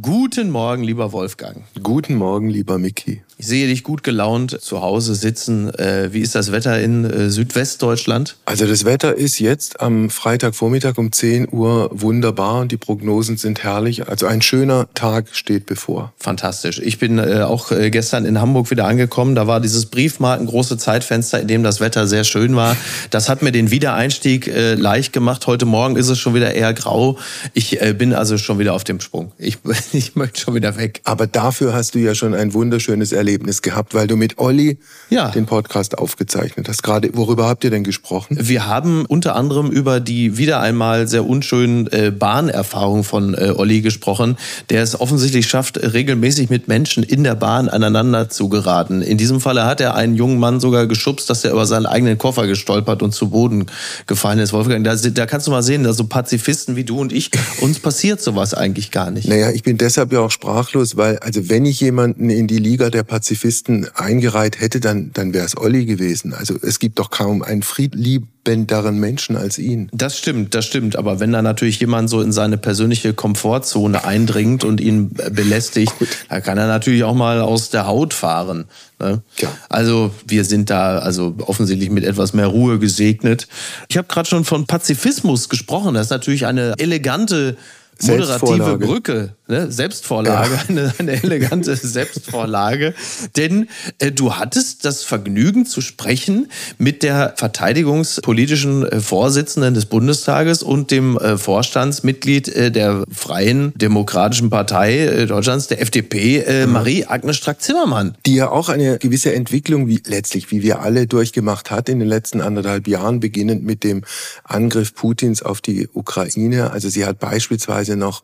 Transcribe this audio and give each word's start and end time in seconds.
Guten 0.00 0.48
Morgen, 0.48 0.82
lieber 0.84 1.12
Wolfgang. 1.12 1.64
Guten 1.82 2.14
Morgen, 2.14 2.48
lieber 2.48 2.78
Mickey. 2.78 3.20
Ich 3.36 3.46
sehe 3.46 3.66
dich 3.66 3.82
gut 3.82 4.02
gelaunt 4.02 4.58
zu 4.58 4.80
Hause 4.80 5.14
sitzen. 5.14 5.68
Äh, 5.74 6.14
wie 6.14 6.20
ist 6.20 6.34
das 6.34 6.50
Wetter 6.50 6.80
in 6.80 7.04
äh, 7.04 7.28
Südwestdeutschland? 7.28 8.36
Also 8.46 8.66
das 8.66 8.86
Wetter 8.86 9.14
ist 9.14 9.38
jetzt 9.38 9.80
am 9.80 10.08
Freitagvormittag 10.08 10.96
um 10.96 11.12
10 11.12 11.48
Uhr 11.52 11.90
wunderbar 11.92 12.62
und 12.62 12.72
die 12.72 12.78
Prognosen 12.78 13.36
sind 13.36 13.64
herrlich. 13.64 14.08
Also 14.08 14.26
ein 14.26 14.40
schöner 14.40 14.86
Tag 14.94 15.26
steht 15.32 15.66
bevor. 15.66 16.14
Fantastisch. 16.16 16.78
Ich 16.78 16.98
bin 16.98 17.18
äh, 17.18 17.42
auch 17.42 17.70
gestern 17.90 18.24
in 18.24 18.40
Hamburg 18.40 18.70
wieder 18.70 18.86
angekommen. 18.86 19.34
Da 19.34 19.46
war 19.46 19.60
dieses 19.60 19.86
Briefmarken 19.86 20.46
große 20.46 20.78
Zeitfenster, 20.78 21.40
in 21.40 21.48
dem 21.48 21.62
das 21.62 21.80
Wetter 21.80 22.06
sehr 22.06 22.24
schön 22.24 22.56
war. 22.56 22.76
Das 23.10 23.28
hat 23.28 23.42
mir 23.42 23.52
den 23.52 23.70
Wiedereinstieg 23.70 24.50
leicht 24.76 25.12
gemacht. 25.12 25.46
Heute 25.46 25.66
Morgen 25.66 25.96
ist 25.96 26.08
es 26.08 26.18
schon 26.18 26.34
wieder 26.34 26.54
eher 26.54 26.72
grau. 26.72 27.18
Ich 27.52 27.78
bin 27.98 28.14
also 28.14 28.38
schon 28.38 28.58
wieder 28.58 28.72
auf 28.72 28.84
dem 28.84 29.00
Sprung. 29.00 29.32
Ich 29.36 29.58
ich 29.92 30.16
möchte 30.16 30.40
schon 30.40 30.54
wieder 30.54 30.76
weg. 30.76 31.00
Aber 31.04 31.26
dafür 31.26 31.74
hast 31.74 31.94
du 31.94 31.98
ja 31.98 32.14
schon 32.14 32.34
ein 32.34 32.54
wunderschönes 32.54 33.12
Erlebnis 33.12 33.62
gehabt, 33.62 33.94
weil 33.94 34.06
du 34.06 34.16
mit 34.16 34.38
Olli 34.38 34.78
ja. 35.10 35.30
den 35.30 35.46
Podcast 35.46 35.98
aufgezeichnet 35.98 36.68
hast. 36.68 36.82
Gerade, 36.82 37.10
worüber 37.14 37.46
habt 37.46 37.64
ihr 37.64 37.70
denn 37.70 37.84
gesprochen? 37.84 38.36
Wir 38.40 38.66
haben 38.66 39.04
unter 39.06 39.36
anderem 39.36 39.70
über 39.70 40.00
die 40.00 40.36
wieder 40.38 40.60
einmal 40.60 41.08
sehr 41.08 41.26
unschönen 41.26 41.86
äh, 41.88 42.10
Bahnerfahrungen 42.10 43.04
von 43.04 43.34
äh, 43.34 43.52
Olli 43.56 43.80
gesprochen, 43.80 44.36
der 44.70 44.82
es 44.82 45.00
offensichtlich 45.00 45.48
schafft, 45.48 45.78
regelmäßig 45.80 46.50
mit 46.50 46.68
Menschen 46.68 47.02
in 47.02 47.24
der 47.24 47.34
Bahn 47.34 47.68
aneinander 47.68 48.28
zu 48.28 48.48
geraten. 48.48 49.02
In 49.02 49.18
diesem 49.18 49.40
Falle 49.40 49.64
hat 49.64 49.80
er 49.80 49.94
einen 49.94 50.14
jungen 50.14 50.38
Mann 50.38 50.60
sogar 50.60 50.86
geschubst, 50.86 51.30
dass 51.30 51.44
er 51.44 51.52
über 51.52 51.66
seinen 51.66 51.86
eigenen 51.86 52.18
Koffer 52.18 52.46
gestolpert 52.46 53.02
und 53.02 53.12
zu 53.12 53.30
Boden 53.30 53.66
gefallen 54.06 54.38
ist. 54.38 54.52
Wolfgang, 54.52 54.84
da, 54.84 54.94
da 54.94 55.26
kannst 55.26 55.46
du 55.46 55.50
mal 55.50 55.62
sehen, 55.62 55.84
dass 55.84 55.96
so 55.96 56.04
Pazifisten 56.04 56.76
wie 56.76 56.84
du 56.84 56.98
und 57.00 57.12
ich, 57.12 57.30
uns 57.60 57.78
passiert 57.78 58.20
sowas 58.20 58.54
eigentlich 58.54 58.90
gar 58.90 59.10
nicht. 59.10 59.28
Naja, 59.28 59.50
ich 59.50 59.62
bin 59.62 59.71
deshalb 59.78 60.12
ja 60.12 60.20
auch 60.20 60.30
sprachlos, 60.30 60.96
weil, 60.96 61.18
also 61.18 61.48
wenn 61.48 61.66
ich 61.66 61.80
jemanden 61.80 62.30
in 62.30 62.46
die 62.46 62.58
Liga 62.58 62.90
der 62.90 63.02
Pazifisten 63.02 63.86
eingereiht 63.94 64.60
hätte, 64.60 64.80
dann, 64.80 65.10
dann 65.12 65.34
wäre 65.34 65.44
es 65.44 65.56
Olli 65.56 65.84
gewesen. 65.84 66.34
Also 66.34 66.56
es 66.60 66.78
gibt 66.78 66.98
doch 66.98 67.10
kaum 67.10 67.42
einen 67.42 67.62
friedliebenderen 67.62 68.98
Menschen 68.98 69.36
als 69.36 69.58
ihn. 69.58 69.88
Das 69.92 70.18
stimmt, 70.18 70.54
das 70.54 70.64
stimmt. 70.64 70.96
Aber 70.96 71.20
wenn 71.20 71.32
da 71.32 71.42
natürlich 71.42 71.78
jemand 71.80 72.10
so 72.10 72.20
in 72.20 72.32
seine 72.32 72.58
persönliche 72.58 73.14
Komfortzone 73.14 74.04
eindringt 74.04 74.64
und 74.64 74.80
ihn 74.80 75.10
belästigt, 75.10 75.92
dann 76.28 76.42
kann 76.42 76.58
er 76.58 76.66
natürlich 76.66 77.04
auch 77.04 77.14
mal 77.14 77.40
aus 77.40 77.70
der 77.70 77.86
Haut 77.86 78.14
fahren. 78.14 78.64
Ne? 78.98 79.22
Ja. 79.38 79.48
Also 79.68 80.12
wir 80.26 80.44
sind 80.44 80.70
da 80.70 80.98
also 80.98 81.34
offensichtlich 81.46 81.90
mit 81.90 82.04
etwas 82.04 82.32
mehr 82.32 82.46
Ruhe 82.46 82.78
gesegnet. 82.78 83.48
Ich 83.88 83.96
habe 83.96 84.08
gerade 84.08 84.28
schon 84.28 84.44
von 84.44 84.66
Pazifismus 84.66 85.48
gesprochen. 85.48 85.94
Das 85.94 86.06
ist 86.06 86.10
natürlich 86.10 86.46
eine 86.46 86.74
elegante 86.78 87.56
moderative 88.00 88.78
Brücke, 88.78 89.34
ne? 89.52 89.70
Selbstvorlage, 89.70 90.54
ja. 90.54 90.60
eine, 90.68 90.94
eine, 90.98 91.22
elegante 91.22 91.76
Selbstvorlage. 91.76 92.94
Denn 93.36 93.68
äh, 93.98 94.10
du 94.10 94.34
hattest 94.34 94.84
das 94.84 95.04
Vergnügen 95.04 95.66
zu 95.66 95.80
sprechen 95.80 96.50
mit 96.78 97.02
der 97.02 97.34
verteidigungspolitischen 97.36 98.84
äh, 98.84 99.00
Vorsitzenden 99.00 99.74
des 99.74 99.86
Bundestages 99.86 100.62
und 100.62 100.90
dem 100.90 101.16
äh, 101.18 101.36
Vorstandsmitglied 101.36 102.48
äh, 102.48 102.70
der 102.72 103.04
Freien 103.10 103.72
Demokratischen 103.76 104.50
Partei 104.50 104.98
äh, 104.98 105.26
Deutschlands, 105.26 105.68
der 105.68 105.80
FDP, 105.80 106.38
äh, 106.38 106.66
mhm. 106.66 106.72
Marie-Agnes 106.72 107.36
Strack-Zimmermann. 107.36 108.16
Die 108.26 108.34
ja 108.34 108.50
auch 108.50 108.68
eine 108.68 108.98
gewisse 108.98 109.34
Entwicklung, 109.34 109.86
wie 109.86 110.02
letztlich, 110.06 110.50
wie 110.50 110.62
wir 110.62 110.80
alle 110.80 111.06
durchgemacht 111.06 111.70
hat 111.70 111.88
in 111.88 111.98
den 111.98 112.08
letzten 112.08 112.40
anderthalb 112.40 112.88
Jahren, 112.88 113.20
beginnend 113.20 113.62
mit 113.62 113.84
dem 113.84 114.02
Angriff 114.44 114.94
Putins 114.94 115.42
auf 115.42 115.60
die 115.60 115.88
Ukraine. 115.92 116.70
Also 116.70 116.88
sie 116.88 117.04
hat 117.04 117.18
beispielsweise 117.18 117.82
Weise 117.82 117.96
noch, 117.96 118.22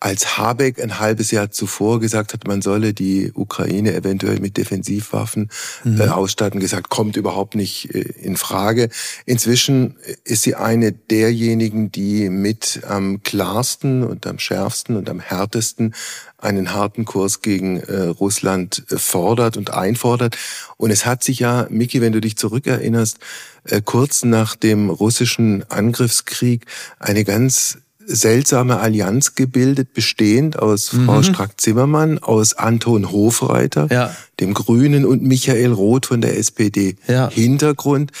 als 0.00 0.38
Habeck 0.38 0.80
ein 0.80 1.00
halbes 1.00 1.32
Jahr 1.32 1.50
zuvor 1.50 1.98
gesagt 1.98 2.32
hat, 2.32 2.46
man 2.46 2.62
solle 2.62 2.94
die 2.94 3.32
Ukraine 3.34 3.94
eventuell 3.94 4.38
mit 4.38 4.56
Defensivwaffen 4.56 5.50
mhm. 5.82 6.00
äh, 6.00 6.08
ausstatten, 6.08 6.60
gesagt, 6.60 6.88
kommt 6.88 7.16
überhaupt 7.16 7.56
nicht 7.56 7.94
äh, 7.94 8.00
in 8.00 8.36
Frage. 8.36 8.90
Inzwischen 9.26 9.96
ist 10.22 10.42
sie 10.42 10.54
eine 10.54 10.92
derjenigen, 10.92 11.90
die 11.90 12.30
mit 12.30 12.82
am 12.86 13.22
klarsten 13.24 14.04
und 14.04 14.26
am 14.26 14.38
schärfsten 14.38 14.96
und 14.96 15.10
am 15.10 15.18
härtesten 15.18 15.94
einen 16.38 16.72
harten 16.72 17.04
Kurs 17.04 17.42
gegen 17.42 17.80
äh, 17.80 18.02
Russland 18.02 18.84
äh, 18.90 18.98
fordert 18.98 19.56
und 19.56 19.74
einfordert. 19.74 20.38
Und 20.76 20.92
es 20.92 21.06
hat 21.06 21.24
sich 21.24 21.40
ja, 21.40 21.66
Miki, 21.70 22.00
wenn 22.00 22.12
du 22.12 22.20
dich 22.20 22.36
zurückerinnerst, 22.36 23.18
äh, 23.64 23.82
kurz 23.84 24.22
nach 24.22 24.54
dem 24.54 24.90
russischen 24.90 25.68
Angriffskrieg 25.68 26.66
eine 27.00 27.24
ganz 27.24 27.78
seltsame 28.08 28.80
Allianz 28.80 29.34
gebildet, 29.34 29.92
bestehend 29.92 30.58
aus 30.58 30.92
mhm. 30.92 31.06
Frau 31.06 31.22
Strack-Zimmermann, 31.22 32.18
aus 32.18 32.54
Anton 32.54 33.12
Hofreiter, 33.12 33.88
ja. 33.90 34.16
dem 34.40 34.54
Grünen 34.54 35.04
und 35.04 35.22
Michael 35.22 35.72
Roth 35.72 36.06
von 36.06 36.20
der 36.20 36.38
SPD. 36.38 36.96
Ja. 37.06 37.28
Hintergrund, 37.30 38.12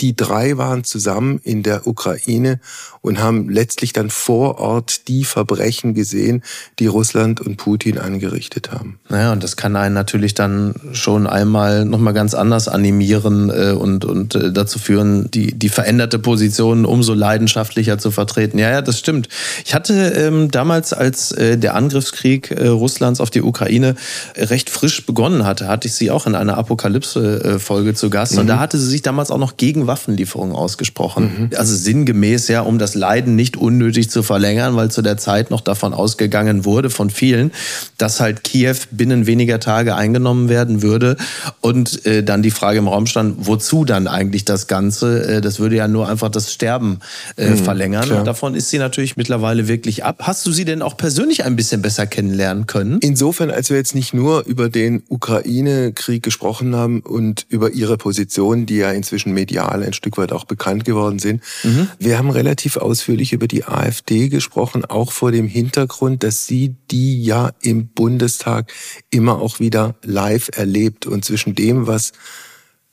die 0.00 0.14
drei 0.14 0.56
waren 0.56 0.84
zusammen 0.84 1.40
in 1.42 1.62
der 1.62 1.86
Ukraine 1.86 2.60
und 3.02 3.18
haben 3.18 3.48
letztlich 3.48 3.92
dann 3.92 4.10
vor 4.10 4.58
Ort 4.58 5.08
die 5.08 5.24
Verbrechen 5.24 5.94
gesehen, 5.94 6.42
die 6.78 6.86
Russland 6.86 7.40
und 7.40 7.56
Putin 7.56 7.98
angerichtet 7.98 8.72
haben. 8.72 8.98
Naja, 9.08 9.32
und 9.32 9.42
das 9.42 9.56
kann 9.56 9.74
einen 9.76 9.94
natürlich 9.94 10.34
dann 10.34 10.74
schon 10.92 11.26
einmal 11.26 11.86
nochmal 11.86 12.12
ganz 12.12 12.34
anders 12.34 12.68
animieren 12.68 13.50
äh, 13.50 13.72
und, 13.72 14.04
und 14.04 14.34
äh, 14.34 14.52
dazu 14.52 14.78
führen, 14.78 15.30
die, 15.30 15.54
die 15.54 15.70
veränderte 15.70 16.18
Position 16.18 16.84
umso 16.84 17.14
leidenschaftlicher 17.14 17.96
zu 17.96 18.10
vertreten. 18.10 18.58
Ja, 18.58 18.70
ja, 18.70 18.82
das 18.82 18.98
stimmt. 18.98 19.28
Ich 19.64 19.74
hatte 19.74 19.94
ähm, 19.94 20.50
damals, 20.50 20.92
als 20.92 21.32
äh, 21.32 21.56
der 21.56 21.74
Angriffskrieg 21.76 22.50
äh, 22.50 22.66
Russlands 22.66 23.20
auf 23.20 23.30
die 23.30 23.42
Ukraine 23.42 23.94
recht 24.36 24.68
frisch 24.68 25.06
begonnen 25.06 25.46
hatte, 25.46 25.68
hatte 25.68 25.88
ich 25.88 25.94
sie 25.94 26.10
auch 26.10 26.26
in 26.26 26.34
einer 26.34 26.58
Apokalypse-Folge 26.58 27.94
zu 27.94 28.10
Gast. 28.10 28.34
Mhm. 28.34 28.40
Und 28.40 28.46
da 28.48 28.58
hatte 28.58 28.76
sie 28.76 28.86
sich 28.86 29.00
damals 29.00 29.30
auch 29.30 29.38
noch 29.38 29.56
gegen 29.56 29.86
Waffenlieferungen 29.86 30.54
ausgesprochen. 30.54 31.48
Mhm. 31.50 31.56
Also 31.56 31.74
sinngemäß 31.74 32.48
ja, 32.48 32.60
um 32.60 32.78
das 32.78 32.89
das 32.90 32.94
Leiden 32.96 33.36
nicht 33.36 33.56
unnötig 33.56 34.10
zu 34.10 34.24
verlängern, 34.24 34.74
weil 34.74 34.90
zu 34.90 35.00
der 35.00 35.16
Zeit 35.16 35.50
noch 35.50 35.60
davon 35.60 35.94
ausgegangen 35.94 36.64
wurde 36.64 36.90
von 36.90 37.08
vielen, 37.08 37.52
dass 37.98 38.18
halt 38.18 38.42
Kiew 38.42 38.74
binnen 38.90 39.26
weniger 39.26 39.60
Tage 39.60 39.94
eingenommen 39.94 40.48
werden 40.48 40.82
würde. 40.82 41.16
Und 41.60 42.04
äh, 42.04 42.24
dann 42.24 42.42
die 42.42 42.50
Frage 42.50 42.78
im 42.78 42.88
Raum 42.88 43.06
stand, 43.06 43.46
wozu 43.46 43.84
dann 43.84 44.08
eigentlich 44.08 44.44
das 44.44 44.66
Ganze? 44.66 45.36
Äh, 45.36 45.40
das 45.40 45.60
würde 45.60 45.76
ja 45.76 45.86
nur 45.86 46.08
einfach 46.08 46.30
das 46.30 46.52
Sterben 46.52 46.98
äh, 47.36 47.50
mhm, 47.50 47.56
verlängern. 47.58 48.04
Klar. 48.04 48.18
Und 48.18 48.24
davon 48.24 48.54
ist 48.54 48.70
sie 48.70 48.78
natürlich 48.78 49.16
mittlerweile 49.16 49.68
wirklich 49.68 50.04
ab. 50.04 50.22
Hast 50.22 50.44
du 50.46 50.52
sie 50.52 50.64
denn 50.64 50.82
auch 50.82 50.96
persönlich 50.96 51.44
ein 51.44 51.54
bisschen 51.54 51.82
besser 51.82 52.08
kennenlernen 52.08 52.66
können? 52.66 52.98
Insofern, 53.02 53.50
als 53.52 53.70
wir 53.70 53.76
jetzt 53.76 53.94
nicht 53.94 54.14
nur 54.14 54.44
über 54.46 54.68
den 54.68 55.04
Ukraine-Krieg 55.08 56.24
gesprochen 56.24 56.74
haben 56.74 57.00
und 57.00 57.46
über 57.48 57.70
ihre 57.70 57.96
Position, 57.96 58.66
die 58.66 58.78
ja 58.78 58.90
inzwischen 58.90 59.32
medial 59.32 59.84
ein 59.84 59.92
Stück 59.92 60.18
weit 60.18 60.32
auch 60.32 60.44
bekannt 60.44 60.84
geworden 60.84 61.20
sind. 61.20 61.40
Mhm. 61.62 61.88
Wir 62.00 62.18
haben 62.18 62.30
relativ 62.30 62.79
ausführlich 62.80 63.32
über 63.32 63.46
die 63.46 63.64
AfD 63.64 64.28
gesprochen, 64.28 64.84
auch 64.84 65.12
vor 65.12 65.32
dem 65.32 65.46
Hintergrund, 65.46 66.22
dass 66.22 66.46
sie 66.46 66.74
die 66.90 67.22
ja 67.22 67.50
im 67.62 67.88
Bundestag 67.88 68.72
immer 69.10 69.40
auch 69.40 69.60
wieder 69.60 69.96
live 70.02 70.50
erlebt 70.54 71.06
und 71.06 71.24
zwischen 71.24 71.54
dem, 71.54 71.86
was 71.86 72.12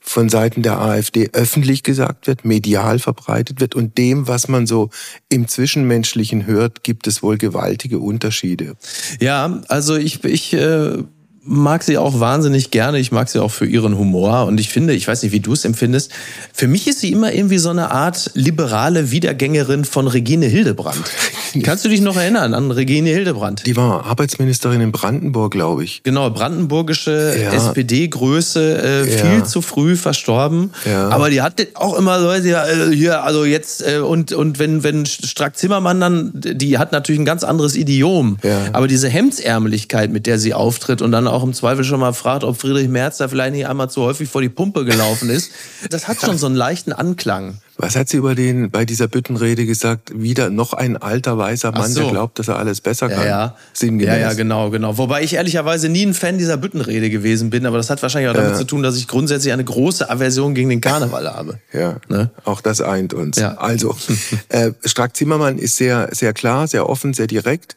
von 0.00 0.28
Seiten 0.28 0.62
der 0.62 0.80
AfD 0.80 1.30
öffentlich 1.32 1.82
gesagt 1.82 2.26
wird, 2.26 2.44
medial 2.44 2.98
verbreitet 2.98 3.60
wird 3.60 3.74
und 3.74 3.98
dem, 3.98 4.26
was 4.26 4.48
man 4.48 4.66
so 4.66 4.90
im 5.28 5.48
Zwischenmenschlichen 5.48 6.46
hört, 6.46 6.82
gibt 6.82 7.06
es 7.06 7.22
wohl 7.22 7.36
gewaltige 7.36 7.98
Unterschiede. 7.98 8.76
Ja, 9.20 9.62
also 9.68 9.96
ich, 9.96 10.24
ich 10.24 10.54
äh 10.54 11.02
mag 11.48 11.82
sie 11.82 11.98
auch 11.98 12.20
wahnsinnig 12.20 12.70
gerne. 12.70 12.98
Ich 12.98 13.10
mag 13.10 13.28
sie 13.28 13.42
auch 13.42 13.50
für 13.50 13.66
ihren 13.66 13.96
Humor. 13.96 14.44
Und 14.46 14.60
ich 14.60 14.68
finde, 14.68 14.92
ich 14.92 15.08
weiß 15.08 15.22
nicht, 15.22 15.32
wie 15.32 15.40
du 15.40 15.52
es 15.52 15.64
empfindest, 15.64 16.12
für 16.52 16.68
mich 16.68 16.86
ist 16.86 17.00
sie 17.00 17.10
immer 17.10 17.32
irgendwie 17.32 17.58
so 17.58 17.70
eine 17.70 17.90
Art 17.90 18.30
liberale 18.34 19.10
Wiedergängerin 19.10 19.84
von 19.84 20.06
Regine 20.06 20.46
Hildebrand. 20.46 21.02
Kannst 21.62 21.84
du 21.84 21.88
dich 21.88 22.00
noch 22.00 22.16
erinnern 22.16 22.54
an 22.54 22.70
Regine 22.70 23.10
Hildebrand? 23.10 23.66
Die 23.66 23.76
war 23.76 24.04
Arbeitsministerin 24.04 24.80
in 24.80 24.92
Brandenburg, 24.92 25.52
glaube 25.52 25.84
ich. 25.84 26.02
Genau, 26.02 26.28
brandenburgische 26.30 27.34
ja. 27.42 27.52
SPD-Größe, 27.52 28.82
äh, 28.82 29.10
ja. 29.10 29.24
viel 29.24 29.44
zu 29.44 29.62
früh 29.62 29.96
verstorben. 29.96 30.72
Ja. 30.84 31.08
Aber 31.08 31.30
die 31.30 31.40
hat 31.40 31.54
auch 31.74 31.98
immer 31.98 32.18
Leute, 32.18 32.50
äh, 32.50 32.94
hier, 32.94 33.24
also 33.24 33.44
jetzt, 33.44 33.82
äh, 33.86 33.98
und, 33.98 34.32
und 34.32 34.58
wenn, 34.58 34.82
wenn 34.82 35.06
Strack 35.06 35.56
Zimmermann 35.56 36.00
dann, 36.00 36.32
die 36.34 36.78
hat 36.78 36.92
natürlich 36.92 37.20
ein 37.20 37.24
ganz 37.24 37.44
anderes 37.44 37.76
Idiom. 37.76 38.38
Ja. 38.42 38.66
Aber 38.72 38.86
diese 38.86 39.08
Hemdsärmeligkeit, 39.08 40.12
mit 40.12 40.26
der 40.26 40.38
sie 40.38 40.52
auftritt 40.52 41.00
und 41.00 41.12
dann 41.12 41.26
auch 41.26 41.37
auch 41.38 41.44
im 41.44 41.54
Zweifel 41.54 41.84
schon 41.84 42.00
mal 42.00 42.12
fragt, 42.12 42.42
ob 42.42 42.60
Friedrich 42.60 42.88
Merz 42.88 43.18
da 43.18 43.28
vielleicht 43.28 43.52
nicht 43.52 43.66
einmal 43.66 43.88
zu 43.88 44.02
häufig 44.02 44.28
vor 44.28 44.42
die 44.42 44.48
Pumpe 44.48 44.84
gelaufen 44.84 45.30
ist. 45.30 45.52
Das 45.90 46.08
hat 46.08 46.20
schon 46.20 46.36
so 46.36 46.46
einen 46.46 46.56
leichten 46.56 46.92
Anklang. 46.92 47.58
Was 47.80 47.94
hat 47.94 48.08
sie 48.08 48.16
über 48.16 48.34
den 48.34 48.72
bei 48.72 48.84
dieser 48.84 49.06
Büttenrede 49.06 49.64
gesagt? 49.64 50.10
Wieder 50.12 50.50
noch 50.50 50.72
ein 50.72 50.96
alter 50.96 51.38
weißer 51.38 51.70
Mann, 51.70 51.88
so. 51.88 52.00
der 52.00 52.10
glaubt, 52.10 52.40
dass 52.40 52.48
er 52.48 52.58
alles 52.58 52.80
besser 52.80 53.08
kann. 53.08 53.20
Ja, 53.20 53.26
ja. 53.26 53.56
Sinngemäß. 53.72 54.08
Ja, 54.08 54.16
ja, 54.16 54.32
genau, 54.32 54.70
genau. 54.70 54.98
Wobei 54.98 55.22
ich 55.22 55.34
ehrlicherweise 55.34 55.88
nie 55.88 56.04
ein 56.04 56.12
Fan 56.12 56.38
dieser 56.38 56.56
Büttenrede 56.56 57.08
gewesen 57.08 57.50
bin, 57.50 57.66
aber 57.66 57.76
das 57.76 57.88
hat 57.88 58.02
wahrscheinlich 58.02 58.30
auch 58.30 58.34
damit 58.34 58.52
ja. 58.52 58.58
zu 58.58 58.64
tun, 58.64 58.82
dass 58.82 58.96
ich 58.96 59.06
grundsätzlich 59.06 59.52
eine 59.52 59.62
große 59.62 60.10
Aversion 60.10 60.56
gegen 60.56 60.70
den 60.70 60.80
Karneval 60.80 61.32
habe. 61.32 61.60
Ja. 61.72 61.98
Ne? 62.08 62.30
Auch 62.44 62.60
das 62.60 62.80
eint 62.80 63.14
uns. 63.14 63.38
Ja. 63.38 63.58
Also, 63.58 63.96
äh, 64.48 64.72
Strack 64.84 65.16
Zimmermann 65.16 65.58
ist 65.58 65.76
sehr, 65.76 66.08
sehr 66.10 66.32
klar, 66.32 66.66
sehr 66.66 66.88
offen, 66.88 67.14
sehr 67.14 67.28
direkt 67.28 67.76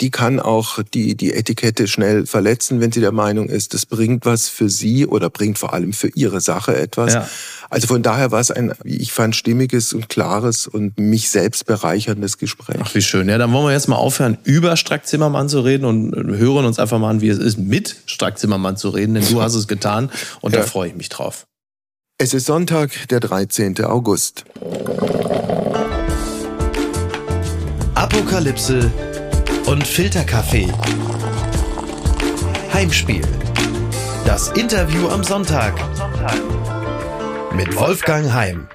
die 0.00 0.10
kann 0.10 0.40
auch 0.40 0.82
die, 0.82 1.14
die 1.14 1.34
Etikette 1.34 1.86
schnell 1.86 2.26
verletzen, 2.26 2.80
wenn 2.80 2.90
sie 2.90 3.00
der 3.00 3.12
Meinung 3.12 3.48
ist, 3.48 3.74
das 3.74 3.84
bringt 3.84 4.24
was 4.24 4.48
für 4.48 4.70
sie 4.70 5.06
oder 5.06 5.28
bringt 5.28 5.58
vor 5.58 5.74
allem 5.74 5.92
für 5.92 6.08
ihre 6.08 6.40
Sache 6.40 6.76
etwas. 6.76 7.14
Ja. 7.14 7.28
Also 7.68 7.86
von 7.86 8.02
daher 8.02 8.30
war 8.30 8.40
es 8.40 8.50
ein, 8.50 8.72
wie 8.82 8.96
ich 8.96 9.12
fand, 9.12 9.36
stimmiges 9.36 9.92
und 9.92 10.08
klares 10.08 10.66
und 10.66 10.98
mich 10.98 11.30
selbst 11.30 11.66
bereicherndes 11.66 12.38
Gespräch. 12.38 12.80
Ach, 12.82 12.94
wie 12.94 13.02
schön. 13.02 13.28
Ja, 13.28 13.36
dann 13.38 13.52
wollen 13.52 13.66
wir 13.66 13.72
jetzt 13.72 13.88
mal 13.88 13.96
aufhören, 13.96 14.38
über 14.44 14.76
Strack 14.76 15.06
Zimmermann 15.06 15.48
zu 15.48 15.60
reden 15.60 15.84
und 15.84 16.14
hören 16.36 16.64
uns 16.64 16.78
einfach 16.78 16.98
mal 16.98 17.10
an, 17.10 17.20
wie 17.20 17.28
es 17.28 17.38
ist, 17.38 17.58
mit 17.58 17.96
Strack 18.06 18.38
Zimmermann 18.38 18.76
zu 18.76 18.88
reden, 18.88 19.14
denn 19.14 19.26
du 19.28 19.42
hast 19.42 19.54
es 19.54 19.68
getan 19.68 20.10
und 20.40 20.54
ja. 20.54 20.60
da 20.60 20.66
freue 20.66 20.88
ich 20.88 20.94
mich 20.96 21.10
drauf. 21.10 21.46
Es 22.18 22.34
ist 22.34 22.46
Sonntag, 22.46 23.08
der 23.08 23.20
13. 23.20 23.82
August. 23.84 24.44
Apokalypse 27.94 28.90
und 29.70 29.86
Filterkaffee. 29.86 30.66
Heimspiel. 32.72 33.22
Das 34.26 34.48
Interview 34.48 35.06
am 35.08 35.22
Sonntag. 35.22 35.74
Mit 37.54 37.76
Wolfgang 37.76 38.32
Heim. 38.32 38.66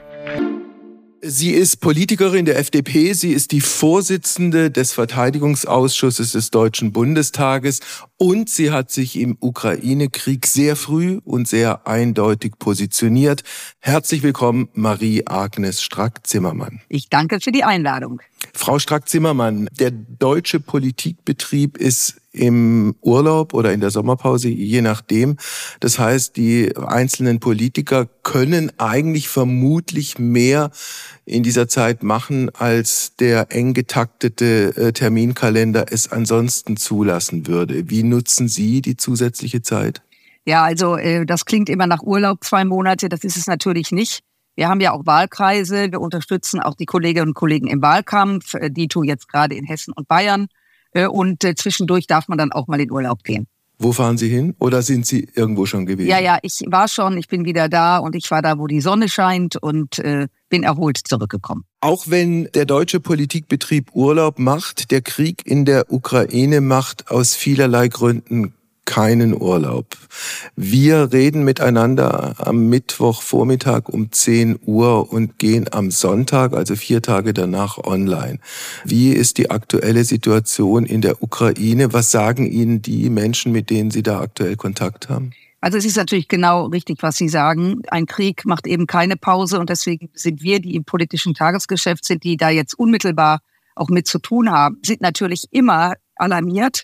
Sie 1.22 1.52
ist 1.52 1.82
Politikerin 1.82 2.46
der 2.46 2.60
FDP, 2.60 3.12
sie 3.14 3.34
ist 3.34 3.52
die 3.52 3.60
Vorsitzende 3.60 4.72
des 4.72 4.94
Verteidigungsausschusses 4.94 6.34
des 6.34 6.52
Deutschen 6.52 6.94
Bundestages 6.94 7.82
und 8.18 8.48
sie 8.48 8.72
hat 8.72 8.92
sich 8.92 9.20
im 9.20 9.36
Ukraine-Krieg 9.40 10.46
sehr 10.46 10.76
früh 10.76 11.20
und 11.26 11.48
sehr 11.48 11.88
eindeutig 11.88 12.54
positioniert. 12.60 13.42
Herzlich 13.80 14.24
willkommen, 14.24 14.70
Marie-Agnes 14.76 15.82
Strack-Zimmermann. 15.82 16.82
Ich 16.90 17.10
danke 17.10 17.42
für 17.42 17.52
die 17.52 17.64
Einladung. 17.64 18.22
Frau 18.58 18.80
Strack-Zimmermann, 18.80 19.68
der 19.80 19.92
deutsche 19.92 20.62
Politikbetrieb 20.62 21.78
ist 21.78 22.22
im 22.32 22.96
Urlaub 23.02 23.54
oder 23.54 23.74
in 23.74 23.82
der 23.82 23.92
Sommerpause, 23.92 24.48
je 24.48 24.82
nachdem. 24.82 25.38
Das 25.82 26.00
heißt, 26.00 26.38
die 26.38 26.76
einzelnen 26.76 27.40
Politiker 27.40 28.08
können 28.24 28.72
eigentlich 28.78 29.28
vermutlich 29.28 30.20
mehr 30.20 30.72
in 31.26 31.44
dieser 31.44 31.68
Zeit 31.68 32.02
machen, 32.02 32.50
als 32.56 33.16
der 33.18 33.48
eng 33.50 33.74
getaktete 33.74 34.76
äh, 34.76 34.94
Terminkalender 34.94 35.88
es 35.92 36.12
ansonsten 36.12 36.78
zulassen 36.78 37.48
würde. 37.48 37.90
Wie 37.90 38.04
nutzen 38.04 38.48
Sie 38.48 38.82
die 38.82 38.96
zusätzliche 38.96 39.62
Zeit? 39.62 40.02
Ja, 40.46 40.64
also 40.64 40.96
äh, 40.96 41.26
das 41.26 41.46
klingt 41.46 41.70
immer 41.70 41.88
nach 41.88 42.04
Urlaub, 42.04 42.44
zwei 42.44 42.64
Monate, 42.64 43.10
das 43.10 43.24
ist 43.24 43.36
es 43.36 43.48
natürlich 43.48 43.92
nicht. 43.92 44.24
Wir 44.56 44.70
haben 44.70 44.80
ja 44.80 44.94
auch 44.94 45.06
Wahlkreise. 45.06 45.92
Wir 45.92 46.02
unterstützen 46.02 46.60
auch 46.60 46.76
die 46.76 46.86
Kolleginnen 46.86 47.30
und 47.30 47.34
Kollegen 47.34 47.68
im 47.68 47.82
Wahlkampf, 47.82 48.54
äh, 48.54 48.70
die 48.70 48.88
tun 48.88 49.06
jetzt 49.06 49.28
gerade 49.28 49.56
in 49.56 49.66
Hessen 49.66 49.94
und 49.94 50.08
Bayern. 50.08 50.48
Äh, 50.92 51.08
und 51.08 51.44
äh, 51.44 51.56
zwischendurch 51.56 52.08
darf 52.08 52.28
man 52.28 52.38
dann 52.38 52.52
auch 52.52 52.68
mal 52.68 52.80
in 52.80 52.92
Urlaub 52.92 53.24
gehen. 53.24 53.48
Wo 53.78 53.92
fahren 53.92 54.18
Sie 54.18 54.30
hin 54.30 54.56
oder 54.60 54.82
sind 54.82 55.06
Sie 55.06 55.28
irgendwo 55.34 55.66
schon 55.66 55.86
gewesen? 55.86 56.08
Ja, 56.08 56.20
ja, 56.20 56.38
ich 56.42 56.64
war 56.68 56.88
schon, 56.88 57.18
ich 57.18 57.28
bin 57.28 57.44
wieder 57.44 57.68
da 57.68 57.98
und 57.98 58.16
ich 58.16 58.32
war 58.32 58.42
da, 58.42 58.58
wo 58.58 58.68
die 58.68 58.80
Sonne 58.80 59.10
scheint 59.10 59.58
und 59.58 60.00
äh, 60.00 60.28
bin 60.48 60.64
erholt 60.64 60.98
zurückgekommen. 61.04 61.66
Auch 61.82 62.06
wenn 62.08 62.50
der 62.54 62.66
deutsche 62.66 63.02
Politikbetrieb 63.02 63.94
Urlaub 63.94 64.40
macht, 64.40 64.92
der 64.92 65.02
Krieg 65.02 65.46
in 65.46 65.66
der 65.66 65.92
Ukraine 65.92 66.62
macht 66.62 67.12
aus 67.12 67.36
vielerlei 67.36 67.90
Gründen 67.90 68.54
keinen 68.86 69.40
Urlaub. 69.40 69.98
Wir 70.56 71.12
reden 71.12 71.44
miteinander 71.44 72.36
am 72.38 72.68
Mittwochvormittag 72.68 73.90
um 73.90 74.12
10 74.12 74.60
Uhr 74.66 75.12
und 75.12 75.38
gehen 75.40 75.68
am 75.72 75.92
Sonntag, 75.92 76.54
also 76.54 76.76
vier 76.76 77.02
Tage 77.02 77.34
danach, 77.34 77.78
online. 77.78 78.40
Wie 78.86 79.10
ist 79.10 79.38
die 79.38 79.50
aktuelle 79.50 80.04
Situation 80.04 80.86
in 80.86 81.02
der 81.02 81.22
Ukraine? 81.22 81.94
Was 81.94 82.12
sagen 82.12 82.46
Ihnen 82.46 82.82
die 82.82 83.10
Menschen, 83.10 83.52
mit 83.52 83.70
denen 83.70 83.92
Sie 83.92 84.04
da 84.04 84.22
aktuell 84.22 84.56
Kontakt 84.56 85.10
haben? 85.10 85.32
Also 85.62 85.80
es 85.80 85.86
ist 85.86 85.98
natürlich 85.98 86.28
genau 86.28 86.68
richtig, 86.68 87.02
was 87.02 87.16
Sie 87.16 87.28
sagen. 87.28 87.82
Ein 87.88 88.06
Krieg 88.06 88.46
macht 88.46 88.68
eben 88.68 88.86
keine 88.86 89.18
Pause 89.18 89.60
und 89.60 89.70
deswegen 89.70 90.10
sind 90.14 90.44
wir, 90.44 90.60
die 90.60 90.76
im 90.76 90.86
politischen 90.86 91.34
Tagesgeschäft 91.34 92.06
sind, 92.06 92.24
die 92.24 92.38
da 92.38 92.50
jetzt 92.50 92.78
unmittelbar 92.78 93.40
auch 93.76 93.90
mit 93.90 94.08
zu 94.08 94.20
tun 94.20 94.52
haben, 94.52 94.78
sind 94.84 95.02
natürlich 95.02 95.48
immer 95.52 95.96
alarmiert 96.16 96.84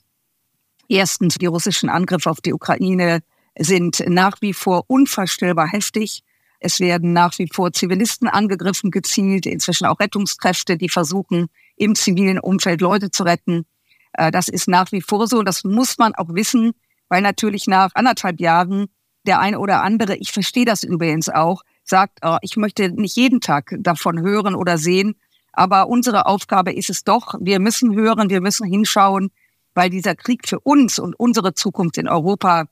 Erstens, 0.91 1.35
die 1.35 1.45
russischen 1.45 1.87
Angriffe 1.87 2.29
auf 2.29 2.41
die 2.41 2.51
Ukraine 2.51 3.21
sind 3.57 4.03
nach 4.07 4.41
wie 4.41 4.51
vor 4.51 4.83
unvorstellbar 4.87 5.69
heftig. 5.69 6.21
Es 6.59 6.81
werden 6.81 7.13
nach 7.13 7.39
wie 7.39 7.47
vor 7.47 7.71
Zivilisten 7.71 8.27
angegriffen, 8.27 8.91
gezielt, 8.91 9.45
inzwischen 9.45 9.85
auch 9.85 10.01
Rettungskräfte, 10.01 10.75
die 10.75 10.89
versuchen, 10.89 11.47
im 11.77 11.95
zivilen 11.95 12.39
Umfeld 12.39 12.81
Leute 12.81 13.09
zu 13.09 13.23
retten. 13.23 13.65
Äh, 14.11 14.31
das 14.31 14.49
ist 14.49 14.67
nach 14.67 14.91
wie 14.91 14.99
vor 15.01 15.27
so. 15.27 15.43
Das 15.43 15.63
muss 15.63 15.97
man 15.97 16.13
auch 16.13 16.33
wissen, 16.33 16.73
weil 17.07 17.21
natürlich 17.21 17.67
nach 17.67 17.91
anderthalb 17.93 18.41
Jahren 18.41 18.87
der 19.25 19.39
eine 19.39 19.59
oder 19.59 19.83
andere, 19.83 20.17
ich 20.17 20.33
verstehe 20.33 20.65
das 20.65 20.83
übrigens 20.83 21.29
auch, 21.29 21.61
sagt, 21.85 22.19
oh, 22.21 22.35
ich 22.41 22.57
möchte 22.57 22.91
nicht 22.91 23.15
jeden 23.15 23.39
Tag 23.39 23.77
davon 23.79 24.19
hören 24.19 24.55
oder 24.55 24.77
sehen. 24.77 25.15
Aber 25.53 25.87
unsere 25.87 26.25
Aufgabe 26.25 26.73
ist 26.73 26.89
es 26.89 27.05
doch, 27.05 27.35
wir 27.39 27.61
müssen 27.61 27.95
hören, 27.95 28.29
wir 28.29 28.41
müssen 28.41 28.67
hinschauen, 28.67 29.31
weil 29.73 29.89
dieser 29.89 30.15
Krieg 30.15 30.47
für 30.47 30.59
uns 30.59 30.99
und 30.99 31.19
unsere 31.19 31.53
Zukunft 31.53 31.97
in 31.97 32.07
Europa 32.07 32.65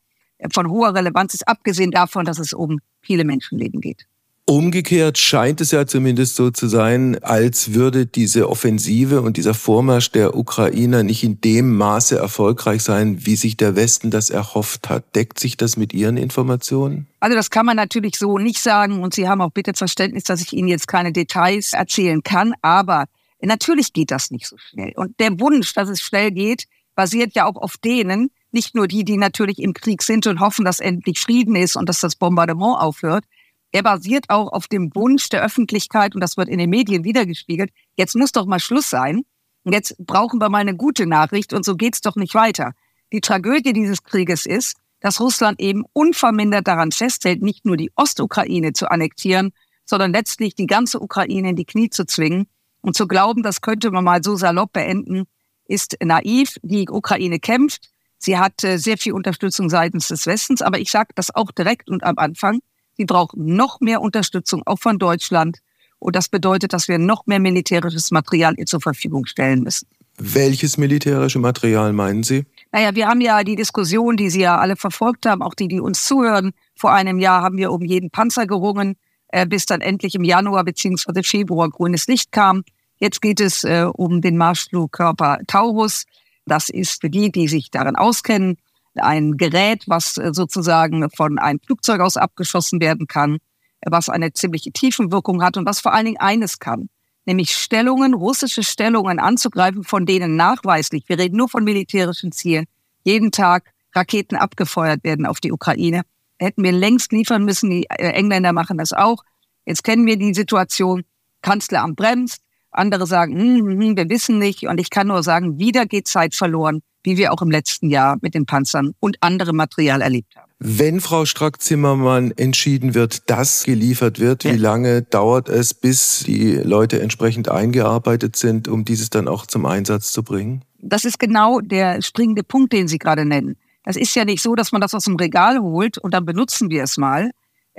von 0.54 0.70
hoher 0.70 0.96
Relevanz 0.96 1.34
ist, 1.34 1.48
abgesehen 1.48 1.92
davon, 1.92 2.26
dass 2.26 2.40
es 2.40 2.54
um 2.54 2.80
viele 3.02 3.24
Menschenleben 3.24 3.82
geht. 3.82 4.06
Umgekehrt 4.50 5.20
scheint 5.20 5.62
es 5.62 5.70
ja 5.70 5.86
zumindest 5.86 6.36
so 6.36 6.50
zu 6.50 6.68
sein, 6.68 7.22
als 7.22 7.76
würde 7.76 8.08
diese 8.08 8.50
Offensive 8.50 9.22
und 9.22 9.38
dieser 9.38 9.54
Vormarsch 9.54 10.10
der 10.10 10.36
Ukrainer 10.36 11.04
nicht 11.04 11.24
in 11.24 11.40
dem 11.40 11.78
Maße 11.78 12.18
erfolgreich 12.18 12.82
sein, 12.82 13.28
wie 13.28 13.36
sich 13.36 13.58
der 13.58 13.76
Westen 13.76 14.10
das 14.10 14.32
erhofft 14.32 14.90
hat. 14.90 15.16
Deckt 15.16 15.40
sich 15.40 15.56
das 15.56 15.78
mit 15.78 15.94
Ihren 15.94 16.18
Informationen? 16.18 17.06
Also 17.20 17.36
das 17.36 17.52
kann 17.52 17.68
man 17.68 17.76
natürlich 17.76 18.16
so 18.18 18.40
nicht 18.40 18.60
sagen 18.60 19.04
und 19.04 19.14
Sie 19.14 19.30
haben 19.30 19.42
auch 19.42 19.52
bitte 19.52 19.76
Verständnis, 19.76 20.24
dass 20.24 20.42
ich 20.42 20.52
Ihnen 20.52 20.68
jetzt 20.68 20.88
keine 20.88 21.12
Details 21.12 21.74
erzählen 21.74 22.24
kann, 22.24 22.56
aber 22.64 23.06
natürlich 23.40 23.94
geht 23.94 24.10
das 24.10 24.32
nicht 24.32 24.48
so 24.48 24.58
schnell. 24.58 24.94
Und 24.96 25.20
der 25.20 25.40
Wunsch, 25.40 25.76
dass 25.76 25.90
es 25.90 26.02
schnell 26.02 26.32
geht, 26.32 26.64
basiert 27.00 27.34
ja 27.34 27.46
auch 27.46 27.56
auf 27.56 27.78
denen, 27.78 28.30
nicht 28.52 28.76
nur 28.76 28.86
die, 28.86 29.06
die 29.06 29.16
natürlich 29.16 29.60
im 29.60 29.74
Krieg 29.74 30.04
sind 30.04 30.28
und 30.28 30.42
hoffen, 30.42 30.66
dass 30.66 30.82
endlich 30.82 31.22
Frieden 31.22 31.56
ist 31.56 31.78
und 31.78 31.88
dass 31.88 32.02
das 32.02 32.18
Bombardement 32.18 32.78
aufhört. 32.78 33.24
Er 33.72 33.84
basiert 33.84 34.26
auch 34.28 34.52
auf 34.52 34.68
dem 34.68 34.94
Wunsch 34.96 35.30
der 35.30 35.42
Öffentlichkeit 35.42 36.14
und 36.14 36.20
das 36.20 36.36
wird 36.36 36.50
in 36.50 36.58
den 36.58 36.70
Medien 36.70 37.06
wiedergespiegelt. 37.06 37.72
Jetzt 37.96 38.18
muss 38.18 38.34
doch 38.34 38.46
mal 38.46 38.60
Schluss 38.60 38.90
sein. 38.90 39.22
Und 39.64 39.72
jetzt 39.72 39.96
brauchen 39.98 40.42
wir 40.42 40.50
mal 40.50 40.58
eine 40.58 40.76
gute 40.76 41.06
Nachricht 41.06 41.54
und 41.54 41.64
so 41.64 41.78
geht's 41.78 42.02
doch 42.02 42.18
nicht 42.18 42.36
weiter. 42.36 42.74
Die 43.14 43.22
Tragödie 43.22 43.72
dieses 43.72 44.04
Krieges 44.04 44.46
ist, 44.46 44.76
dass 45.00 45.22
Russland 45.22 45.62
eben 45.62 45.86
unvermindert 45.94 46.68
daran 46.68 46.92
festhält, 46.92 47.42
nicht 47.42 47.66
nur 47.66 47.78
die 47.78 47.92
Ostukraine 47.96 48.74
zu 48.74 48.92
annektieren, 48.92 49.54
sondern 49.86 50.12
letztlich 50.12 50.54
die 50.54 50.68
ganze 50.68 51.00
Ukraine 51.00 51.52
in 51.52 51.56
die 51.56 51.64
Knie 51.64 51.92
zu 51.92 52.06
zwingen 52.06 52.48
und 52.82 52.98
zu 52.98 53.08
glauben, 53.08 53.42
das 53.42 53.62
könnte 53.62 53.90
man 53.90 54.04
mal 54.04 54.22
so 54.22 54.36
salopp 54.36 54.74
beenden, 54.74 55.28
ist 55.70 55.96
naiv. 56.04 56.58
Die 56.62 56.90
Ukraine 56.90 57.40
kämpft. 57.40 57.90
Sie 58.18 58.38
hat 58.38 58.64
äh, 58.64 58.78
sehr 58.78 58.98
viel 58.98 59.14
Unterstützung 59.14 59.70
seitens 59.70 60.08
des 60.08 60.26
Westens. 60.26 60.62
Aber 60.62 60.80
ich 60.80 60.92
sage 60.92 61.10
das 61.16 61.34
auch 61.34 61.52
direkt 61.52 61.90
und 61.90 62.04
am 62.04 62.18
Anfang. 62.18 62.60
Sie 62.98 63.06
braucht 63.06 63.38
noch 63.38 63.80
mehr 63.80 64.02
Unterstützung, 64.02 64.62
auch 64.66 64.80
von 64.80 65.00
Deutschland. 65.00 65.60
Und 66.00 66.16
das 66.16 66.28
bedeutet, 66.28 66.74
dass 66.74 66.88
wir 66.88 66.98
noch 66.98 67.28
mehr 67.28 67.40
militärisches 67.40 68.12
Material 68.12 68.56
ihr 68.58 68.66
zur 68.66 68.82
Verfügung 68.82 69.26
stellen 69.26 69.64
müssen. 69.64 69.88
Welches 70.18 70.78
militärische 70.78 71.40
Material 71.40 71.94
meinen 71.94 72.24
Sie? 72.24 72.46
Naja, 72.74 72.94
wir 72.94 73.08
haben 73.08 73.22
ja 73.22 73.42
die 73.44 73.56
Diskussion, 73.56 74.18
die 74.18 74.30
Sie 74.30 74.42
ja 74.42 74.58
alle 74.58 74.76
verfolgt 74.76 75.26
haben, 75.26 75.42
auch 75.42 75.54
die, 75.54 75.70
die 75.70 75.80
uns 75.80 76.04
zuhören. 76.04 76.52
Vor 76.76 76.92
einem 76.92 77.20
Jahr 77.20 77.42
haben 77.42 77.58
wir 77.58 77.72
um 77.72 77.86
jeden 77.86 78.10
Panzer 78.10 78.46
gerungen, 78.46 78.98
äh, 79.30 79.46
bis 79.46 79.66
dann 79.66 79.80
endlich 79.80 80.16
im 80.16 80.26
Januar 80.26 80.66
bzw. 80.66 81.24
Februar 81.24 81.70
grünes 81.70 82.08
Licht 82.08 82.34
kam. 82.34 82.64
Jetzt 83.00 83.22
geht 83.22 83.40
es 83.40 83.64
äh, 83.64 83.86
um 83.92 84.22
den 84.22 84.38
Marschflugkörper 84.38 85.40
Taurus. 85.48 86.06
Das 86.46 86.70
ist 86.70 87.02
für 87.02 87.10
die, 87.10 87.32
die 87.32 87.48
sich 87.48 87.72
darin 87.72 87.96
auskennen, 87.96 88.58
ein 88.96 89.38
Gerät, 89.38 89.84
was 89.88 90.18
äh, 90.18 90.34
sozusagen 90.34 91.10
von 91.16 91.40
einem 91.40 91.60
Flugzeug 91.66 92.02
aus 92.02 92.18
abgeschossen 92.18 92.82
werden 92.82 93.08
kann, 93.08 93.38
was 93.86 94.10
eine 94.10 94.34
ziemliche 94.34 94.72
Tiefenwirkung 94.72 95.42
hat 95.42 95.58
und 95.58 95.66
was 95.66 95.80
vor 95.80 95.94
allen 95.94 96.06
Dingen 96.06 96.20
eines 96.20 96.60
kann, 96.60 96.90
nämlich 97.26 97.56
Stellungen, 97.56 98.14
russische 98.14 98.64
Stellungen 98.64 99.20
anzugreifen, 99.20 99.84
von 99.84 100.06
denen 100.06 100.36
nachweislich, 100.36 101.04
wir 101.08 101.18
reden 101.18 101.38
nur 101.38 101.50
von 101.50 101.64
militärischen 101.64 102.32
Zielen, 102.32 102.66
jeden 103.04 103.32
Tag 103.32 103.72
Raketen 103.96 104.36
abgefeuert 104.36 105.04
werden 105.04 105.26
auf 105.26 105.40
die 105.40 105.52
Ukraine. 105.52 106.02
Hätten 106.38 106.64
wir 106.64 106.72
längst 106.72 107.12
liefern 107.12 107.44
müssen, 107.44 107.70
die 107.70 107.86
äh, 107.90 108.10
Engländer 108.10 108.54
machen 108.54 108.78
das 108.78 108.94
auch. 108.94 109.24
Jetzt 109.66 109.84
kennen 109.84 110.06
wir 110.06 110.18
die 110.18 110.34
Situation, 110.34 111.04
Kanzleramt 111.42 111.96
bremst, 111.96 112.42
andere 112.72 113.08
sagen, 113.08 113.40
hm, 113.40 113.68
hm, 113.68 113.82
hm, 113.82 113.98
wir 113.98 114.10
wissen 114.10 114.40
nicht. 114.40 114.64
Und 114.64 114.80
ich 114.80 114.90
kann 114.90 115.08
nur 115.08 115.24
sagen, 115.24 115.60
wieder 115.60 115.86
geht 115.86 116.08
Zeit 116.08 116.36
verloren, 116.36 116.82
wie 117.04 117.18
wir 117.18 117.32
auch 117.34 117.42
im 117.42 117.52
letzten 117.52 117.90
Jahr 117.90 118.18
mit 118.22 118.34
den 118.34 118.46
Panzern 118.46 118.94
und 119.00 119.18
anderem 119.22 119.56
Material 119.56 120.02
erlebt 120.02 120.36
haben. 120.36 120.52
Wenn 120.60 121.00
Frau 121.00 121.26
Strack-Zimmermann 121.26 122.32
entschieden 122.32 122.94
wird, 122.94 123.30
dass 123.30 123.64
geliefert 123.64 124.20
wird, 124.20 124.44
ja. 124.44 124.54
wie 124.54 124.58
lange 124.58 125.04
dauert 125.04 125.48
es, 125.48 125.74
bis 125.74 126.24
die 126.26 126.56
Leute 126.56 127.02
entsprechend 127.02 127.50
eingearbeitet 127.50 128.36
sind, 128.36 128.68
um 128.68 128.84
dieses 128.84 129.10
dann 129.10 129.30
auch 129.30 129.48
zum 129.48 129.66
Einsatz 129.66 130.12
zu 130.12 130.22
bringen? 130.22 130.66
Das 130.82 131.06
ist 131.06 131.18
genau 131.18 131.62
der 131.62 132.02
springende 132.02 132.44
Punkt, 132.44 132.74
den 132.74 132.90
Sie 132.90 132.98
gerade 132.98 133.26
nennen. 133.26 133.56
Das 133.86 133.96
ist 133.96 134.14
ja 134.16 134.26
nicht 134.26 134.42
so, 134.42 134.56
dass 134.56 134.74
man 134.74 134.82
das 134.82 134.94
aus 134.94 135.06
dem 135.06 135.16
Regal 135.16 135.60
holt 135.60 135.98
und 135.98 136.14
dann 136.14 136.26
benutzen 136.26 136.70
wir 136.70 136.84
es 136.84 136.98
mal, 136.98 137.32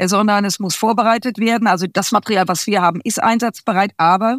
sondern 0.03 0.47
es 0.47 0.59
muss 0.59 0.75
vorbereitet 0.75 1.39
werden. 1.39 1.67
Also 1.67 1.87
das 1.87 2.13
Material, 2.13 2.49
was 2.49 2.67
wir 2.67 2.81
haben, 2.81 3.01
ist 3.05 3.23
einsatzbereit, 3.23 3.93
aber 3.99 4.39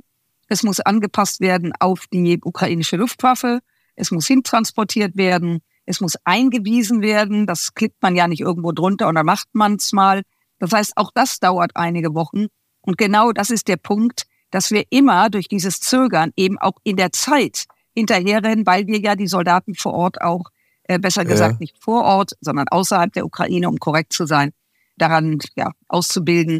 es 0.51 0.63
muss 0.63 0.81
angepasst 0.81 1.39
werden 1.39 1.71
auf 1.79 2.07
die 2.11 2.37
ukrainische 2.43 2.97
Luftwaffe. 2.97 3.61
Es 3.95 4.11
muss 4.11 4.27
hintransportiert 4.27 5.15
werden. 5.15 5.61
Es 5.85 6.01
muss 6.01 6.17
eingewiesen 6.25 7.01
werden. 7.01 7.47
Das 7.47 7.73
klippt 7.73 8.03
man 8.03 8.17
ja 8.17 8.27
nicht 8.27 8.41
irgendwo 8.41 8.73
drunter 8.73 9.07
und 9.07 9.15
dann 9.15 9.25
macht 9.25 9.47
man 9.53 9.75
es 9.75 9.93
mal. 9.93 10.23
Das 10.59 10.73
heißt, 10.73 10.97
auch 10.97 11.09
das 11.15 11.39
dauert 11.39 11.71
einige 11.75 12.13
Wochen. 12.15 12.47
Und 12.81 12.97
genau 12.97 13.31
das 13.31 13.49
ist 13.49 13.69
der 13.69 13.77
Punkt, 13.77 14.23
dass 14.49 14.71
wir 14.71 14.83
immer 14.89 15.29
durch 15.29 15.47
dieses 15.47 15.79
Zögern 15.79 16.33
eben 16.35 16.57
auch 16.57 16.75
in 16.83 16.97
der 16.97 17.13
Zeit 17.13 17.63
hinterherrennen, 17.95 18.65
weil 18.65 18.87
wir 18.87 18.99
ja 18.99 19.15
die 19.15 19.27
Soldaten 19.27 19.73
vor 19.73 19.93
Ort 19.93 20.19
auch, 20.19 20.49
äh, 20.83 20.99
besser 20.99 21.23
gesagt, 21.23 21.53
ja. 21.53 21.59
nicht 21.59 21.81
vor 21.81 22.03
Ort, 22.03 22.33
sondern 22.41 22.67
außerhalb 22.67 23.13
der 23.13 23.25
Ukraine, 23.25 23.69
um 23.69 23.77
korrekt 23.77 24.11
zu 24.11 24.25
sein, 24.25 24.51
daran 24.97 25.39
ja, 25.55 25.71
auszubilden. 25.87 26.59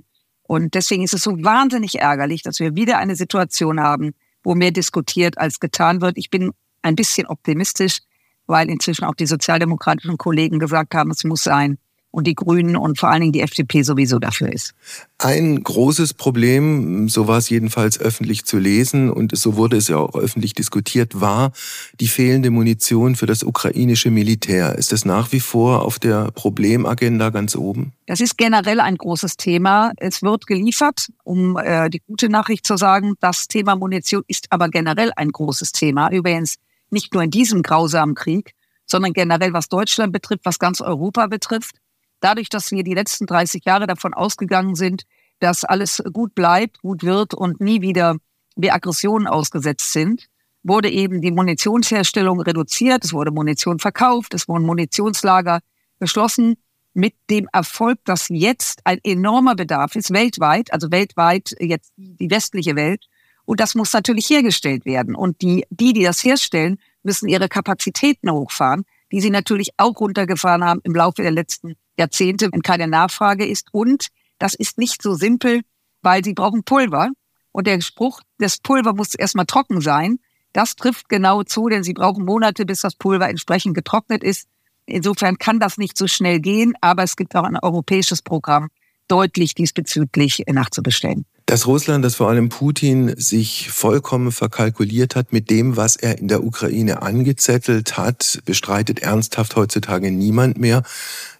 Und 0.52 0.74
deswegen 0.74 1.02
ist 1.02 1.14
es 1.14 1.22
so 1.22 1.32
wahnsinnig 1.42 2.00
ärgerlich, 2.00 2.44
dass 2.44 2.60
wir 2.60 2.76
wieder 2.76 2.98
eine 2.98 3.16
Situation 3.16 3.80
haben, 3.80 4.12
wo 4.44 4.54
mehr 4.54 4.72
diskutiert 4.72 5.38
als 5.38 5.62
getan 5.62 6.02
wird. 6.02 6.18
Ich 6.18 6.30
bin 6.30 6.52
ein 6.82 6.98
bisschen 6.98 7.26
optimistisch, 7.26 8.00
weil 8.48 8.70
inzwischen 8.70 9.06
auch 9.06 9.16
die 9.16 9.28
sozialdemokratischen 9.28 10.18
Kollegen 10.18 10.60
gesagt 10.60 10.94
haben, 10.94 11.10
es 11.12 11.24
muss 11.24 11.44
sein 11.44 11.78
und 12.12 12.28
die 12.28 12.36
Grünen 12.36 12.76
und 12.76 13.00
vor 13.00 13.10
allen 13.10 13.22
Dingen 13.22 13.34
die 13.34 13.42
FDP 13.42 13.84
sowieso 13.84 14.20
dafür 14.20 14.52
ist. 14.52 14.74
Ein 15.18 15.64
großes 15.64 16.14
Problem, 16.14 17.08
so 17.10 17.28
war 17.28 17.38
es 17.38 17.50
jedenfalls 17.50 18.00
öffentlich 18.00 18.46
zu 18.46 18.60
lesen 18.60 19.10
und 19.10 19.36
so 19.36 19.56
wurde 19.56 19.78
es 19.78 19.88
ja 19.88 19.98
auch 19.98 20.16
öffentlich 20.16 20.54
diskutiert, 20.54 21.20
war 21.22 21.52
die 22.00 22.08
fehlende 22.08 22.52
Munition 22.52 23.16
für 23.16 23.26
das 23.26 23.44
ukrainische 23.44 24.12
Militär. 24.12 24.76
Ist 24.78 24.92
das 24.92 25.06
nach 25.06 25.32
wie 25.32 25.40
vor 25.40 25.84
auf 25.84 26.00
der 26.00 26.32
Problemagenda 26.32 27.30
ganz 27.30 27.56
oben? 27.56 27.94
Das 28.08 28.20
ist 28.20 28.38
generell 28.38 28.82
ein 28.82 28.98
großes 28.98 29.38
Thema. 29.38 29.94
Es 29.98 30.22
wird 30.22 30.48
geliefert, 30.48 31.08
um 31.24 31.58
äh, 31.58 31.90
die 31.90 32.02
gute 32.06 32.28
Nachricht 32.30 32.66
zu 32.66 32.76
sagen. 32.78 33.14
Das 33.22 33.48
Thema 33.48 33.76
Munition 33.76 34.24
ist 34.28 34.48
aber 34.50 34.68
generell 34.68 35.12
ein 35.16 35.32
großes 35.32 35.72
Thema. 35.72 36.12
Übrigens 36.12 36.56
nicht 36.90 37.14
nur 37.14 37.24
in 37.24 37.32
diesem 37.32 37.62
grausamen 37.64 38.16
Krieg, 38.16 38.54
sondern 38.86 39.14
generell 39.14 39.54
was 39.54 39.70
Deutschland 39.70 40.12
betrifft, 40.12 40.42
was 40.44 40.60
ganz 40.60 40.82
Europa 40.82 41.28
betrifft. 41.28 41.78
Dadurch, 42.22 42.50
dass 42.50 42.72
wir 42.72 42.84
die 42.84 42.94
letzten 42.94 43.26
30 43.26 43.66
Jahre 43.66 43.88
davon 43.88 44.14
ausgegangen 44.14 44.76
sind, 44.76 45.04
dass 45.40 45.66
alles 45.66 46.02
gut 46.14 46.34
bleibt, 46.36 46.82
gut 46.82 47.04
wird 47.04 47.34
und 47.34 47.60
nie 47.60 47.82
wieder 47.82 48.16
wir 48.56 48.74
Aggressionen 48.74 49.28
ausgesetzt 49.28 49.92
sind, 49.92 50.28
wurde 50.64 50.90
eben 50.90 51.22
die 51.22 51.32
Munitionsherstellung 51.32 52.40
reduziert, 52.42 53.04
es 53.04 53.14
wurde 53.14 53.32
Munition 53.32 53.80
verkauft, 53.80 54.34
es 54.34 54.48
wurden 54.48 54.66
Munitionslager 54.66 55.60
geschlossen, 56.00 56.56
mit 56.94 57.16
dem 57.30 57.48
Erfolg, 57.54 58.00
dass 58.06 58.28
jetzt 58.30 58.82
ein 58.84 59.00
enormer 59.04 59.56
Bedarf 59.56 59.96
ist, 59.96 60.12
weltweit, 60.12 60.74
also 60.74 60.92
weltweit 60.92 61.56
jetzt 61.60 61.94
die 61.96 62.30
westliche 62.30 62.76
Welt, 62.76 63.08
und 63.46 63.60
das 63.60 63.76
muss 63.76 63.92
natürlich 63.92 64.30
hergestellt 64.30 64.86
werden. 64.86 65.16
Und 65.16 65.42
die, 65.42 65.66
die, 65.70 65.94
die 65.94 66.04
das 66.04 66.24
herstellen, 66.24 66.78
müssen 67.04 67.28
ihre 67.28 67.50
Kapazitäten 67.50 68.32
hochfahren, 68.32 68.86
die 69.12 69.22
sie 69.22 69.30
natürlich 69.30 69.72
auch 69.78 70.00
runtergefahren 70.00 70.64
haben 70.64 70.80
im 70.84 70.96
Laufe 70.96 71.22
der 71.22 71.32
letzten 71.32 71.76
Jahrzehnte, 72.02 72.50
wenn 72.52 72.62
keine 72.62 72.88
Nachfrage 72.88 73.46
ist. 73.46 73.70
Und 73.72 74.08
das 74.40 74.54
ist 74.54 74.78
nicht 74.78 75.02
so 75.02 75.14
simpel, 75.14 75.62
weil 76.02 76.24
sie 76.24 76.34
brauchen 76.34 76.64
Pulver. 76.64 77.10
Und 77.52 77.68
der 77.68 77.80
Spruch, 77.82 78.22
das 78.38 78.58
Pulver 78.58 78.94
muss 78.94 79.16
erstmal 79.16 79.46
trocken 79.46 79.82
sein, 79.82 80.20
das 80.54 80.76
trifft 80.76 81.08
genau 81.08 81.44
zu, 81.44 81.70
denn 81.70 81.84
sie 81.84 81.94
brauchen 81.94 82.26
Monate, 82.26 82.66
bis 82.66 82.82
das 82.82 82.96
Pulver 82.96 83.30
entsprechend 83.30 83.74
getrocknet 83.76 84.24
ist. 84.24 84.48
Insofern 84.86 85.38
kann 85.38 85.60
das 85.60 85.78
nicht 85.78 85.98
so 85.98 86.08
schnell 86.08 86.40
gehen, 86.40 86.74
aber 86.82 87.04
es 87.04 87.16
gibt 87.16 87.36
auch 87.36 87.44
ein 87.44 87.58
europäisches 87.58 88.22
Programm, 88.22 88.70
deutlich 89.08 89.56
diesbezüglich 89.56 90.44
nachzubestellen 90.48 91.26
dass 91.46 91.68
Russland, 91.68 92.06
dass 92.06 92.16
vor 92.16 92.30
allem 92.30 92.50
Putin 92.50 93.14
sich 93.18 93.70
vollkommen 93.70 94.32
verkalkuliert 94.32 95.16
hat 95.16 95.34
mit 95.34 95.50
dem, 95.50 95.76
was 95.76 95.96
er 95.96 96.18
in 96.18 96.28
der 96.28 96.44
Ukraine 96.44 97.02
angezettelt 97.02 97.98
hat, 97.98 98.42
bestreitet 98.46 99.00
ernsthaft 99.00 99.56
heutzutage 99.56 100.12
niemand 100.12 100.58
mehr. 100.58 100.84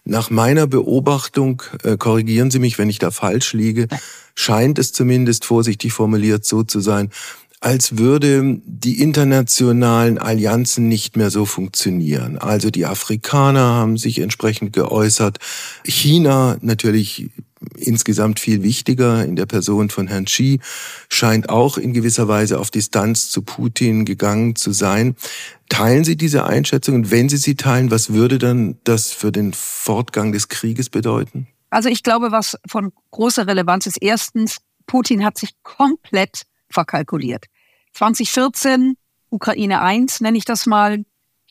Nach 0.04 0.30
meiner 0.30 0.66
Beobachtung, 0.66 1.62
äh, 1.84 1.96
korrigieren 1.96 2.50
Sie 2.50 2.58
mich, 2.58 2.78
wenn 2.78 2.90
ich 2.90 2.98
da 2.98 3.10
falsch 3.10 3.52
liege, 3.52 3.88
scheint 4.34 4.78
es 4.78 4.92
zumindest 4.92 5.44
vorsichtig 5.44 5.92
formuliert 5.92 6.44
so 6.44 6.62
zu 6.62 6.80
sein, 6.80 7.10
als 7.62 7.96
würde 7.96 8.60
die 8.64 9.00
internationalen 9.00 10.18
Allianzen 10.18 10.88
nicht 10.88 11.16
mehr 11.16 11.30
so 11.30 11.46
funktionieren. 11.46 12.36
Also 12.36 12.70
die 12.70 12.86
Afrikaner 12.86 13.60
haben 13.60 13.96
sich 13.96 14.18
entsprechend 14.18 14.72
geäußert. 14.72 15.38
China 15.84 16.56
natürlich 16.60 17.30
insgesamt 17.76 18.40
viel 18.40 18.64
wichtiger 18.64 19.24
in 19.24 19.36
der 19.36 19.46
Person 19.46 19.90
von 19.90 20.08
Herrn 20.08 20.24
Xi, 20.24 20.58
scheint 21.08 21.50
auch 21.50 21.78
in 21.78 21.92
gewisser 21.92 22.26
Weise 22.26 22.58
auf 22.58 22.72
Distanz 22.72 23.30
zu 23.30 23.42
Putin 23.42 24.04
gegangen 24.04 24.56
zu 24.56 24.72
sein. 24.72 25.14
Teilen 25.68 26.02
Sie 26.02 26.16
diese 26.16 26.44
Einschätzung? 26.44 26.96
Und 26.96 27.10
wenn 27.12 27.28
Sie 27.28 27.36
sie 27.36 27.54
teilen, 27.54 27.92
was 27.92 28.12
würde 28.12 28.38
dann 28.38 28.78
das 28.82 29.12
für 29.12 29.30
den 29.30 29.52
Fortgang 29.52 30.32
des 30.32 30.48
Krieges 30.48 30.90
bedeuten? 30.90 31.46
Also 31.70 31.88
ich 31.88 32.02
glaube, 32.02 32.32
was 32.32 32.58
von 32.66 32.92
großer 33.12 33.46
Relevanz 33.46 33.86
ist, 33.86 33.98
erstens, 34.00 34.56
Putin 34.88 35.24
hat 35.24 35.38
sich 35.38 35.50
komplett 35.62 36.42
verkalkuliert. 36.72 37.46
2014, 37.94 38.96
Ukraine 39.30 39.80
1 39.80 40.20
nenne 40.20 40.38
ich 40.38 40.44
das 40.44 40.66
mal, 40.66 41.04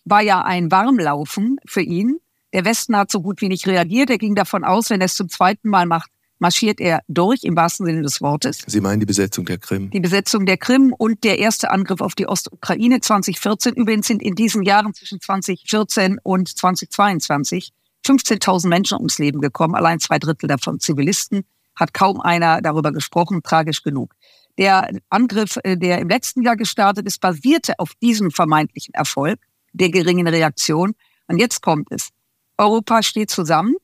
war 0.05 0.21
ja 0.21 0.41
ein 0.41 0.71
Warmlaufen 0.71 1.57
für 1.65 1.81
ihn. 1.81 2.19
Der 2.53 2.65
Westen 2.65 2.95
hat 2.98 3.12
so 3.12 3.21
gut 3.21 3.41
wie 3.41 3.48
nicht 3.48 3.67
reagiert. 3.67 4.10
Er 4.10 4.17
ging 4.17 4.36
davon 4.36 4.63
aus, 4.63 4.89
wenn 4.89 5.01
er 5.01 5.05
es 5.05 5.15
zum 5.15 5.29
zweiten 5.29 5.69
Mal 5.69 5.86
macht, 5.86 6.12
marschiert 6.39 6.81
er 6.81 7.01
durch, 7.07 7.43
im 7.43 7.55
wahrsten 7.55 7.86
Sinne 7.86 8.01
des 8.01 8.19
Wortes. 8.19 8.63
Sie 8.65 8.81
meinen 8.81 9.00
die 9.00 9.05
Besetzung 9.05 9.45
der 9.45 9.60
Krim? 9.60 9.91
Die 9.91 10.00
Besetzung 10.00 10.45
der 10.45 10.57
Krim 10.57 10.93
und 10.98 11.24
der 11.24 11.39
erste 11.39 11.69
Angriff 11.69 12.01
auf 12.01 12.15
die 12.15 12.27
Ostukraine 12.27 13.00
2014. 13.00 13.74
Übrigens 13.75 14.07
sind 14.07 14.21
in 14.21 14.36
diesen 14.36 14.63
Jahren 14.63 14.93
zwischen 14.93 15.21
2014 15.21 16.19
und 16.24 16.50
2022 16.50 17.71
15.000 18.05 18.67
Menschen 18.67 18.98
ums 18.98 19.19
Leben 19.19 19.41
gekommen, 19.41 19.75
allein 19.75 20.00
zwei 20.00 20.17
Drittel 20.17 20.48
davon 20.48 20.79
Zivilisten. 20.79 21.45
Hat 21.75 21.93
kaum 21.93 22.19
einer 22.19 22.62
darüber 22.62 22.91
gesprochen, 22.91 23.41
tragisch 23.43 23.83
genug. 23.83 24.13
Der 24.58 24.89
Angriff, 25.10 25.58
äh, 25.63 25.77
der 25.77 26.00
im 26.00 26.10
letzten 26.10 26.41
Jahr 26.43 26.55
gestartet 26.55 27.05
ist, 27.08 27.20
basierte 27.22 27.74
auf 27.79 27.93
diesem 28.01 28.31
vermeintlichen 28.31 28.93
Erfolg 28.93 29.39
der 29.74 29.89
geringen 29.89 30.27
Reaktion. 30.27 30.93
Und 31.27 31.39
jetzt 31.39 31.62
kommt 31.62 31.91
es. 31.91 32.10
Europa 32.58 33.03
steht 33.03 33.29
zusammen. 33.29 33.75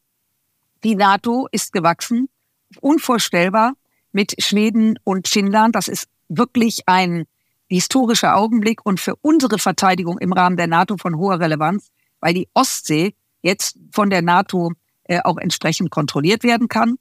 Die 0.84 0.96
NATO 0.96 1.48
ist 1.52 1.72
gewachsen. 1.72 2.30
Unvorstellbar 2.82 3.74
mit 4.12 4.36
Schweden 4.44 5.00
und 5.04 5.28
Finnland. 5.28 5.76
Das 5.76 5.88
ist 5.88 6.08
wirklich 6.28 6.82
ein 6.86 7.26
historischer 7.70 8.36
Augenblick 8.36 8.86
und 8.86 9.00
für 9.00 9.16
unsere 9.18 9.60
Verteidigung 9.60 10.18
im 10.20 10.34
Rahmen 10.34 10.58
der 10.58 10.68
NATO 10.68 10.98
von 10.98 11.18
hoher 11.18 11.40
Relevanz, 11.40 11.90
weil 12.20 12.34
die 12.34 12.48
Ostsee 12.54 13.14
jetzt 13.42 13.78
von 13.92 14.10
der 14.10 14.22
NATO 14.22 14.72
äh, 15.04 15.20
auch 15.24 15.38
entsprechend 15.38 15.92
kontrolliert 15.92 16.44
werden 16.44 16.68
kann. 16.68 16.96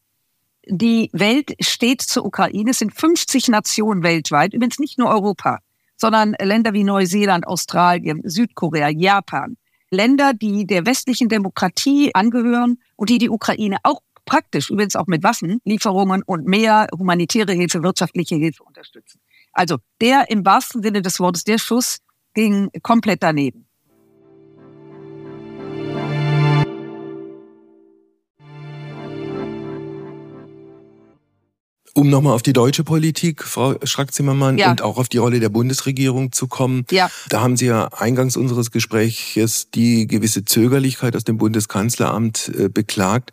Die 0.69 1.11
Welt 1.13 1.55
steht 1.61 2.03
zur 2.03 2.25
Ukraine. 2.25 2.71
Es 2.71 2.81
sind 2.81 2.93
50 2.93 3.49
Nationen 3.49 4.03
weltweit, 4.03 4.53
übrigens 4.53 4.81
nicht 4.81 4.99
nur 4.99 5.09
Europa, 5.09 5.61
sondern 5.97 6.35
Länder 6.41 6.73
wie 6.73 6.83
Neuseeland, 6.83 7.47
Australien, 7.47 8.21
Südkorea, 8.25 8.89
Japan, 8.89 9.57
Länder, 9.91 10.33
die 10.35 10.67
der 10.67 10.85
westlichen 10.85 11.29
Demokratie 11.29 12.13
angehören 12.15 12.79
und 12.97 13.11
die 13.11 13.19
die 13.19 13.31
Ukraine 13.31 13.77
auch 13.85 14.01
praktisch, 14.25 14.71
übrigens 14.71 14.97
auch 14.97 15.07
mit 15.07 15.23
Waffenlieferungen 15.23 16.25
und 16.25 16.47
mehr 16.47 16.89
humanitäre 16.99 17.53
Hilfe, 17.53 17.85
wirtschaftliche 17.85 18.35
Hilfe 18.35 18.65
unterstützen. 18.65 19.21
Also 19.53 19.77
der 20.01 20.29
im 20.31 20.45
wahrsten 20.45 20.83
Sinne 20.83 21.01
des 21.01 21.21
Wortes, 21.21 21.45
der 21.45 21.59
Schuss 21.59 21.99
ging 22.35 22.71
komplett 22.83 23.23
daneben. 23.23 23.66
Um 31.97 32.11
nochmal 32.11 32.35
auf 32.35 32.43
die 32.43 32.53
deutsche 32.53 32.85
Politik, 32.85 33.43
Frau 33.43 33.77
Schrack-Zimmermann, 33.83 34.59
ja. 34.59 34.71
und 34.71 34.83
auch 34.83 34.99
auf 34.99 35.09
die 35.09 35.17
Rolle 35.17 35.41
der 35.41 35.49
Bundesregierung 35.49 36.31
zu 36.31 36.47
kommen. 36.47 36.85
Ja. 36.91 37.11
Da 37.31 37.41
haben 37.41 37.57
Sie 37.57 37.65
ja 37.65 37.87
eingangs 37.87 38.37
unseres 38.37 38.71
Gespräches 38.71 39.71
die 39.71 40.07
gewisse 40.07 40.45
Zögerlichkeit 40.45 41.17
aus 41.17 41.25
dem 41.25 41.39
Bundeskanzleramt 41.39 42.53
äh, 42.55 42.69
beklagt. 42.69 43.31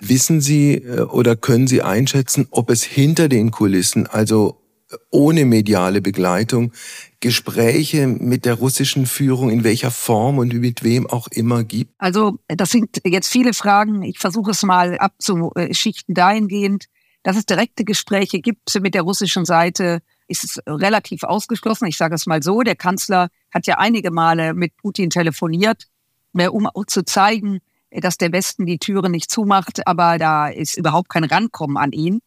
Wissen 0.00 0.40
Sie 0.40 0.74
äh, 0.74 1.00
oder 1.00 1.34
können 1.34 1.66
Sie 1.66 1.82
einschätzen, 1.82 2.46
ob 2.52 2.70
es 2.70 2.84
hinter 2.84 3.28
den 3.28 3.50
Kulissen, 3.50 4.06
also 4.06 4.62
ohne 5.10 5.44
mediale 5.44 6.00
Begleitung 6.00 6.70
Gespräche 7.18 8.06
mit 8.06 8.44
der 8.44 8.54
russischen 8.54 9.06
Führung 9.06 9.50
in 9.50 9.64
welcher 9.64 9.90
Form 9.90 10.38
und 10.38 10.52
mit 10.54 10.84
wem 10.84 11.08
auch 11.08 11.26
immer 11.32 11.64
gibt? 11.64 11.92
Also 11.98 12.38
das 12.46 12.70
sind 12.70 13.00
jetzt 13.04 13.28
viele 13.28 13.52
Fragen. 13.52 14.02
Ich 14.02 14.20
versuche 14.20 14.52
es 14.52 14.62
mal 14.62 14.96
abzuschichten 14.96 16.14
dahingehend, 16.14 16.86
dass 17.26 17.36
es 17.36 17.44
direkte 17.44 17.84
Gespräche 17.84 18.38
gibt 18.38 18.72
mit 18.80 18.94
der 18.94 19.02
russischen 19.02 19.44
Seite, 19.44 20.00
ist 20.28 20.62
relativ 20.64 21.24
ausgeschlossen. 21.24 21.86
Ich 21.86 21.96
sage 21.96 22.14
es 22.14 22.26
mal 22.26 22.40
so, 22.40 22.60
der 22.62 22.76
Kanzler 22.76 23.30
hat 23.52 23.66
ja 23.66 23.78
einige 23.78 24.12
Male 24.12 24.54
mit 24.54 24.76
Putin 24.76 25.10
telefoniert, 25.10 25.88
um 26.32 26.68
auch 26.68 26.84
zu 26.86 27.04
zeigen, 27.04 27.58
dass 27.90 28.16
der 28.16 28.30
Westen 28.30 28.64
die 28.64 28.78
Türen 28.78 29.10
nicht 29.10 29.28
zumacht, 29.28 29.88
aber 29.88 30.18
da 30.18 30.46
ist 30.46 30.78
überhaupt 30.78 31.08
kein 31.08 31.24
Rankommen 31.24 31.76
an 31.76 31.90
ihn. 31.90 32.20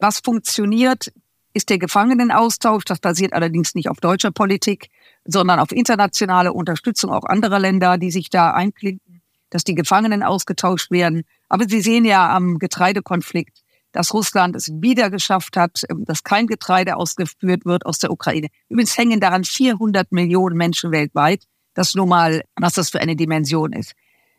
Was 0.00 0.18
funktioniert, 0.18 1.12
ist 1.54 1.70
der 1.70 1.78
Gefangenenaustausch. 1.78 2.84
Das 2.86 2.98
basiert 2.98 3.34
allerdings 3.34 3.76
nicht 3.76 3.88
auf 3.88 4.00
deutscher 4.00 4.32
Politik, 4.32 4.88
sondern 5.24 5.60
auf 5.60 5.70
internationale 5.70 6.52
Unterstützung 6.52 7.12
auch 7.12 7.22
anderer 7.22 7.60
Länder, 7.60 7.98
die 7.98 8.10
sich 8.10 8.30
da 8.30 8.50
einklinken, 8.50 9.22
dass 9.50 9.62
die 9.62 9.76
Gefangenen 9.76 10.24
ausgetauscht 10.24 10.90
werden. 10.90 11.22
Aber 11.48 11.66
Sie 11.68 11.82
sehen 11.82 12.04
ja 12.04 12.34
am 12.34 12.58
Getreidekonflikt, 12.58 13.62
dass 13.92 14.14
Russland 14.14 14.56
es 14.56 14.70
wieder 14.80 15.10
geschafft 15.10 15.56
hat, 15.56 15.82
dass 15.88 16.22
kein 16.22 16.46
Getreide 16.46 16.96
ausgeführt 16.96 17.64
wird 17.64 17.86
aus 17.86 17.98
der 17.98 18.10
Ukraine. 18.10 18.48
Übrigens 18.68 18.96
hängen 18.96 19.20
daran 19.20 19.44
400 19.44 20.12
Millionen 20.12 20.56
Menschen 20.56 20.92
weltweit. 20.92 21.44
Das 21.74 21.94
nur 21.94 22.06
mal, 22.06 22.42
was 22.56 22.74
das 22.74 22.90
für 22.90 23.00
eine 23.00 23.16
Dimension 23.16 23.72
ist. 23.72 23.92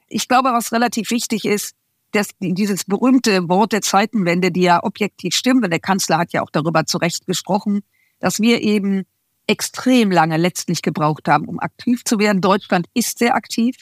Ich 0.08 0.28
glaube, 0.28 0.50
was 0.52 0.72
relativ 0.72 1.12
wichtig 1.12 1.46
ist, 1.46 1.76
dass 2.12 2.30
dieses 2.40 2.84
berühmte 2.84 3.48
Wort 3.48 3.72
der 3.72 3.82
Zeitenwende, 3.82 4.52
die 4.52 4.64
ja 4.64 4.84
objektiv 4.84 5.34
stimmt, 5.34 5.64
und 5.64 5.72
der 5.72 5.80
Kanzler 5.80 6.18
hat 6.18 6.34
ja 6.34 6.42
auch 6.42 6.50
darüber 6.50 6.86
zu 6.86 6.98
Recht 6.98 7.26
gesprochen, 7.26 7.82
dass 8.20 8.40
wir 8.40 8.62
eben 8.62 9.04
extrem 9.48 10.12
lange 10.12 10.38
letztlich 10.38 10.82
gebraucht 10.82 11.28
haben, 11.28 11.46
um 11.46 11.60
aktiv 11.60 12.04
zu 12.04 12.20
werden. 12.20 12.42
Deutschland 12.42 12.88
ist 12.94 13.20
sehr 13.20 13.36
aktiv, 13.36 13.76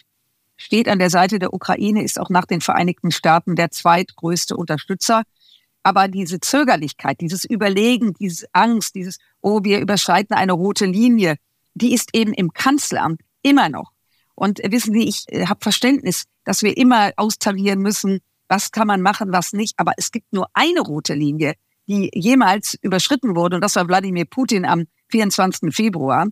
steht 0.57 0.87
an 0.87 0.99
der 0.99 1.09
Seite 1.09 1.39
der 1.39 1.53
Ukraine, 1.53 2.03
ist 2.03 2.19
auch 2.19 2.29
nach 2.29 2.45
den 2.45 2.61
Vereinigten 2.61 3.11
Staaten 3.11 3.55
der 3.55 3.71
zweitgrößte 3.71 4.55
Unterstützer. 4.55 5.23
Aber 5.83 6.07
diese 6.07 6.39
Zögerlichkeit, 6.39 7.21
dieses 7.21 7.45
Überlegen, 7.45 8.13
diese 8.13 8.47
Angst, 8.53 8.95
dieses, 8.95 9.17
oh, 9.41 9.63
wir 9.63 9.79
überschreiten 9.79 10.35
eine 10.35 10.53
rote 10.53 10.85
Linie, 10.85 11.35
die 11.73 11.93
ist 11.93 12.09
eben 12.13 12.33
im 12.33 12.51
Kanzleramt 12.53 13.21
immer 13.41 13.69
noch. 13.69 13.91
Und 14.35 14.59
wissen 14.63 14.93
Sie, 14.93 15.07
ich 15.07 15.25
äh, 15.27 15.47
habe 15.47 15.59
Verständnis, 15.61 16.25
dass 16.45 16.63
wir 16.63 16.77
immer 16.77 17.11
austarieren 17.17 17.79
müssen, 17.79 18.19
was 18.47 18.71
kann 18.71 18.87
man 18.87 19.01
machen, 19.01 19.31
was 19.31 19.53
nicht. 19.53 19.73
Aber 19.77 19.93
es 19.97 20.11
gibt 20.11 20.33
nur 20.33 20.47
eine 20.53 20.81
rote 20.81 21.13
Linie, 21.13 21.53
die 21.87 22.09
jemals 22.13 22.77
überschritten 22.81 23.35
wurde. 23.35 23.55
Und 23.55 23.61
das 23.61 23.75
war 23.75 23.87
Wladimir 23.87 24.25
Putin 24.25 24.65
am 24.65 24.85
24. 25.09 25.73
Februar. 25.75 26.27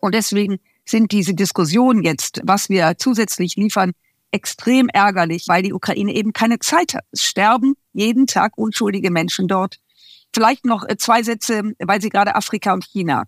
Und 0.00 0.14
deswegen 0.14 0.58
sind 0.84 1.12
diese 1.12 1.34
Diskussionen 1.34 2.02
jetzt, 2.02 2.40
was 2.44 2.68
wir 2.68 2.94
zusätzlich 2.98 3.56
liefern, 3.56 3.92
extrem 4.32 4.88
ärgerlich, 4.88 5.44
weil 5.46 5.62
die 5.62 5.72
Ukraine 5.72 6.12
eben 6.14 6.32
keine 6.32 6.58
Zeit 6.58 6.94
hat. 6.94 7.04
Es 7.12 7.22
sterben 7.22 7.74
jeden 7.92 8.26
Tag 8.26 8.56
unschuldige 8.56 9.10
Menschen 9.10 9.46
dort. 9.46 9.78
Vielleicht 10.34 10.64
noch 10.64 10.88
äh, 10.88 10.96
zwei 10.96 11.22
Sätze, 11.22 11.62
weil 11.78 12.00
Sie 12.00 12.08
gerade 12.08 12.34
Afrika 12.34 12.72
und 12.72 12.84
China. 12.84 13.24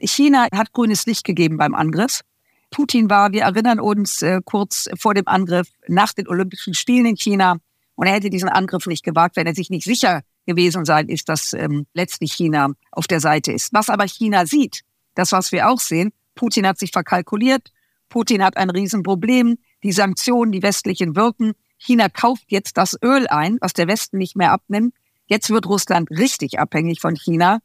China 0.00 0.48
hat 0.52 0.72
grünes 0.72 1.06
Licht 1.06 1.24
gegeben 1.24 1.56
beim 1.56 1.74
Angriff. 1.74 2.22
Putin 2.70 3.10
war, 3.10 3.32
wir 3.32 3.42
erinnern 3.42 3.80
uns 3.80 4.22
äh, 4.22 4.40
kurz 4.44 4.88
vor 4.98 5.14
dem 5.14 5.26
Angriff 5.26 5.68
nach 5.88 6.12
den 6.12 6.28
Olympischen 6.28 6.74
Spielen 6.74 7.06
in 7.06 7.16
China. 7.16 7.56
Und 7.94 8.06
er 8.06 8.14
hätte 8.14 8.30
diesen 8.30 8.48
Angriff 8.48 8.86
nicht 8.86 9.04
gewagt, 9.04 9.36
wenn 9.36 9.46
er 9.46 9.54
sich 9.54 9.70
nicht 9.70 9.84
sicher 9.84 10.22
gewesen 10.46 10.84
sein 10.84 11.08
ist, 11.08 11.28
dass 11.28 11.52
ähm, 11.52 11.86
letztlich 11.94 12.32
China 12.32 12.70
auf 12.92 13.06
der 13.06 13.20
Seite 13.20 13.52
ist. 13.52 13.72
Was 13.72 13.88
aber 13.88 14.04
China 14.04 14.46
sieht, 14.46 14.82
das, 15.14 15.32
was 15.32 15.52
wir 15.52 15.68
auch 15.68 15.80
sehen, 15.80 16.12
Putin 16.34 16.66
hat 16.66 16.78
sich 16.78 16.92
verkalkuliert, 16.92 17.70
Putin 18.08 18.42
hat 18.42 18.56
ein 18.56 18.70
Riesenproblem, 18.70 19.58
die 19.82 19.92
Sanktionen, 19.92 20.52
die 20.52 20.62
westlichen 20.62 21.16
wirken. 21.16 21.52
China 21.78 22.08
kauft 22.08 22.44
jetzt 22.48 22.76
das 22.76 22.96
Öl 23.02 23.26
ein, 23.28 23.58
was 23.60 23.72
der 23.72 23.88
Westen 23.88 24.18
nicht 24.18 24.36
mehr 24.36 24.52
abnimmt. 24.52 24.94
Jetzt 25.26 25.50
wird 25.50 25.66
Russland 25.66 26.10
richtig 26.10 26.58
abhängig 26.58 27.00
von 27.00 27.14
China. 27.14 27.60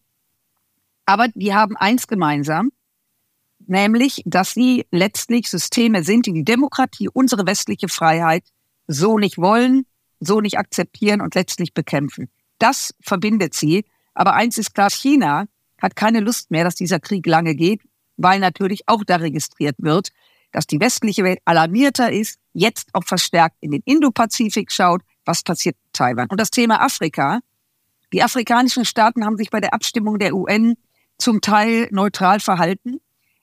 Aber 1.06 1.28
die 1.30 1.54
haben 1.54 1.76
eins 1.78 2.08
gemeinsam, 2.08 2.72
nämlich, 3.68 4.22
dass 4.26 4.54
sie 4.54 4.86
letztlich 4.92 5.50
Systeme 5.50 6.04
sind, 6.04 6.26
die 6.26 6.34
die 6.34 6.44
Demokratie, 6.44 7.10
unsere 7.10 7.46
westliche 7.46 7.88
Freiheit 7.88 8.44
so 8.88 9.18
nicht 9.18 9.38
wollen, 9.38 9.86
so 10.20 10.42
nicht 10.42 10.58
akzeptieren 10.58 11.22
und 11.22 11.36
letztlich 11.36 11.74
bekämpfen. 11.74 12.30
Das 12.60 12.94
verbindet 13.02 13.54
sie. 13.54 13.86
Aber 14.14 14.34
eins 14.34 14.58
ist 14.58 14.74
klar, 14.74 14.90
China 14.90 15.46
hat 15.82 15.96
keine 15.96 16.22
Lust 16.22 16.52
mehr, 16.52 16.64
dass 16.64 16.76
dieser 16.76 17.00
Krieg 17.00 17.26
lange 17.26 17.56
geht, 17.56 17.82
weil 18.18 18.40
natürlich 18.40 18.88
auch 18.88 19.04
da 19.04 19.18
registriert 19.18 19.76
wird, 19.78 20.10
dass 20.56 20.68
die 20.68 20.80
westliche 20.80 21.26
Welt 21.26 21.40
alarmierter 21.44 22.14
ist, 22.14 22.40
jetzt 22.54 22.88
auch 22.94 23.04
verstärkt 23.04 23.58
in 23.60 23.72
den 23.72 23.82
Indopazifik 23.84 24.72
schaut, 24.72 25.02
was 25.26 25.44
passiert 25.44 25.76
in 25.76 25.90
Taiwan. 25.92 26.28
Und 26.30 26.40
das 26.40 26.50
Thema 26.50 26.82
Afrika. 26.82 27.42
Die 28.14 28.24
afrikanischen 28.24 28.86
Staaten 28.86 29.26
haben 29.26 29.36
sich 29.36 29.50
bei 29.50 29.60
der 29.60 29.74
Abstimmung 29.74 30.18
der 30.18 30.34
UN 30.34 30.76
zum 31.18 31.42
Teil 31.42 31.90
neutral 31.92 32.40
verhalten. 32.40 33.02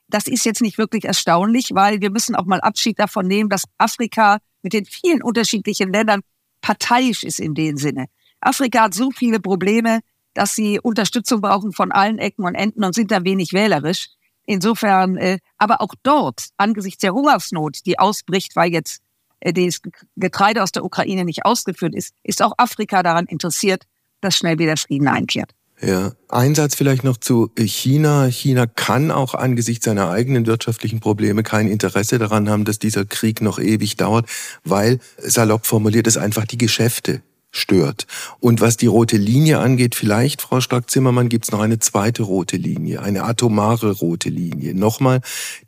Das 0.08 0.26
ist 0.26 0.46
jetzt 0.46 0.62
nicht 0.62 0.78
wirklich 0.78 1.04
erstaunlich, 1.04 1.72
weil 1.74 2.00
wir 2.00 2.10
müssen 2.10 2.34
auch 2.34 2.46
mal 2.46 2.62
Abschied 2.62 2.98
davon 2.98 3.26
nehmen, 3.26 3.50
dass 3.50 3.64
Afrika 3.76 4.38
mit 4.62 4.72
den 4.72 4.86
vielen 4.86 5.22
unterschiedlichen 5.22 5.92
Ländern 5.92 6.22
parteiisch 6.62 7.24
ist 7.24 7.40
in 7.40 7.52
dem 7.52 7.76
Sinne. 7.76 8.06
Afrika 8.40 8.84
hat 8.84 8.94
so 8.94 9.10
viele 9.10 9.38
Probleme, 9.38 10.00
dass 10.32 10.54
sie 10.54 10.80
Unterstützung 10.80 11.42
brauchen 11.42 11.72
von 11.72 11.92
allen 11.92 12.16
Ecken 12.16 12.46
und 12.46 12.54
Enden 12.54 12.84
und 12.84 12.94
sind 12.94 13.10
da 13.10 13.22
wenig 13.22 13.52
wählerisch. 13.52 14.08
Insofern, 14.46 15.16
äh, 15.16 15.38
aber 15.58 15.80
auch 15.80 15.94
dort, 16.02 16.48
angesichts 16.56 17.00
der 17.00 17.12
Hungersnot, 17.12 17.78
die 17.86 17.98
ausbricht, 17.98 18.56
weil 18.56 18.72
jetzt 18.72 19.00
äh, 19.40 19.52
das 19.52 19.80
Getreide 20.16 20.62
aus 20.62 20.72
der 20.72 20.84
Ukraine 20.84 21.24
nicht 21.24 21.44
ausgeführt 21.44 21.94
ist, 21.94 22.14
ist 22.22 22.42
auch 22.42 22.52
Afrika 22.58 23.02
daran 23.02 23.26
interessiert, 23.26 23.84
dass 24.20 24.36
schnell 24.36 24.58
wieder 24.58 24.76
Frieden 24.76 25.08
einkehrt. 25.08 25.52
Ja, 25.80 26.12
ein 26.28 26.54
Satz 26.54 26.76
vielleicht 26.76 27.02
noch 27.02 27.16
zu 27.16 27.50
China. 27.58 28.26
China 28.26 28.66
kann 28.66 29.10
auch 29.10 29.34
angesichts 29.34 29.84
seiner 29.84 30.10
eigenen 30.10 30.46
wirtschaftlichen 30.46 31.00
Probleme 31.00 31.42
kein 31.42 31.66
Interesse 31.66 32.20
daran 32.20 32.48
haben, 32.48 32.64
dass 32.64 32.78
dieser 32.78 33.04
Krieg 33.04 33.40
noch 33.40 33.58
ewig 33.58 33.96
dauert, 33.96 34.28
weil, 34.62 35.00
salopp 35.18 35.66
formuliert, 35.66 36.06
es 36.06 36.16
einfach 36.16 36.46
die 36.46 36.58
Geschäfte 36.58 37.22
stört. 37.52 38.06
Und 38.40 38.60
was 38.60 38.76
die 38.76 38.86
rote 38.86 39.16
Linie 39.16 39.60
angeht, 39.60 39.94
vielleicht, 39.94 40.42
Frau 40.42 40.60
Stark-Zimmermann, 40.60 41.28
gibt 41.28 41.44
es 41.44 41.52
noch 41.52 41.60
eine 41.60 41.78
zweite 41.78 42.24
rote 42.24 42.56
Linie, 42.56 43.02
eine 43.02 43.22
atomare 43.22 43.92
rote 43.92 44.30
Linie. 44.30 44.74
Nochmal 44.74 45.20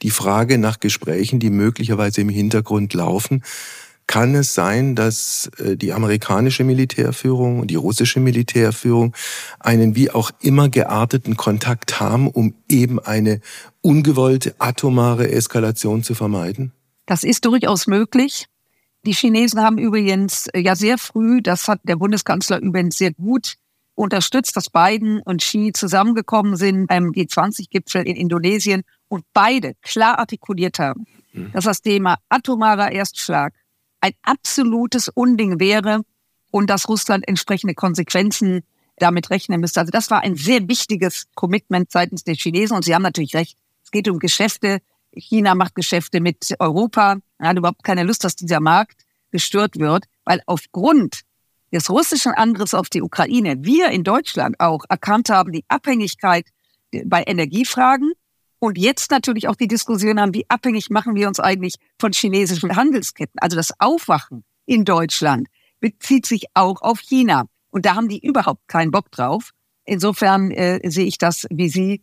die 0.03 0.11
Frage 0.11 0.59
nach 0.59 0.81
Gesprächen, 0.81 1.38
die 1.38 1.51
möglicherweise 1.51 2.23
im 2.23 2.31
Hintergrund 2.31 2.94
laufen 2.94 3.42
kann 4.07 4.35
es 4.35 4.55
sein, 4.55 4.94
dass 4.94 5.51
äh, 5.59 5.77
die 5.77 5.92
amerikanische 5.92 6.64
Militärführung 6.64 7.61
und 7.61 7.70
die 7.70 7.77
russische 7.77 8.20
Militärführung 8.20 9.14
einen 9.61 9.97
wie 9.97 10.11
auch 10.11 10.31
immer 10.40 10.68
gearteten 10.68 11.37
Kontakt 11.37 12.01
haben, 12.01 12.29
um 12.29 12.55
eben 12.68 12.99
eine 12.99 13.40
ungewollte 13.81 14.55
atomare 14.59 15.31
Eskalation 15.31 16.03
zu 16.03 16.14
vermeiden? 16.14 16.73
Das 17.07 17.25
ist 17.25 17.44
durchaus 17.44 17.87
möglich. 17.87 18.47
Die 19.05 19.12
Chinesen 19.12 19.61
haben 19.61 19.79
übrigens 19.79 20.47
äh, 20.49 20.61
ja 20.61 20.75
sehr 20.77 20.99
früh, 20.99 21.43
das 21.43 21.69
hat 21.69 21.81
der 21.85 21.97
Bundeskanzler 21.97 22.61
übrigens 22.61 22.97
sehr 22.97 23.12
gut 23.12 23.57
unterstützt, 23.95 24.57
dass 24.57 24.71
Biden 24.71 25.21
und 25.21 25.40
Xi 25.40 25.73
zusammengekommen 25.73 26.57
sind 26.57 26.87
beim 26.87 27.11
G20-Gipfel 27.11 28.03
in 28.07 28.17
Indonesien 28.17 28.83
und 29.09 29.25
beide 29.33 29.75
klar 29.83 30.19
artikuliert 30.19 30.79
haben, 30.79 31.07
hm. 31.33 31.53
dass 31.53 31.64
das 31.64 31.83
Thema 31.83 32.17
atomarer 32.29 32.93
Erstschlag 32.93 33.55
ein 34.01 34.12
absolutes 34.23 35.09
Unding 35.09 35.61
wäre 35.61 36.03
und 36.51 36.71
dass 36.71 36.88
Russland 36.88 37.27
entsprechende 37.29 37.75
Konsequenzen 37.75 38.62
damit 38.97 39.31
rechnen 39.31 39.61
müsste. 39.61 39.81
Also 39.81 39.90
das 39.90 40.11
war 40.11 40.23
ein 40.23 40.37
sehr 40.37 40.69
wichtiges 40.69 41.27
Commitment 41.35 41.90
seitens 41.90 42.25
der 42.25 42.35
Chinesen 42.35 42.77
und 42.77 42.85
Sie 42.85 42.95
haben 42.95 43.03
natürlich 43.03 43.35
recht. 43.35 43.57
Es 43.83 43.90
geht 43.90 44.09
um 44.09 44.19
Geschäfte. 44.19 44.79
China 45.16 45.55
macht 45.55 45.74
Geschäfte 45.74 46.20
mit 46.20 46.55
Europa. 46.59 47.18
Er 47.38 47.48
hat 47.48 47.59
überhaupt 47.59 47.85
keine 47.85 48.05
Lust, 48.05 48.24
dass 48.24 48.37
dieser 48.37 48.61
Markt 48.61 49.03
gestört 49.31 49.79
wird, 49.79 50.05
weil 50.24 50.40
aufgrund 50.46 51.22
des 51.72 51.90
russischen 51.90 52.33
Angriffs 52.33 52.74
auf 52.74 52.88
die 52.88 53.03
Ukraine 53.03 53.57
wir 53.64 53.88
in 53.88 54.05
Deutschland 54.05 54.61
auch 54.61 54.85
erkannt 54.88 55.29
haben, 55.29 55.53
die 55.53 55.64
Abhängigkeit 55.68 56.46
bei 57.05 57.24
Energiefragen 57.27 58.12
und 58.61 58.79
jetzt 58.79 59.11
natürlich 59.11 59.48
auch 59.48 59.57
die 59.57 59.68
Diskussion 59.68 60.20
haben, 60.20 60.33
wie 60.33 60.48
abhängig 60.48 60.88
machen 60.88 61.14
wir 61.14 61.29
uns 61.29 61.40
eigentlich 61.40 61.74
von 61.98 62.12
chinesischen 62.12 62.77
Handelsketten. 62.77 63.38
Also 63.40 63.57
das 63.57 63.72
Aufwachen 63.79 64.44
in 64.66 64.85
Deutschland 64.85 65.48
bezieht 65.81 66.24
sich 66.24 66.46
auch 66.55 66.81
auf 66.81 67.00
China. 67.00 67.44
Und 67.70 67.85
da 67.85 67.94
haben 67.94 68.09
die 68.09 68.24
überhaupt 68.24 68.66
keinen 68.68 68.90
Bock 68.90 69.11
drauf. 69.11 69.50
Insofern 69.85 70.50
äh, 70.50 70.81
sehe 70.88 71.05
ich 71.05 71.18
das 71.18 71.46
wie 71.50 71.68
Sie. 71.68 72.03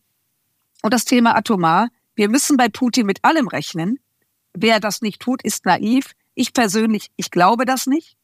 Und 0.84 0.94
das 0.94 1.06
Thema 1.06 1.36
Atomar. 1.36 1.88
Wir 2.22 2.30
müssen 2.30 2.56
bei 2.56 2.70
Putin 2.70 3.08
mit 3.08 3.24
allem 3.24 3.48
rechnen. 3.48 3.98
Wer 4.54 4.80
das 4.80 5.02
nicht 5.02 5.20
tut, 5.20 5.42
ist 5.42 5.66
naiv. 5.66 6.12
Ich 6.36 6.54
persönlich, 6.54 7.10
ich 7.16 7.32
glaube 7.32 7.66
das 7.66 7.88
nicht, 7.88 8.16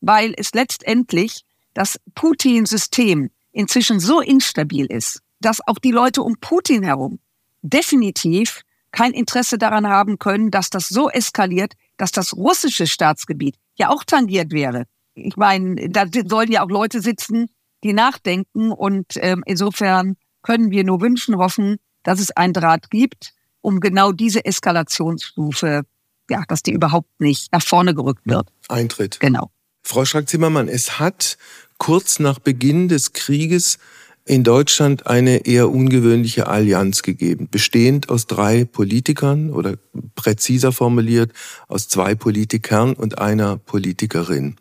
weil 0.00 0.32
es 0.36 0.52
letztendlich 0.54 1.44
das 1.74 1.98
Putin-System 2.14 3.30
inzwischen 3.50 3.98
so 3.98 4.20
instabil 4.20 4.86
ist, 4.86 5.22
dass 5.40 5.58
auch 5.66 5.80
die 5.80 5.90
Leute 5.90 6.22
um 6.22 6.36
Putin 6.40 6.84
herum 6.84 7.18
definitiv 7.62 8.62
kein 8.92 9.10
Interesse 9.12 9.58
daran 9.58 9.88
haben 9.88 10.20
können, 10.20 10.52
dass 10.52 10.70
das 10.70 10.86
so 10.88 11.10
eskaliert, 11.10 11.72
dass 11.96 12.12
das 12.12 12.36
russische 12.36 12.86
Staatsgebiet 12.86 13.56
ja 13.74 13.88
auch 13.88 14.04
tangiert 14.04 14.52
wäre. 14.52 14.84
Ich 15.14 15.36
meine, 15.36 15.88
da 15.88 16.04
sollen 16.28 16.52
ja 16.52 16.62
auch 16.62 16.70
Leute 16.70 17.00
sitzen, 17.00 17.48
die 17.82 17.92
nachdenken 17.92 18.70
und 18.70 19.14
ähm, 19.16 19.42
insofern 19.46 20.14
können 20.42 20.70
wir 20.70 20.84
nur 20.84 21.00
wünschen, 21.00 21.38
hoffen, 21.38 21.78
dass 22.02 22.20
es 22.20 22.30
einen 22.32 22.52
Draht 22.52 22.90
gibt, 22.90 23.34
um 23.60 23.80
genau 23.80 24.12
diese 24.12 24.44
Eskalationsstufe, 24.44 25.82
ja, 26.30 26.42
dass 26.48 26.62
die 26.62 26.72
überhaupt 26.72 27.08
nicht 27.20 27.52
nach 27.52 27.62
vorne 27.62 27.94
gerückt 27.94 28.26
wird. 28.26 28.48
Eintritt. 28.68 29.20
Genau. 29.20 29.50
Frau 29.84 30.04
Schrack-Zimmermann, 30.04 30.68
es 30.68 30.98
hat 30.98 31.36
kurz 31.78 32.18
nach 32.18 32.38
Beginn 32.38 32.88
des 32.88 33.12
Krieges 33.12 33.78
in 34.24 34.44
Deutschland 34.44 35.06
eine 35.08 35.46
eher 35.46 35.70
ungewöhnliche 35.70 36.46
Allianz 36.46 37.02
gegeben, 37.02 37.48
bestehend 37.50 38.08
aus 38.08 38.26
drei 38.26 38.64
Politikern 38.64 39.50
oder 39.50 39.74
präziser 40.14 40.70
formuliert 40.70 41.32
aus 41.66 41.88
zwei 41.88 42.14
Politikern 42.14 42.92
und 42.92 43.18
einer 43.18 43.56
Politikerin. 43.56 44.56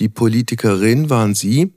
Die 0.00 0.10
Politikerin 0.10 1.08
waren 1.08 1.34
Sie, 1.34 1.72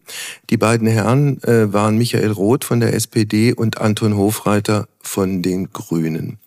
die 0.49 0.57
beiden 0.57 0.87
Herren 0.87 1.41
äh, 1.43 1.71
waren 1.71 1.97
Michael 1.97 2.31
Roth 2.31 2.65
von 2.65 2.81
der 2.81 2.93
SPD 2.93 3.53
und 3.53 3.79
Anton 3.79 4.17
Hofreiter 4.17 4.89
von 4.99 5.41
den 5.41 5.71
Grünen. 5.71 6.39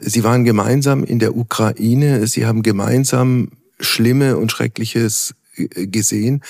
Sie 0.00 0.24
waren 0.24 0.44
gemeinsam 0.44 1.04
in 1.04 1.20
der 1.20 1.36
Ukraine, 1.36 2.26
sie 2.26 2.44
haben 2.44 2.62
gemeinsam 2.62 3.52
Schlimme 3.78 4.36
und 4.36 4.50
Schreckliches 4.50 5.34
äh, 5.56 5.86
gesehen. 5.86 6.42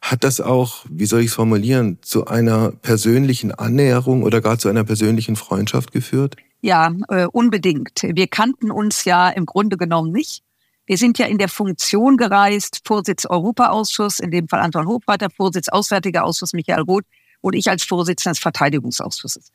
Hat 0.00 0.24
das 0.24 0.40
auch, 0.40 0.84
wie 0.88 1.06
soll 1.06 1.20
ich 1.20 1.26
es 1.28 1.34
formulieren, 1.34 1.98
zu 2.02 2.26
einer 2.26 2.70
persönlichen 2.70 3.52
Annäherung 3.52 4.22
oder 4.22 4.40
gar 4.40 4.58
zu 4.58 4.68
einer 4.68 4.84
persönlichen 4.84 5.36
Freundschaft 5.36 5.92
geführt? 5.92 6.36
Ja, 6.60 6.92
äh, 7.08 7.26
unbedingt. 7.26 8.02
Wir 8.02 8.26
kannten 8.26 8.70
uns 8.70 9.04
ja 9.04 9.28
im 9.28 9.46
Grunde 9.46 9.76
genommen 9.76 10.12
nicht. 10.12 10.42
Wir 10.86 10.96
sind 10.96 11.18
ja 11.18 11.26
in 11.26 11.38
der 11.38 11.48
Funktion 11.48 12.16
gereist, 12.16 12.80
Vorsitz 12.84 13.26
Europaausschuss, 13.26 14.20
in 14.20 14.30
dem 14.30 14.48
Fall 14.48 14.60
Anton 14.60 14.86
Hofreiter, 14.86 15.28
Vorsitz 15.30 15.68
Auswärtiger 15.68 16.24
Ausschuss 16.24 16.54
Michael 16.54 16.82
Roth 16.82 17.04
und 17.40 17.54
ich 17.54 17.68
als 17.68 17.84
Vorsitzender 17.84 18.32
des 18.32 18.40
Verteidigungsausschusses. 18.40 19.50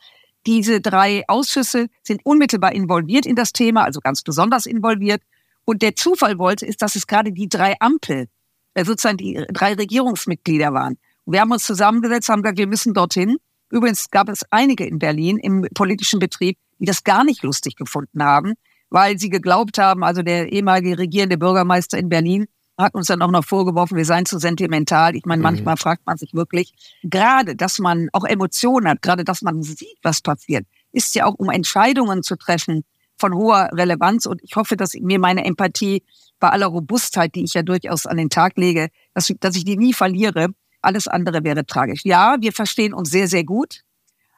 Diese 0.45 0.81
drei 0.81 1.23
Ausschüsse 1.27 1.87
sind 2.03 2.21
unmittelbar 2.25 2.73
involviert 2.73 3.25
in 3.25 3.35
das 3.35 3.53
Thema, 3.53 3.83
also 3.83 3.99
ganz 3.99 4.21
besonders 4.21 4.65
involviert. 4.65 5.21
Und 5.65 5.81
der 5.81 5.95
Zufall 5.95 6.37
wollte, 6.37 6.65
ist, 6.65 6.81
dass 6.81 6.95
es 6.95 7.07
gerade 7.07 7.31
die 7.31 7.47
drei 7.49 7.75
Ampel 7.79 8.27
sozusagen 8.75 9.17
die 9.17 9.45
drei 9.51 9.73
Regierungsmitglieder 9.73 10.73
waren. 10.73 10.97
wir 11.25 11.41
haben 11.41 11.51
uns 11.51 11.63
zusammengesetzt, 11.63 12.29
haben 12.29 12.41
gesagt, 12.41 12.57
wir 12.57 12.67
müssen 12.67 12.93
dorthin. 12.93 13.37
Übrigens 13.69 14.09
gab 14.11 14.29
es 14.29 14.45
einige 14.51 14.85
in 14.85 14.99
Berlin 14.99 15.37
im 15.37 15.67
politischen 15.73 16.19
Betrieb, 16.19 16.57
die 16.79 16.85
das 16.85 17.03
gar 17.03 17.23
nicht 17.23 17.43
lustig 17.43 17.75
gefunden 17.75 18.23
haben, 18.23 18.53
weil 18.89 19.17
sie 19.17 19.29
geglaubt 19.29 19.77
haben, 19.77 20.03
also 20.03 20.21
der 20.21 20.51
ehemalige 20.51 20.97
regierende 20.97 21.37
Bürgermeister 21.37 21.97
in 21.97 22.09
Berlin 22.09 22.47
hat 22.77 22.95
uns 22.95 23.07
dann 23.07 23.21
auch 23.21 23.31
noch 23.31 23.45
vorgeworfen, 23.45 23.97
wir 23.97 24.05
seien 24.05 24.25
zu 24.25 24.39
sentimental. 24.39 25.15
Ich 25.15 25.25
meine, 25.25 25.39
mhm. 25.39 25.43
manchmal 25.43 25.77
fragt 25.77 26.05
man 26.05 26.17
sich 26.17 26.33
wirklich, 26.33 26.73
gerade, 27.03 27.55
dass 27.55 27.79
man 27.79 28.09
auch 28.13 28.25
Emotionen 28.25 28.87
hat, 28.87 29.01
gerade, 29.01 29.23
dass 29.23 29.41
man 29.41 29.61
sieht, 29.61 29.97
was 30.01 30.21
passiert, 30.21 30.65
ist 30.91 31.13
ja 31.15 31.25
auch, 31.25 31.35
um 31.35 31.49
Entscheidungen 31.49 32.23
zu 32.23 32.35
treffen 32.35 32.83
von 33.17 33.33
hoher 33.33 33.69
Relevanz. 33.73 34.25
Und 34.25 34.41
ich 34.43 34.55
hoffe, 34.55 34.75
dass 34.75 34.93
mir 34.95 35.19
meine 35.19 35.45
Empathie 35.45 36.03
bei 36.43 36.49
aller 36.49 36.67
Robustheit, 36.67 37.35
die 37.35 37.45
ich 37.45 37.53
ja 37.53 37.63
durchaus 37.63 38.05
an 38.05 38.17
den 38.17 38.29
Tag 38.29 38.57
lege, 38.57 38.89
dass, 39.13 39.33
dass 39.39 39.55
ich 39.55 39.63
die 39.63 39.77
nie 39.77 39.93
verliere. 39.93 40.49
Alles 40.81 41.07
andere 41.07 41.45
wäre 41.45 41.65
tragisch. 41.65 42.01
Ja, 42.03 42.35
wir 42.41 42.51
verstehen 42.51 42.93
uns 42.93 43.11
sehr, 43.11 43.29
sehr 43.29 43.45
gut. 43.45 43.83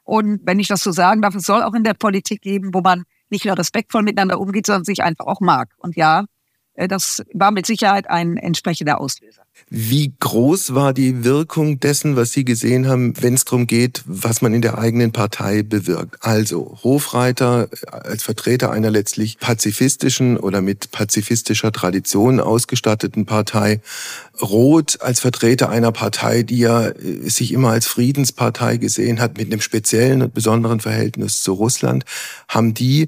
Und 0.03 0.41
wenn 0.43 0.59
ich 0.59 0.67
das 0.67 0.83
so 0.83 0.91
sagen 0.91 1.23
darf, 1.23 1.33
es 1.33 1.47
soll 1.47 1.63
auch 1.63 1.73
in 1.73 1.83
der 1.83 1.95
Politik 1.95 2.43
geben, 2.43 2.75
wo 2.75 2.81
man 2.81 3.05
nicht 3.31 3.43
nur 3.43 3.57
respektvoll 3.57 4.03
miteinander 4.03 4.39
umgeht, 4.39 4.67
sondern 4.67 4.83
sich 4.83 5.01
einfach 5.01 5.25
auch 5.25 5.39
mag. 5.39 5.73
Und 5.79 5.95
ja, 5.95 6.25
das 6.75 7.23
war 7.33 7.51
mit 7.51 7.65
Sicherheit 7.65 8.09
ein 8.09 8.37
entsprechender 8.37 8.99
Auslöser. 8.99 9.43
Wie 9.69 10.13
groß 10.19 10.75
war 10.75 10.93
die 10.93 11.23
Wirkung 11.23 11.79
dessen, 11.79 12.17
was 12.17 12.33
Sie 12.33 12.43
gesehen 12.43 12.87
haben, 12.87 13.13
wenn 13.21 13.33
es 13.33 13.45
darum 13.45 13.65
geht, 13.65 14.03
was 14.05 14.41
man 14.41 14.53
in 14.53 14.61
der 14.61 14.77
eigenen 14.77 15.11
Partei 15.11 15.63
bewirkt? 15.63 16.17
Also 16.19 16.77
Hofreiter 16.83 17.69
als 17.89 18.23
Vertreter 18.23 18.71
einer 18.71 18.91
letztlich 18.91 19.39
pazifistischen 19.39 20.37
oder 20.37 20.61
mit 20.61 20.91
pazifistischer 20.91 21.71
Tradition 21.71 22.41
ausgestatteten 22.41 23.25
Partei, 23.25 23.79
Roth 24.41 25.01
als 25.01 25.21
Vertreter 25.21 25.69
einer 25.69 25.93
Partei, 25.93 26.43
die 26.43 26.59
ja 26.59 26.89
äh, 26.89 27.29
sich 27.29 27.53
immer 27.53 27.69
als 27.69 27.87
Friedenspartei 27.87 28.77
gesehen 28.77 29.21
hat, 29.21 29.37
mit 29.37 29.47
einem 29.51 29.61
speziellen 29.61 30.21
und 30.21 30.33
besonderen 30.33 30.81
Verhältnis 30.81 31.41
zu 31.41 31.53
Russland, 31.53 32.03
haben 32.49 32.73
die 32.73 33.07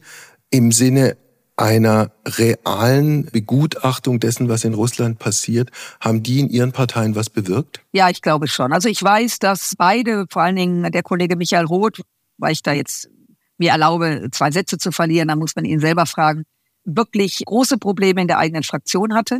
im 0.50 0.72
Sinne 0.72 1.18
einer 1.58 2.12
realen 2.26 3.26
Begutachtung 3.26 4.20
dessen, 4.20 4.48
was 4.48 4.64
in 4.64 4.76
Russland 4.76 5.18
passiert, 5.18 5.72
haben 6.00 6.22
die 6.22 6.40
in 6.40 6.50
ihren 6.50 6.72
Parteien 6.72 7.16
was 7.16 7.30
bewirkt? 7.30 7.82
Ja, 7.92 8.10
ich 8.10 8.22
glaube 8.22 8.48
schon. 8.48 8.72
Also 8.72 8.88
ich 8.88 9.02
weiß, 9.02 9.40
dass 9.40 9.74
beide, 9.76 10.26
vor 10.30 10.44
allen 10.44 10.56
Dingen 10.56 10.92
der 10.92 11.04
Kollege 11.04 11.36
Michael 11.36 11.66
Roth, 11.66 12.02
weil 12.38 12.54
ich 12.54 12.62
da 12.62 12.74
jetzt 12.74 13.10
mir 13.58 13.72
erlaube, 13.72 14.30
zwei 14.32 14.52
Sätze 14.52 14.78
zu 14.78 14.92
verlieren, 14.92 15.28
da 15.28 15.36
muss 15.36 15.56
man 15.56 15.66
ihn 15.66 15.80
selber 15.80 16.06
fragen, 16.06 16.44
wirklich 16.86 17.44
große 17.44 17.80
Probleme 17.80 18.22
in 18.22 18.28
der 18.28 18.38
eigenen 18.38 18.64
Fraktion 18.64 19.16
hatte. 19.16 19.40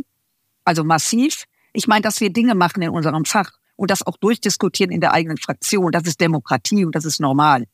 Also 0.64 0.82
massiv. 0.84 1.44
Ich 1.72 1.86
meine, 1.86 2.02
dass 2.02 2.20
wir 2.20 2.30
Dinge 2.30 2.56
machen 2.56 2.82
in 2.82 2.90
unserem 2.90 3.24
Fach 3.24 3.52
und 3.76 3.92
das 3.92 4.04
auch 4.04 4.16
durchdiskutieren 4.16 4.92
in 4.92 5.00
der 5.00 5.12
eigenen 5.12 5.38
Fraktion, 5.38 5.92
das 5.92 6.02
ist 6.02 6.20
Demokratie 6.20 6.84
und 6.84 6.96
das 6.96 7.04
ist 7.04 7.20
normal. 7.20 7.64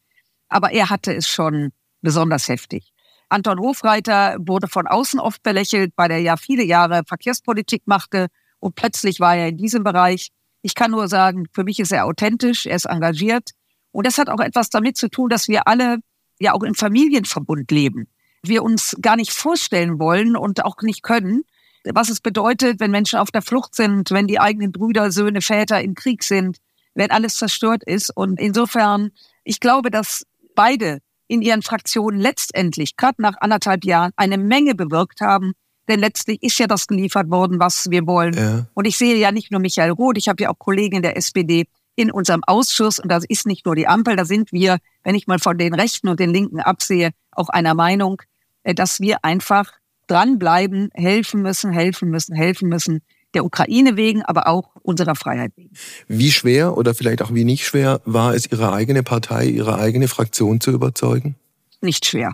Aber 0.48 0.70
er 0.70 0.90
hatte 0.90 1.14
es 1.14 1.26
schon 1.26 1.72
besonders 2.02 2.48
heftig. 2.48 2.93
Anton 3.34 3.58
Hofreiter 3.58 4.36
wurde 4.38 4.68
von 4.68 4.86
außen 4.86 5.18
oft 5.18 5.42
belächelt, 5.42 5.92
weil 5.96 6.12
er 6.12 6.18
ja 6.18 6.36
viele 6.36 6.62
Jahre 6.62 7.02
Verkehrspolitik 7.04 7.82
machte 7.86 8.28
und 8.60 8.76
plötzlich 8.76 9.18
war 9.18 9.34
er 9.34 9.48
in 9.48 9.56
diesem 9.56 9.82
Bereich. 9.82 10.30
Ich 10.62 10.76
kann 10.76 10.92
nur 10.92 11.08
sagen, 11.08 11.46
für 11.52 11.64
mich 11.64 11.80
ist 11.80 11.90
er 11.90 12.06
authentisch, 12.06 12.64
er 12.64 12.76
ist 12.76 12.84
engagiert 12.84 13.50
und 13.90 14.06
das 14.06 14.18
hat 14.18 14.28
auch 14.28 14.38
etwas 14.38 14.70
damit 14.70 14.96
zu 14.96 15.08
tun, 15.08 15.30
dass 15.30 15.48
wir 15.48 15.66
alle 15.66 15.98
ja 16.38 16.52
auch 16.52 16.62
im 16.62 16.76
Familienverbund 16.76 17.68
leben. 17.72 18.06
Wir 18.44 18.62
uns 18.62 18.96
gar 19.02 19.16
nicht 19.16 19.32
vorstellen 19.32 19.98
wollen 19.98 20.36
und 20.36 20.64
auch 20.64 20.76
nicht 20.82 21.02
können, 21.02 21.42
was 21.92 22.10
es 22.10 22.20
bedeutet, 22.20 22.78
wenn 22.78 22.92
Menschen 22.92 23.18
auf 23.18 23.32
der 23.32 23.42
Flucht 23.42 23.74
sind, 23.74 24.12
wenn 24.12 24.28
die 24.28 24.38
eigenen 24.38 24.70
Brüder, 24.70 25.10
Söhne, 25.10 25.42
Väter 25.42 25.82
im 25.82 25.96
Krieg 25.96 26.22
sind, 26.22 26.58
wenn 26.94 27.10
alles 27.10 27.34
zerstört 27.34 27.82
ist. 27.84 28.10
Und 28.14 28.38
insofern, 28.38 29.10
ich 29.42 29.58
glaube, 29.58 29.90
dass 29.90 30.24
beide 30.54 31.00
in 31.28 31.42
ihren 31.42 31.62
Fraktionen 31.62 32.20
letztendlich, 32.20 32.96
gerade 32.96 33.20
nach 33.22 33.34
anderthalb 33.40 33.84
Jahren, 33.84 34.12
eine 34.16 34.38
Menge 34.38 34.74
bewirkt 34.74 35.20
haben. 35.20 35.52
Denn 35.88 36.00
letztlich 36.00 36.42
ist 36.42 36.58
ja 36.58 36.66
das 36.66 36.86
geliefert 36.86 37.30
worden, 37.30 37.60
was 37.60 37.90
wir 37.90 38.06
wollen. 38.06 38.34
Ja. 38.34 38.66
Und 38.72 38.86
ich 38.86 38.96
sehe 38.96 39.16
ja 39.16 39.32
nicht 39.32 39.50
nur 39.50 39.60
Michael 39.60 39.90
Roth, 39.90 40.16
ich 40.16 40.28
habe 40.28 40.42
ja 40.42 40.50
auch 40.50 40.58
Kollegen 40.58 40.96
in 40.96 41.02
der 41.02 41.16
SPD 41.16 41.66
in 41.96 42.10
unserem 42.10 42.42
Ausschuss. 42.44 42.98
Und 42.98 43.10
das 43.10 43.24
ist 43.28 43.46
nicht 43.46 43.66
nur 43.66 43.74
die 43.76 43.86
Ampel, 43.86 44.16
da 44.16 44.24
sind 44.24 44.52
wir, 44.52 44.78
wenn 45.02 45.14
ich 45.14 45.26
mal 45.26 45.38
von 45.38 45.58
den 45.58 45.74
Rechten 45.74 46.08
und 46.08 46.20
den 46.20 46.30
Linken 46.30 46.60
absehe, 46.60 47.10
auch 47.32 47.48
einer 47.50 47.74
Meinung, 47.74 48.22
äh, 48.62 48.74
dass 48.74 49.00
wir 49.00 49.24
einfach 49.24 49.72
dranbleiben, 50.06 50.90
helfen 50.94 51.42
müssen, 51.42 51.72
helfen 51.72 52.10
müssen, 52.10 52.34
helfen 52.34 52.68
müssen, 52.68 53.02
der 53.34 53.44
Ukraine 53.44 53.96
wegen, 53.96 54.22
aber 54.22 54.46
auch 54.46 54.70
unserer 54.82 55.14
Freiheit 55.14 55.52
wegen. 55.56 55.70
Wie 56.08 56.30
schwer 56.30 56.76
oder 56.76 56.94
vielleicht 56.94 57.22
auch 57.22 57.34
wie 57.34 57.44
nicht 57.44 57.64
schwer 57.64 58.00
war 58.04 58.34
es, 58.34 58.50
Ihre 58.50 58.72
eigene 58.72 59.02
Partei, 59.02 59.46
Ihre 59.46 59.78
eigene 59.78 60.08
Fraktion 60.08 60.60
zu 60.60 60.70
überzeugen? 60.70 61.36
Nicht 61.80 62.06
schwer. 62.06 62.32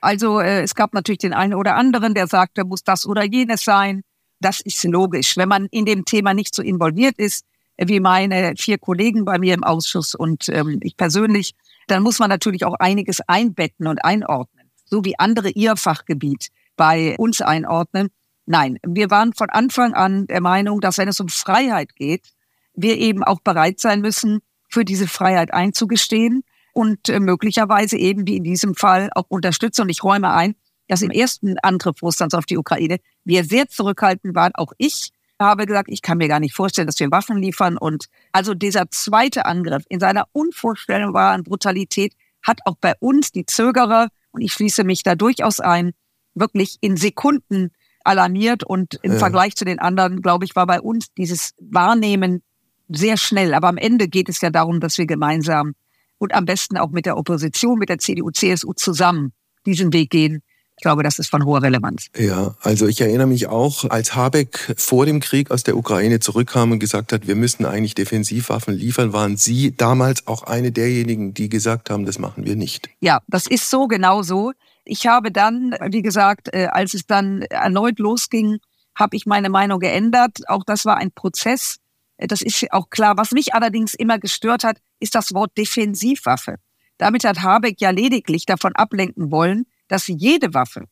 Also 0.00 0.40
äh, 0.40 0.62
es 0.62 0.74
gab 0.74 0.94
natürlich 0.94 1.18
den 1.18 1.34
einen 1.34 1.54
oder 1.54 1.76
anderen, 1.76 2.14
der 2.14 2.26
sagte, 2.26 2.64
muss 2.64 2.84
das 2.84 3.06
oder 3.06 3.24
jenes 3.24 3.64
sein. 3.64 4.02
Das 4.40 4.60
ist 4.60 4.82
logisch. 4.84 5.36
Wenn 5.36 5.48
man 5.48 5.66
in 5.70 5.84
dem 5.84 6.04
Thema 6.04 6.32
nicht 6.32 6.54
so 6.54 6.62
involviert 6.62 7.18
ist, 7.18 7.44
äh, 7.76 7.88
wie 7.88 8.00
meine 8.00 8.54
vier 8.56 8.78
Kollegen 8.78 9.24
bei 9.24 9.38
mir 9.38 9.54
im 9.54 9.64
Ausschuss 9.64 10.14
und 10.14 10.48
ähm, 10.48 10.80
ich 10.82 10.96
persönlich, 10.96 11.52
dann 11.86 12.02
muss 12.02 12.18
man 12.18 12.30
natürlich 12.30 12.64
auch 12.64 12.74
einiges 12.74 13.20
einbetten 13.26 13.86
und 13.86 14.04
einordnen, 14.04 14.70
so 14.84 15.04
wie 15.04 15.18
andere 15.18 15.50
ihr 15.50 15.76
Fachgebiet 15.76 16.48
bei 16.76 17.16
uns 17.18 17.40
einordnen. 17.42 18.08
Nein, 18.52 18.78
wir 18.84 19.10
waren 19.10 19.32
von 19.32 19.48
Anfang 19.48 19.94
an 19.94 20.26
der 20.26 20.40
Meinung, 20.40 20.80
dass 20.80 20.98
wenn 20.98 21.06
es 21.06 21.20
um 21.20 21.28
Freiheit 21.28 21.94
geht, 21.94 22.32
wir 22.74 22.98
eben 22.98 23.22
auch 23.22 23.38
bereit 23.38 23.78
sein 23.78 24.00
müssen, 24.00 24.40
für 24.68 24.84
diese 24.84 25.06
Freiheit 25.06 25.54
einzugestehen 25.54 26.42
und 26.72 27.08
äh, 27.08 27.20
möglicherweise 27.20 27.96
eben 27.96 28.26
wie 28.26 28.38
in 28.38 28.42
diesem 28.42 28.74
Fall 28.74 29.08
auch 29.14 29.26
unterstützen. 29.28 29.82
Und 29.82 29.88
ich 29.88 30.02
räume 30.02 30.32
ein, 30.32 30.56
dass 30.88 31.00
im 31.00 31.12
ersten 31.12 31.60
Angriff 31.60 32.02
Russlands 32.02 32.34
auf 32.34 32.44
die 32.44 32.58
Ukraine 32.58 32.96
wir 33.22 33.44
sehr 33.44 33.68
zurückhaltend 33.68 34.34
waren. 34.34 34.50
Auch 34.56 34.72
ich 34.78 35.10
habe 35.38 35.64
gesagt, 35.64 35.88
ich 35.88 36.02
kann 36.02 36.18
mir 36.18 36.26
gar 36.26 36.40
nicht 36.40 36.56
vorstellen, 36.56 36.88
dass 36.88 36.98
wir 36.98 37.12
Waffen 37.12 37.36
liefern. 37.36 37.78
Und 37.78 38.06
also 38.32 38.54
dieser 38.54 38.90
zweite 38.90 39.46
Angriff 39.46 39.84
in 39.88 40.00
seiner 40.00 40.26
unvorstellbaren 40.32 41.44
Brutalität 41.44 42.14
hat 42.42 42.58
auch 42.64 42.74
bei 42.80 42.94
uns 42.98 43.30
die 43.30 43.46
Zögerer, 43.46 44.08
und 44.32 44.40
ich 44.40 44.52
schließe 44.52 44.82
mich 44.82 45.04
da 45.04 45.14
durchaus 45.14 45.60
ein, 45.60 45.92
wirklich 46.34 46.78
in 46.80 46.96
Sekunden 46.96 47.70
alarmiert 48.04 48.64
und 48.64 48.98
im 49.02 49.12
ja. 49.12 49.18
Vergleich 49.18 49.56
zu 49.56 49.64
den 49.64 49.78
anderen, 49.78 50.22
glaube 50.22 50.44
ich, 50.44 50.56
war 50.56 50.66
bei 50.66 50.80
uns 50.80 51.12
dieses 51.16 51.52
Wahrnehmen 51.58 52.42
sehr 52.88 53.16
schnell. 53.16 53.54
Aber 53.54 53.68
am 53.68 53.76
Ende 53.76 54.08
geht 54.08 54.28
es 54.28 54.40
ja 54.40 54.50
darum, 54.50 54.80
dass 54.80 54.98
wir 54.98 55.06
gemeinsam 55.06 55.74
und 56.18 56.34
am 56.34 56.44
besten 56.44 56.76
auch 56.76 56.90
mit 56.90 57.06
der 57.06 57.16
Opposition, 57.16 57.78
mit 57.78 57.88
der 57.88 57.98
CDU, 57.98 58.30
CSU 58.30 58.72
zusammen 58.74 59.32
diesen 59.66 59.92
Weg 59.92 60.10
gehen. 60.10 60.42
Ich 60.76 60.82
glaube, 60.82 61.02
das 61.02 61.18
ist 61.18 61.28
von 61.28 61.44
hoher 61.44 61.62
Relevanz. 61.62 62.06
Ja, 62.16 62.54
also 62.62 62.86
ich 62.86 63.02
erinnere 63.02 63.26
mich 63.26 63.48
auch, 63.48 63.84
als 63.90 64.14
Habeck 64.14 64.74
vor 64.78 65.04
dem 65.04 65.20
Krieg 65.20 65.50
aus 65.50 65.62
der 65.62 65.76
Ukraine 65.76 66.20
zurückkam 66.20 66.72
und 66.72 66.78
gesagt 66.78 67.12
hat, 67.12 67.26
wir 67.26 67.36
müssen 67.36 67.66
eigentlich 67.66 67.94
Defensivwaffen 67.94 68.72
liefern, 68.72 69.12
waren 69.12 69.36
Sie 69.36 69.76
damals 69.76 70.26
auch 70.26 70.44
eine 70.44 70.72
derjenigen, 70.72 71.34
die 71.34 71.50
gesagt 71.50 71.90
haben, 71.90 72.06
das 72.06 72.18
machen 72.18 72.46
wir 72.46 72.56
nicht. 72.56 72.88
Ja, 73.00 73.20
das 73.28 73.46
ist 73.46 73.68
so 73.68 73.88
genau 73.88 74.22
so. 74.22 74.52
Ich 74.90 75.06
habe 75.06 75.30
dann, 75.30 75.76
wie 75.90 76.02
gesagt, 76.02 76.52
äh, 76.52 76.66
als 76.66 76.94
es 76.94 77.06
dann 77.06 77.42
erneut 77.42 78.00
losging, 78.00 78.58
habe 78.98 79.14
ich 79.14 79.24
meine 79.24 79.48
Meinung 79.48 79.78
geändert. 79.78 80.40
Auch 80.48 80.64
das 80.64 80.84
war 80.84 80.96
ein 80.96 81.12
Prozess. 81.12 81.76
Äh, 82.16 82.26
das 82.26 82.42
ist 82.42 82.72
auch 82.72 82.90
klar. 82.90 83.16
Was 83.16 83.30
mich 83.30 83.54
allerdings 83.54 83.94
immer 83.94 84.18
gestört 84.18 84.64
hat, 84.64 84.78
ist 84.98 85.14
das 85.14 85.32
Wort 85.32 85.56
Defensivwaffe. 85.56 86.56
Damit 86.98 87.22
hat 87.22 87.40
Habeck 87.40 87.80
ja 87.80 87.90
lediglich 87.90 88.46
davon 88.46 88.74
ablenken 88.74 89.30
wollen, 89.30 89.66
dass 89.86 90.08
jede 90.08 90.54
Waffe 90.54 90.86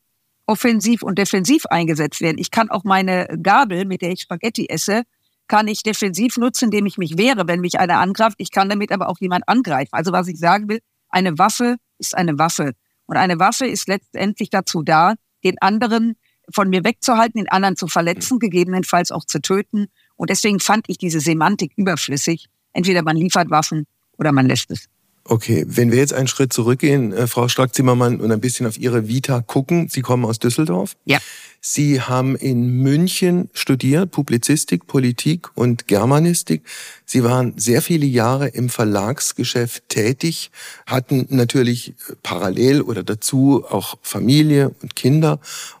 offensiv 0.45 1.03
und 1.03 1.19
defensiv 1.19 1.65
eingesetzt 1.65 2.21
werden. 2.21 2.37
Ich 2.37 2.51
kann 2.51 2.69
auch 2.69 2.85
meine 2.85 3.27
Gabel, 3.43 3.83
mit 3.83 4.01
der 4.01 4.11
ich 4.11 4.21
Spaghetti 4.21 4.67
esse, 4.69 5.03
kann 5.49 5.67
ich 5.67 5.83
defensiv 5.83 6.37
nutzen, 6.37 6.65
indem 6.65 6.85
ich 6.85 6.97
mich 6.97 7.17
wehre, 7.17 7.49
wenn 7.49 7.59
mich 7.59 7.77
einer 7.81 7.99
angreift. 7.99 8.37
Ich 8.37 8.51
kann 8.51 8.69
damit 8.69 8.93
aber 8.93 9.09
auch 9.09 9.19
jemand 9.19 9.49
angreifen. 9.49 9.89
Also 9.91 10.13
was 10.13 10.29
ich 10.29 10.39
sagen 10.39 10.69
will, 10.69 10.79
eine 11.09 11.37
Waffe 11.37 11.75
ist 11.97 12.15
eine 12.15 12.39
Waffe. 12.39 12.71
Und 13.09 13.17
eine 13.17 13.39
Waffe 13.39 13.65
ist 13.65 13.87
letztendlich 13.87 14.51
dazu 14.51 14.83
da, 14.83 15.15
den 15.43 15.59
anderen 15.61 16.15
von 16.53 16.69
mir 16.69 16.83
wegzuhalten, 16.83 17.39
den 17.39 17.49
anderen 17.49 17.75
zu 17.75 17.87
verletzen, 17.87 18.37
gegebenenfalls 18.37 19.11
auch 19.11 19.25
zu 19.25 19.41
töten. 19.41 19.87
Und 20.15 20.29
deswegen 20.29 20.59
fand 20.59 20.87
ich 20.89 20.99
diese 20.99 21.19
Semantik 21.19 21.71
überflüssig. 21.75 22.49
Entweder 22.71 23.01
man 23.01 23.17
liefert 23.17 23.49
Waffen 23.49 23.87
oder 24.19 24.31
man 24.31 24.45
lässt 24.45 24.69
es. 24.69 24.89
Okay, 25.23 25.65
wenn 25.67 25.91
wir 25.91 25.99
jetzt 25.99 26.13
einen 26.13 26.27
Schritt 26.27 26.51
zurückgehen, 26.53 27.13
äh, 27.13 27.27
Frau 27.27 27.47
Strack-Zimmermann, 27.47 28.19
und 28.19 28.31
ein 28.31 28.41
bisschen 28.41 28.65
auf 28.65 28.77
Ihre 28.79 29.07
Vita 29.07 29.41
gucken. 29.41 29.87
Sie 29.89 30.01
kommen 30.01 30.25
aus 30.25 30.39
Düsseldorf. 30.39 30.95
Ja. 31.05 31.19
Sie 31.61 32.01
haben 32.01 32.35
in 32.35 32.81
München 32.81 33.49
studiert, 33.53 34.11
Publizistik, 34.11 34.87
Politik 34.87 35.49
und 35.55 35.87
Germanistik. 35.87 36.63
Sie 37.05 37.23
waren 37.23 37.53
sehr 37.57 37.81
viele 37.81 38.05
Jahre 38.05 38.47
im 38.47 38.69
Verlagsgeschäft 38.69 39.89
tätig, 39.89 40.51
hatten 40.85 41.27
natürlich 41.29 41.95
parallel 42.23 42.81
oder 42.81 43.03
dazu 43.03 43.65
auch 43.69 43.97
Familie 44.01 44.73
und 44.81 44.95
Kinder 44.95 45.39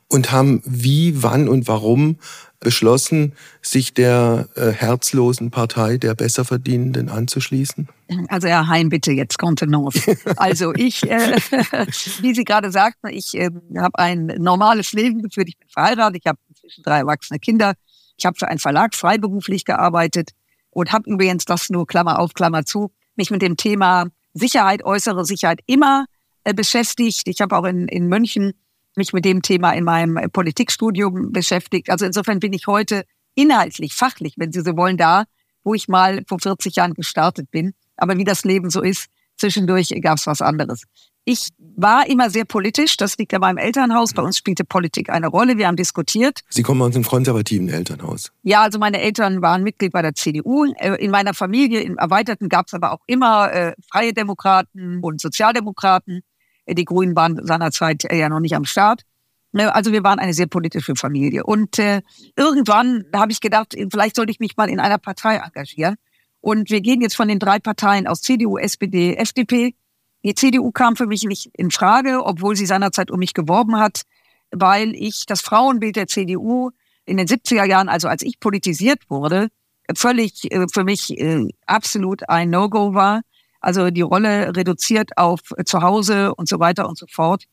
und 0.09 0.31
haben 0.31 0.61
wie, 0.65 1.23
wann 1.23 1.47
und 1.47 1.67
warum 1.67 2.17
beschlossen, 2.59 3.33
sich 3.61 3.93
der 3.93 4.49
äh, 4.55 4.71
herzlosen 4.71 5.51
Partei 5.51 5.97
der 5.97 6.13
Besserverdienenden 6.15 7.09
anzuschließen? 7.09 7.87
Also 8.27 8.47
Herr 8.47 8.67
Hein, 8.67 8.89
bitte 8.89 9.11
jetzt 9.11 9.37
Kontenance. 9.37 10.17
Also 10.35 10.73
ich, 10.73 11.03
äh, 11.03 11.37
wie 12.21 12.33
Sie 12.33 12.43
gerade 12.43 12.71
sagten, 12.71 13.07
ich 13.09 13.35
äh, 13.35 13.49
habe 13.77 13.97
ein 13.97 14.25
normales 14.39 14.91
Leben 14.93 15.21
geführt. 15.21 15.47
Ich 15.47 15.57
bin 15.57 15.69
verheiratet, 15.69 16.21
ich 16.23 16.27
habe 16.27 16.39
inzwischen 16.49 16.83
drei 16.83 16.99
erwachsene 16.99 17.39
Kinder. 17.39 17.73
Ich 18.17 18.25
habe 18.25 18.37
für 18.37 18.47
einen 18.47 18.59
Verlag 18.59 18.95
freiberuflich 18.95 19.63
gearbeitet 19.63 20.31
und 20.71 20.91
habe 20.91 21.09
übrigens 21.09 21.45
das 21.45 21.69
nur 21.69 21.87
Klammer 21.87 22.19
auf, 22.19 22.33
Klammer 22.33 22.65
zu, 22.65 22.91
mich 23.15 23.31
mit 23.31 23.41
dem 23.41 23.55
Thema 23.55 24.07
Sicherheit, 24.33 24.83
äußere 24.83 25.25
Sicherheit 25.25 25.61
immer 25.65 26.05
äh, 26.43 26.53
beschäftigt. 26.53 27.27
Ich 27.27 27.41
habe 27.41 27.57
auch 27.57 27.63
in, 27.63 27.87
in 27.87 28.07
München 28.07 28.53
mich 28.95 29.13
mit 29.13 29.25
dem 29.25 29.41
Thema 29.41 29.71
in 29.71 29.83
meinem 29.83 30.29
Politikstudium 30.31 31.31
beschäftigt. 31.31 31.89
Also 31.89 32.05
insofern 32.05 32.39
bin 32.39 32.53
ich 32.53 32.67
heute 32.67 33.03
inhaltlich, 33.35 33.93
fachlich, 33.93 34.33
wenn 34.37 34.51
Sie 34.51 34.61
so 34.61 34.75
wollen, 34.75 34.97
da, 34.97 35.25
wo 35.63 35.73
ich 35.73 35.87
mal 35.87 36.23
vor 36.27 36.39
40 36.39 36.75
Jahren 36.75 36.93
gestartet 36.93 37.51
bin. 37.51 37.73
Aber 37.97 38.17
wie 38.17 38.23
das 38.23 38.43
Leben 38.43 38.69
so 38.69 38.81
ist, 38.81 39.07
zwischendurch 39.37 39.93
gab 40.01 40.17
es 40.17 40.27
was 40.27 40.41
anderes. 40.41 40.83
Ich 41.25 41.49
war 41.57 42.09
immer 42.09 42.29
sehr 42.29 42.45
politisch, 42.45 42.97
das 42.97 43.17
liegt 43.17 43.33
an 43.33 43.41
meinem 43.41 43.57
Elternhaus. 43.57 44.13
Bei 44.13 44.23
uns 44.23 44.37
spielte 44.37 44.65
Politik 44.65 45.09
eine 45.09 45.27
Rolle. 45.27 45.57
Wir 45.57 45.67
haben 45.67 45.75
diskutiert. 45.75 46.39
Sie 46.49 46.63
kommen 46.63 46.81
aus 46.81 46.95
einem 46.95 47.03
konservativen 47.03 47.69
Elternhaus. 47.69 48.31
Ja, 48.41 48.63
also 48.63 48.79
meine 48.79 48.99
Eltern 48.99 49.41
waren 49.41 49.61
Mitglied 49.61 49.91
bei 49.91 50.01
der 50.01 50.15
CDU. 50.15 50.65
Äh, 50.77 50.95
in 50.95 51.11
meiner 51.11 51.33
Familie, 51.33 51.81
im 51.81 51.97
Erweiterten, 51.97 52.49
gab 52.49 52.67
es 52.67 52.73
aber 52.73 52.93
auch 52.93 53.01
immer 53.05 53.51
äh, 53.53 53.73
Freie 53.91 54.13
Demokraten 54.13 55.01
und 55.03 55.21
Sozialdemokraten. 55.21 56.21
Die 56.69 56.85
Grünen 56.85 57.15
waren 57.15 57.45
seinerzeit 57.45 58.03
ja 58.11 58.29
noch 58.29 58.39
nicht 58.39 58.55
am 58.55 58.65
Start. 58.65 59.03
Ne, 59.51 59.73
also 59.73 59.91
wir 59.91 60.03
waren 60.03 60.19
eine 60.19 60.33
sehr 60.33 60.45
politische 60.45 60.95
Familie. 60.95 61.43
Und 61.43 61.79
äh, 61.79 62.01
irgendwann 62.35 63.05
habe 63.15 63.31
ich 63.31 63.41
gedacht, 63.41 63.75
vielleicht 63.91 64.15
sollte 64.15 64.31
ich 64.31 64.39
mich 64.39 64.57
mal 64.57 64.69
in 64.69 64.79
einer 64.79 64.99
Partei 64.99 65.37
engagieren. 65.37 65.95
Und 66.41 66.69
wir 66.69 66.81
gehen 66.81 67.01
jetzt 67.01 67.15
von 67.15 67.27
den 67.27 67.39
drei 67.39 67.59
Parteien 67.59 68.07
aus 68.07 68.21
CDU, 68.21 68.57
SPD, 68.57 69.15
FDP. 69.15 69.75
Die 70.23 70.35
CDU 70.35 70.71
kam 70.71 70.95
für 70.95 71.07
mich 71.07 71.23
nicht 71.23 71.49
in 71.53 71.71
Frage, 71.71 72.23
obwohl 72.23 72.55
sie 72.55 72.65
seinerzeit 72.65 73.09
um 73.09 73.19
mich 73.19 73.33
geworben 73.33 73.77
hat, 73.77 74.03
weil 74.51 74.93
ich 74.95 75.25
das 75.25 75.41
Frauenbild 75.41 75.95
der 75.95 76.07
CDU 76.07 76.71
in 77.05 77.17
den 77.17 77.27
70er 77.27 77.65
Jahren, 77.65 77.89
also 77.89 78.07
als 78.07 78.21
ich 78.21 78.39
politisiert 78.39 79.09
wurde, 79.09 79.49
völlig 79.95 80.51
äh, 80.51 80.67
für 80.71 80.83
mich 80.83 81.17
äh, 81.17 81.47
absolut 81.65 82.29
ein 82.29 82.49
No-Go 82.49 82.93
war. 82.93 83.21
Also 83.61 83.89
die 83.89 84.01
Rolle 84.01 84.55
reduziert 84.55 85.17
auf 85.17 85.41
zu 85.65 85.81
Hause 85.81 86.33
und 86.35 86.47
so 86.47 86.59
weiter 86.59 86.87
und 86.87 86.97
so 86.97 87.05
fort. 87.09 87.43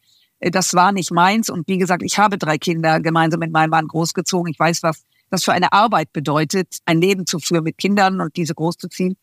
Äh, 0.41 0.51
das 0.51 0.75
war 0.75 0.93
nicht 0.93 1.11
meins. 1.11 1.51
Und 1.51 1.69
wie 1.69 1.79
gesagt, 1.79 2.03
ich 2.03 2.19
habe 2.19 2.39
drei 2.39 2.59
Kinder 2.59 3.01
gemeinsam 3.01 3.41
mit 3.41 3.53
meinem 3.53 3.71
Mann 3.71 3.89
großgezogen. 3.89 4.53
Ich 4.53 4.59
weiß, 4.59 4.83
was 4.83 5.03
das 5.31 5.45
für 5.45 5.53
eine 5.53 5.73
Arbeit 5.73 6.13
bedeutet, 6.13 6.79
ein 6.85 7.01
Leben 7.01 7.27
zu 7.27 7.39
führen 7.39 7.65
mit 7.65 7.79
Kindern 7.79 8.21
und 8.21 8.37
diese 8.37 8.55
großzuziehen. 8.55 9.17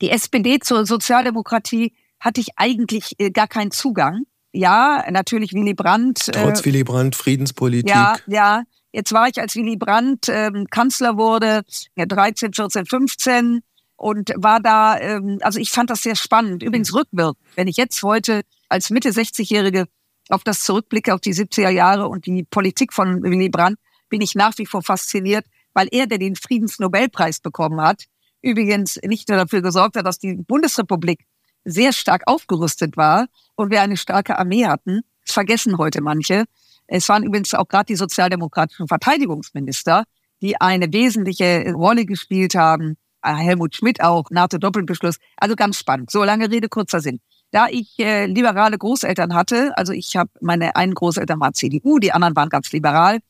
Die 0.00 0.10
SPD 0.10 0.60
zur 0.60 0.86
Sozialdemokratie 0.86 1.92
hatte 2.20 2.40
ich 2.40 2.50
eigentlich 2.56 3.18
äh, 3.18 3.30
gar 3.30 3.48
keinen 3.48 3.70
Zugang. 3.70 4.22
Ja, 4.52 5.04
natürlich 5.10 5.52
Willy 5.52 5.74
Brandt. 5.74 6.28
Äh, 6.28 6.32
Trotz 6.32 6.60
äh, 6.60 6.66
Willy 6.66 6.84
Brandt, 6.84 7.16
Friedenspolitik. 7.16 7.90
Ja, 7.90 8.16
ja. 8.26 8.62
Jetzt 8.92 9.12
war 9.12 9.28
ich, 9.28 9.38
als 9.38 9.54
Willy 9.54 9.76
Brandt 9.76 10.28
ähm, 10.28 10.66
Kanzler 10.70 11.18
wurde, 11.18 11.62
ja, 11.96 12.06
13, 12.06 12.54
14, 12.54 12.86
15 12.86 13.60
und 13.98 14.32
war 14.36 14.60
da, 14.60 14.98
ähm, 14.98 15.40
also 15.42 15.58
ich 15.58 15.70
fand 15.70 15.90
das 15.90 16.02
sehr 16.02 16.14
spannend. 16.14 16.62
Übrigens 16.62 16.94
rückwirkend, 16.94 17.36
wenn 17.56 17.66
ich 17.66 17.76
jetzt 17.76 18.02
heute 18.02 18.42
als 18.68 18.90
Mitte 18.90 19.10
60-Jährige 19.10 19.86
auf 20.30 20.44
das 20.44 20.60
zurückblicke, 20.60 21.12
auf 21.12 21.20
die 21.20 21.34
70er 21.34 21.68
Jahre 21.68 22.08
und 22.08 22.24
die 22.24 22.44
Politik 22.44 22.92
von 22.92 23.22
Willy 23.22 23.48
Brandt, 23.48 23.78
bin 24.08 24.20
ich 24.20 24.36
nach 24.36 24.56
wie 24.56 24.66
vor 24.66 24.82
fasziniert, 24.82 25.44
weil 25.74 25.88
er, 25.90 26.06
der 26.06 26.18
den 26.18 26.36
Friedensnobelpreis 26.36 27.40
bekommen 27.40 27.80
hat, 27.80 28.04
übrigens 28.40 29.00
nicht 29.02 29.28
nur 29.28 29.36
dafür 29.36 29.62
gesorgt 29.62 29.96
hat, 29.96 30.06
dass 30.06 30.18
die 30.18 30.34
Bundesrepublik 30.34 31.26
sehr 31.64 31.92
stark 31.92 32.22
aufgerüstet 32.26 32.96
war 32.96 33.26
und 33.56 33.72
wir 33.72 33.82
eine 33.82 33.96
starke 33.96 34.38
Armee 34.38 34.66
hatten. 34.66 35.00
Das 35.26 35.34
vergessen 35.34 35.76
heute 35.76 36.02
manche. 36.02 36.44
Es 36.86 37.08
waren 37.08 37.24
übrigens 37.24 37.52
auch 37.52 37.66
gerade 37.66 37.86
die 37.86 37.96
sozialdemokratischen 37.96 38.86
Verteidigungsminister, 38.86 40.04
die 40.40 40.60
eine 40.60 40.92
wesentliche 40.92 41.72
Rolle 41.72 42.06
gespielt 42.06 42.54
haben 42.54 42.96
Helmut 43.22 43.74
Schmidt 43.74 44.02
auch, 44.02 44.30
NATO-Doppelbeschluss. 44.30 45.16
Also 45.36 45.56
ganz 45.56 45.78
spannend. 45.78 46.10
So 46.10 46.24
lange 46.24 46.50
Rede, 46.50 46.68
kurzer 46.68 47.00
Sinn. 47.00 47.20
Da 47.50 47.66
ich 47.68 47.98
äh, 47.98 48.26
liberale 48.26 48.76
Großeltern 48.76 49.34
hatte, 49.34 49.72
also 49.76 49.92
ich 49.92 50.16
habe 50.16 50.30
meine 50.40 50.76
einen 50.76 50.94
Großeltern 50.94 51.40
war 51.40 51.54
CDU, 51.54 51.98
die 51.98 52.12
anderen 52.12 52.36
waren 52.36 52.50
ganz 52.50 52.72
liberal. 52.72 53.20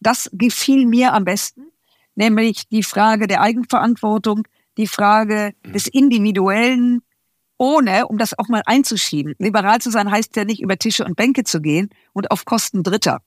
Das 0.00 0.30
gefiel 0.32 0.86
mir 0.86 1.12
am 1.12 1.24
besten, 1.24 1.72
nämlich 2.14 2.68
die 2.68 2.82
Frage 2.82 3.26
der 3.26 3.40
Eigenverantwortung, 3.40 4.46
die 4.76 4.86
Frage 4.86 5.54
mhm. 5.64 5.72
des 5.72 5.88
Individuellen, 5.88 7.02
ohne, 7.58 8.06
um 8.06 8.18
das 8.18 8.38
auch 8.38 8.48
mal 8.48 8.62
einzuschieben. 8.66 9.34
Liberal 9.38 9.80
zu 9.80 9.90
sein 9.90 10.10
heißt 10.10 10.36
ja 10.36 10.44
nicht 10.44 10.60
über 10.60 10.76
Tische 10.76 11.04
und 11.04 11.16
Bänke 11.16 11.44
zu 11.44 11.60
gehen 11.60 11.90
und 12.12 12.30
auf 12.30 12.44
Kosten 12.44 12.82
Dritter. 12.82 13.22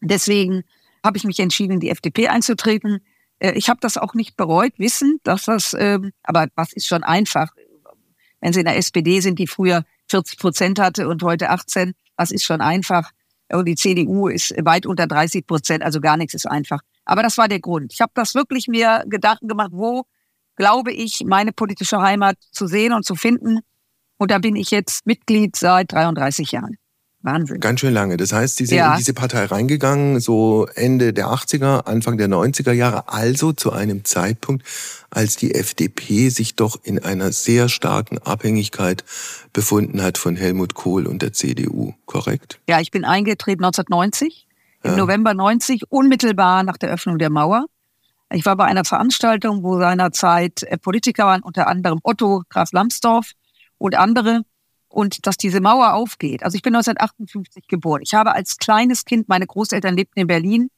Deswegen 0.00 0.62
habe 1.04 1.16
ich 1.16 1.24
mich 1.24 1.38
entschieden, 1.40 1.74
in 1.74 1.80
die 1.80 1.90
FDP 1.90 2.28
einzutreten. 2.28 3.00
Äh, 3.38 3.52
ich 3.52 3.68
habe 3.68 3.80
das 3.80 3.96
auch 3.96 4.14
nicht 4.14 4.36
bereut, 4.36 4.72
wissen, 4.78 5.20
dass 5.22 5.44
das, 5.44 5.74
ähm, 5.78 6.12
aber 6.22 6.48
was 6.54 6.72
ist 6.72 6.86
schon 6.86 7.04
einfach. 7.04 7.52
Wenn 8.40 8.52
Sie 8.52 8.60
in 8.60 8.66
der 8.66 8.76
SPD 8.76 9.20
sind, 9.20 9.38
die 9.38 9.46
früher 9.46 9.84
40 10.10 10.38
Prozent 10.38 10.78
hatte 10.78 11.08
und 11.08 11.22
heute 11.22 11.50
18, 11.50 11.94
was 12.16 12.30
ist 12.30 12.44
schon 12.44 12.60
einfach. 12.60 13.10
Und 13.50 13.64
die 13.64 13.74
CDU 13.74 14.28
ist 14.28 14.54
weit 14.64 14.86
unter 14.86 15.06
30 15.06 15.46
Prozent, 15.46 15.82
also 15.82 16.00
gar 16.00 16.16
nichts 16.16 16.34
ist 16.34 16.46
einfach. 16.46 16.80
Aber 17.04 17.22
das 17.22 17.38
war 17.38 17.48
der 17.48 17.60
Grund. 17.60 17.92
Ich 17.92 18.00
habe 18.00 18.12
das 18.14 18.34
wirklich 18.34 18.68
mir 18.68 19.04
Gedanken 19.08 19.48
gemacht, 19.48 19.70
wo 19.72 20.04
glaube 20.58 20.92
ich, 20.92 21.22
meine 21.24 21.52
politische 21.52 22.02
Heimat 22.02 22.36
zu 22.50 22.66
sehen 22.66 22.92
und 22.92 23.04
zu 23.04 23.14
finden. 23.14 23.60
Und 24.18 24.30
da 24.32 24.38
bin 24.38 24.56
ich 24.56 24.70
jetzt 24.70 25.06
Mitglied 25.06 25.56
seit 25.56 25.92
33 25.92 26.50
Jahren. 26.50 26.76
Wahnsinn. 27.22 27.58
Ganz 27.58 27.80
schön 27.80 27.92
lange. 27.92 28.16
Das 28.16 28.32
heißt, 28.32 28.56
Sie 28.56 28.66
sind 28.66 28.78
ja. 28.78 28.92
in 28.92 28.98
diese 28.98 29.12
Partei 29.12 29.44
reingegangen, 29.44 30.20
so 30.20 30.66
Ende 30.74 31.12
der 31.12 31.26
80er, 31.26 31.86
Anfang 31.86 32.16
der 32.16 32.28
90er 32.28 32.72
Jahre, 32.72 33.08
also 33.08 33.52
zu 33.52 33.72
einem 33.72 34.04
Zeitpunkt, 34.04 34.64
als 35.10 35.36
die 35.36 35.54
FDP 35.54 36.28
sich 36.28 36.54
doch 36.54 36.78
in 36.84 37.02
einer 37.02 37.32
sehr 37.32 37.68
starken 37.68 38.18
Abhängigkeit 38.18 39.04
befunden 39.52 40.00
hat 40.00 40.16
von 40.16 40.36
Helmut 40.36 40.74
Kohl 40.74 41.06
und 41.06 41.22
der 41.22 41.32
CDU, 41.32 41.94
korrekt? 42.06 42.60
Ja, 42.68 42.80
ich 42.80 42.92
bin 42.92 43.04
eingetreten 43.04 43.64
1990, 43.64 44.46
im 44.84 44.92
ja. 44.92 44.96
November 44.96 45.34
90, 45.34 45.90
unmittelbar 45.90 46.62
nach 46.62 46.76
der 46.76 46.90
Öffnung 46.90 47.18
der 47.18 47.30
Mauer. 47.30 47.66
Ich 48.30 48.44
war 48.46 48.56
bei 48.56 48.66
einer 48.66 48.84
Veranstaltung, 48.84 49.64
wo 49.64 49.78
seinerzeit 49.78 50.64
Politiker 50.82 51.24
waren, 51.24 51.42
unter 51.42 51.66
anderem 51.66 51.98
Otto 52.04 52.42
Graf 52.48 52.72
Lambsdorff 52.72 53.32
und 53.78 53.96
andere. 53.96 54.42
Und 54.88 55.26
dass 55.26 55.36
diese 55.36 55.60
Mauer 55.60 55.94
aufgeht. 55.94 56.42
Also 56.42 56.56
ich 56.56 56.62
bin 56.62 56.74
1958 56.74 57.66
geboren. 57.68 58.02
Ich 58.02 58.14
habe 58.14 58.32
als 58.32 58.56
kleines 58.56 59.04
Kind, 59.04 59.28
meine 59.28 59.46
Großeltern 59.46 59.96
lebten 59.96 60.20
in 60.20 60.26
Berlin, 60.26 60.70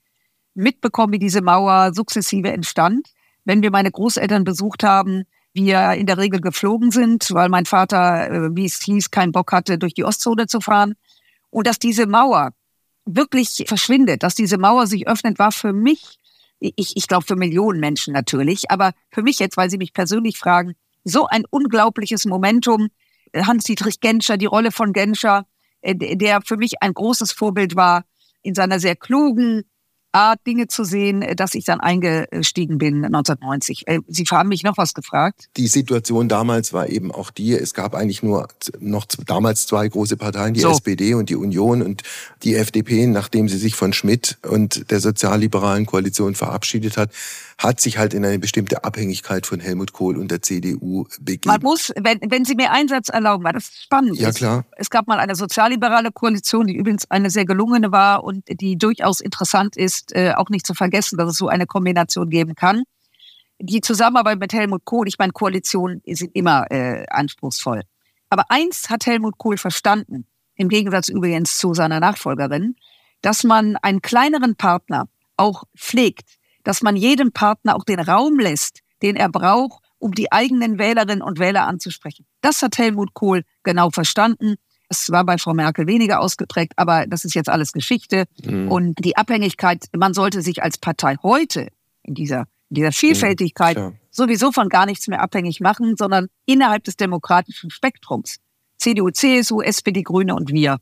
mitbekommen, 0.55 1.12
wie 1.12 1.18
diese 1.18 1.42
Mauer 1.42 1.92
sukzessive 1.94 2.51
entstand. 2.51 3.09
Wenn 3.44 3.62
wir 3.62 3.70
meine 3.70 3.90
Großeltern 3.90 4.44
besucht 4.44 4.83
haben, 4.83 5.25
wir 5.53 5.92
in 5.92 6.07
der 6.07 6.18
Regel 6.18 6.40
geflogen 6.40 6.90
sind, 6.90 7.33
weil 7.33 7.49
mein 7.49 7.66
Vater, 7.66 8.31
äh, 8.31 8.57
wie 8.57 8.66
es 8.66 8.81
hieß, 8.83 9.11
keinen 9.11 9.33
Bock 9.33 9.53
hatte, 9.53 9.79
durch 9.79 9.94
die 9.94 10.05
Ostzone 10.05 10.46
zu 10.46 10.61
fahren. 10.61 10.94
Und 11.51 11.66
dass 11.66 11.79
diese 11.79 12.07
Mauer 12.07 12.51
wirklich 13.05 13.64
verschwindet, 13.66 14.23
dass 14.23 14.35
diese 14.35 14.59
Mauer 14.59 14.87
sich 14.87 15.09
öffnet, 15.09 15.38
war 15.38 15.51
für 15.51 15.73
mich, 15.73 16.18
ich, 16.61 16.96
ich 16.96 17.09
glaube 17.09 17.25
für 17.27 17.37
Millionen 17.37 17.81
Menschen 17.81 18.12
natürlich, 18.12 18.70
aber 18.70 18.92
für 19.11 19.23
mich 19.23 19.38
jetzt, 19.38 19.57
weil 19.57 19.70
Sie 19.70 19.79
mich 19.79 19.92
persönlich 19.92 20.38
fragen, 20.38 20.75
so 21.05 21.27
ein 21.27 21.44
unglaubliches 21.49 22.27
Momentum. 22.27 22.88
Hans-Dietrich 23.35 24.01
Genscher, 24.01 24.37
die 24.37 24.47
Rolle 24.47 24.73
von 24.73 24.93
Genscher, 24.93 25.47
äh, 25.83 25.95
der 25.95 26.40
für 26.43 26.57
mich 26.57 26.83
ein 26.83 26.95
großes 26.95 27.33
Vorbild 27.33 27.77
war 27.77 28.05
in 28.43 28.55
seiner 28.55 28.81
sehr 28.81 28.97
klugen, 28.97 29.64
Art, 30.12 30.40
Dinge 30.47 30.66
zu 30.66 30.85
sehen, 30.85 31.23
äh, 31.23 31.37
dass 31.37 31.55
ich 31.55 31.64
dann 31.64 31.81
eingestiegen 31.81 32.79
bin 32.79 33.05
1990. 33.05 33.87
Äh, 33.87 34.01
Sie 34.09 34.25
haben 34.25 34.49
mich 34.49 34.64
noch 34.64 34.77
was 34.77 34.95
gefragt. 34.95 35.49
Die 35.57 35.69
Situation 35.69 36.29
damals 36.29 36.73
war 36.73 36.88
eben 36.88 37.12
auch 37.12 37.31
die, 37.31 37.53
es 37.53 37.75
gab 37.75 37.95
eigentlich 37.95 38.23
nur 38.23 38.49
noch 38.81 39.07
damals 39.27 39.66
zwei 39.66 39.87
große 39.87 40.16
Parteien, 40.16 40.55
die 40.55 40.61
so. 40.61 40.71
SPD 40.71 41.14
und 41.14 41.31
die 41.31 41.37
Union 41.37 41.83
und 41.83 42.03
die 42.43 42.57
FDP, 42.57 43.07
nachdem 43.07 43.49
sie 43.49 43.59
sich 43.59 43.75
von 43.75 43.93
Schmidt 43.93 44.38
und 44.49 44.90
der 44.90 45.01
sozialliberalen 45.01 45.87
Koalition 45.87 46.35
verabschiedet 46.35 46.97
hat, 46.97 47.11
hat 47.61 47.79
sich 47.79 47.99
halt 47.99 48.14
in 48.14 48.25
eine 48.25 48.38
bestimmte 48.38 48.85
Abhängigkeit 48.85 49.46
von 49.46 49.61
Helmut 49.61 49.92
Kohl 49.92 50.16
und 50.16 50.31
der 50.31 50.40
CDU 50.40 51.05
begeben. 51.20 51.53
Man 51.53 51.61
muss, 51.62 51.92
wenn, 51.94 52.18
wenn 52.31 52.46
Sie 52.46 52.55
mir 52.55 52.73
einen 52.73 52.88
Satz 52.88 53.11
erlauben, 53.11 53.44
weil 53.44 53.53
das 53.53 53.70
spannend 53.83 54.18
ja, 54.18 54.33
klar. 54.33 54.64
Es 54.79 54.88
gab 54.88 55.07
mal 55.07 55.18
eine 55.18 55.35
sozialliberale 55.35 56.11
Koalition, 56.11 56.66
die 56.66 56.75
übrigens 56.75 57.11
eine 57.11 57.29
sehr 57.29 57.44
gelungene 57.44 57.92
war 57.92 58.25
und 58.25 58.44
die 58.49 58.79
durchaus 58.79 59.20
interessant 59.20 59.77
ist, 59.77 60.16
äh, 60.16 60.33
auch 60.35 60.49
nicht 60.49 60.66
zu 60.66 60.73
vergessen, 60.73 61.18
dass 61.18 61.33
es 61.33 61.37
so 61.37 61.49
eine 61.49 61.66
Kombination 61.66 62.31
geben 62.31 62.55
kann. 62.55 62.85
Die 63.59 63.83
Zusammenarbeit 63.83 64.38
mit 64.38 64.55
Helmut 64.55 64.87
Kohl, 64.87 65.07
ich 65.07 65.18
meine, 65.18 65.33
Koalitionen 65.33 66.01
sind 66.07 66.35
immer 66.35 66.70
äh, 66.70 67.05
anspruchsvoll. 67.11 67.83
Aber 68.31 68.44
eins 68.49 68.88
hat 68.88 69.05
Helmut 69.05 69.37
Kohl 69.37 69.59
verstanden, 69.59 70.27
im 70.55 70.70
Gegensatz 70.70 71.11
übrigens 71.11 71.59
zu 71.59 71.75
seiner 71.75 72.01
Nachfolgerin, 72.01 72.77
dass 73.20 73.44
man 73.44 73.77
einen 73.77 74.01
kleineren 74.01 74.57
Partner 74.57 75.09
auch 75.37 75.64
pflegt, 75.77 76.39
dass 76.64 76.83
man 76.83 76.96
jedem 76.96 77.33
Partner 77.33 77.77
auch 77.77 77.85
den 77.85 78.01
Raum 78.01 78.38
lässt, 78.38 78.81
den 79.03 79.16
er 79.16 79.29
braucht, 79.29 79.83
um 79.99 80.12
die 80.12 80.33
eigenen 80.33 80.79
Wählerinnen 80.79 81.23
und 81.23 81.38
Wähler 81.38 81.66
anzusprechen. 81.66 82.27
Das 82.40 82.62
hat 82.62 82.79
Helmut 82.79 83.14
Kohl 83.14 83.44
genau 83.62 83.90
verstanden. 83.90 84.57
Es 84.88 85.11
war 85.11 85.25
bei 85.25 85.38
Frau 85.38 85.55
Merkel 85.55 85.87
weniger 85.87 86.20
ausgeprägt, 86.20 86.73
aber 86.77 87.07
das 87.07 87.25
ist 87.25 87.35
jetzt 87.35 87.49
alles 87.49 87.73
Geschichte. 87.73 88.25
Mhm. 88.44 88.70
Und 88.70 89.05
die 89.05 89.16
Abhängigkeit, 89.16 89.87
man 89.96 90.14
sollte 90.14 90.42
sich 90.42 90.62
als 90.62 90.79
Partei 90.79 91.16
heute 91.23 91.68
in 92.03 92.14
dieser, 92.14 92.46
in 92.70 92.77
dieser 92.77 92.92
Vielfältigkeit 92.92 93.79
mhm, 93.79 93.96
sowieso 94.11 94.51
von 94.53 94.68
gar 94.68 94.87
nichts 94.87 95.07
mehr 95.07 95.23
abhängig 95.23 95.61
machen, 95.61 95.96
sondern 95.96 96.29
innerhalb 96.46 96.85
des 96.85 96.96
demokratischen 96.96 97.70
Spektrums. 97.70 98.38
CDU, 98.79 99.11
CSU, 99.11 99.61
SPD, 99.61 100.03
Grüne 100.03 100.35
und 100.35 100.51
wir 100.51 100.79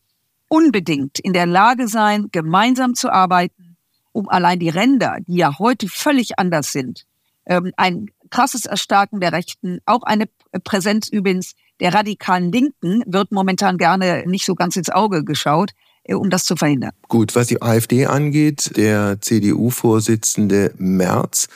unbedingt 0.48 1.18
in 1.18 1.32
der 1.32 1.46
Lage 1.46 1.88
sein, 1.88 2.28
gemeinsam 2.32 2.94
zu 2.94 3.12
arbeiten, 3.12 3.67
um 4.12 4.28
allein 4.28 4.58
die 4.58 4.68
Ränder, 4.68 5.18
die 5.26 5.36
ja 5.36 5.58
heute 5.58 5.88
völlig 5.88 6.38
anders 6.38 6.72
sind, 6.72 7.06
ähm, 7.46 7.72
ein 7.76 8.06
krasses 8.30 8.66
Erstarken 8.66 9.20
der 9.20 9.32
Rechten, 9.32 9.80
auch 9.86 10.02
eine 10.02 10.26
Präsenz 10.64 11.08
übrigens 11.08 11.54
der 11.80 11.94
radikalen 11.94 12.50
Linken 12.50 13.02
wird 13.06 13.30
momentan 13.32 13.78
gerne 13.78 14.24
nicht 14.26 14.44
so 14.44 14.54
ganz 14.54 14.76
ins 14.76 14.90
Auge 14.90 15.24
geschaut, 15.24 15.70
äh, 16.04 16.14
um 16.14 16.30
das 16.30 16.44
zu 16.44 16.56
verhindern. 16.56 16.92
Gut, 17.08 17.34
was 17.36 17.46
die 17.46 17.62
AfD 17.62 18.06
angeht, 18.06 18.76
der 18.76 19.20
CDU-Vorsitzende 19.20 20.74
Merz 20.76 21.48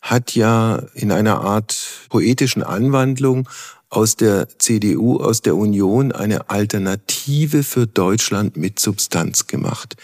hat 0.00 0.34
ja 0.34 0.82
in 0.94 1.12
einer 1.12 1.40
Art 1.40 1.76
poetischen 2.08 2.62
Anwandlung 2.62 3.48
aus 3.90 4.16
der 4.16 4.48
CDU, 4.58 5.16
aus 5.16 5.42
der 5.42 5.56
Union 5.56 6.12
eine 6.12 6.48
Alternative 6.48 7.62
für 7.62 7.86
Deutschland 7.86 8.56
mit 8.56 8.78
Substanz 8.78 9.46
gemacht. 9.46 9.96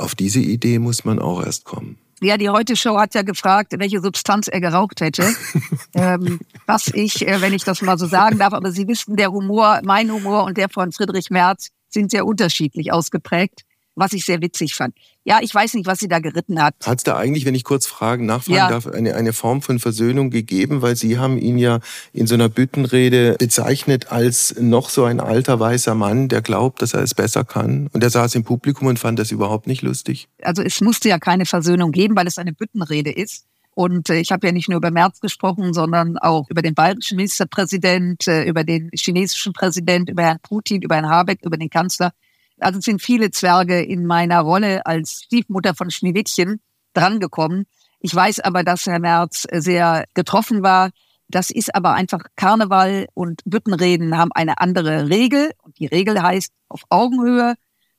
Auf 0.00 0.14
diese 0.14 0.40
Idee 0.40 0.78
muss 0.78 1.04
man 1.04 1.18
auch 1.18 1.44
erst 1.44 1.64
kommen. 1.64 1.98
Ja, 2.22 2.36
die 2.36 2.50
Heute-Show 2.50 2.98
hat 2.98 3.14
ja 3.14 3.22
gefragt, 3.22 3.74
welche 3.78 4.00
Substanz 4.00 4.46
er 4.48 4.60
geraucht 4.60 5.00
hätte. 5.00 5.24
ähm, 5.94 6.38
was 6.66 6.88
ich, 6.88 7.26
äh, 7.26 7.40
wenn 7.40 7.54
ich 7.54 7.64
das 7.64 7.80
mal 7.80 7.96
so 7.98 8.06
sagen 8.06 8.38
darf, 8.38 8.52
aber 8.52 8.72
Sie 8.72 8.86
wissen, 8.88 9.16
der 9.16 9.32
Humor, 9.32 9.80
mein 9.84 10.12
Humor 10.12 10.44
und 10.44 10.58
der 10.58 10.68
von 10.68 10.92
Friedrich 10.92 11.30
Merz 11.30 11.68
sind 11.88 12.10
sehr 12.10 12.26
unterschiedlich 12.26 12.92
ausgeprägt 12.92 13.62
was 13.94 14.12
ich 14.12 14.24
sehr 14.24 14.40
witzig 14.40 14.74
fand. 14.74 14.94
Ja, 15.24 15.40
ich 15.42 15.54
weiß 15.54 15.74
nicht, 15.74 15.86
was 15.86 15.98
sie 15.98 16.08
da 16.08 16.18
geritten 16.18 16.62
hat. 16.62 16.74
Hat 16.84 16.98
es 16.98 17.04
da 17.04 17.16
eigentlich, 17.16 17.44
wenn 17.44 17.54
ich 17.54 17.64
kurz 17.64 17.86
fragen, 17.86 18.26
nachfragen 18.26 18.56
ja. 18.56 18.68
darf, 18.68 18.86
eine, 18.86 19.14
eine 19.14 19.32
Form 19.32 19.62
von 19.62 19.78
Versöhnung 19.78 20.30
gegeben? 20.30 20.82
Weil 20.82 20.96
Sie 20.96 21.18
haben 21.18 21.38
ihn 21.38 21.58
ja 21.58 21.80
in 22.12 22.26
so 22.26 22.34
einer 22.34 22.48
Büttenrede 22.48 23.36
bezeichnet 23.38 24.10
als 24.10 24.54
noch 24.58 24.88
so 24.88 25.04
ein 25.04 25.20
alter 25.20 25.60
weißer 25.60 25.94
Mann, 25.94 26.28
der 26.28 26.40
glaubt, 26.40 26.82
dass 26.82 26.94
er 26.94 27.02
es 27.02 27.14
besser 27.14 27.44
kann. 27.44 27.88
Und 27.92 28.02
er 28.02 28.10
saß 28.10 28.34
im 28.34 28.44
Publikum 28.44 28.88
und 28.88 28.98
fand 28.98 29.18
das 29.18 29.30
überhaupt 29.30 29.66
nicht 29.66 29.82
lustig. 29.82 30.28
Also 30.42 30.62
es 30.62 30.80
musste 30.80 31.08
ja 31.08 31.18
keine 31.18 31.44
Versöhnung 31.44 31.92
geben, 31.92 32.16
weil 32.16 32.26
es 32.26 32.38
eine 32.38 32.52
Büttenrede 32.52 33.10
ist. 33.10 33.44
Und 33.74 34.10
äh, 34.10 34.20
ich 34.20 34.32
habe 34.32 34.46
ja 34.46 34.52
nicht 34.52 34.68
nur 34.68 34.78
über 34.78 34.90
Merz 34.90 35.20
gesprochen, 35.20 35.72
sondern 35.72 36.18
auch 36.18 36.48
über 36.50 36.62
den 36.62 36.74
bayerischen 36.74 37.16
Ministerpräsident, 37.16 38.26
äh, 38.26 38.44
über 38.44 38.64
den 38.64 38.90
chinesischen 38.94 39.52
Präsident, 39.52 40.10
über 40.10 40.22
Herrn 40.22 40.40
Putin, 40.42 40.82
über 40.82 40.96
Herrn 40.96 41.08
Habeck, 41.08 41.40
über 41.44 41.56
den 41.56 41.70
Kanzler. 41.70 42.12
Also 42.60 42.78
es 42.78 42.84
sind 42.84 43.02
viele 43.02 43.30
Zwerge 43.30 43.82
in 43.82 44.06
meiner 44.06 44.40
Rolle 44.40 44.84
als 44.86 45.22
Stiefmutter 45.24 45.74
von 45.74 45.90
Schneewittchen 45.90 46.60
drangekommen. 46.92 47.66
Ich 48.00 48.14
weiß 48.14 48.40
aber, 48.40 48.64
dass 48.64 48.86
Herr 48.86 48.98
Merz 48.98 49.46
sehr 49.52 50.04
getroffen 50.14 50.62
war. 50.62 50.90
Das 51.28 51.50
ist 51.50 51.74
aber 51.74 51.92
einfach 51.92 52.24
Karneval 52.36 53.06
und 53.14 53.42
Büttenreden 53.44 54.16
haben 54.16 54.30
eine 54.34 54.58
andere 54.60 55.08
Regel. 55.08 55.50
Und 55.62 55.78
die 55.78 55.86
Regel 55.86 56.20
heißt, 56.20 56.52
auf 56.68 56.82
Augenhöhe 56.88 57.54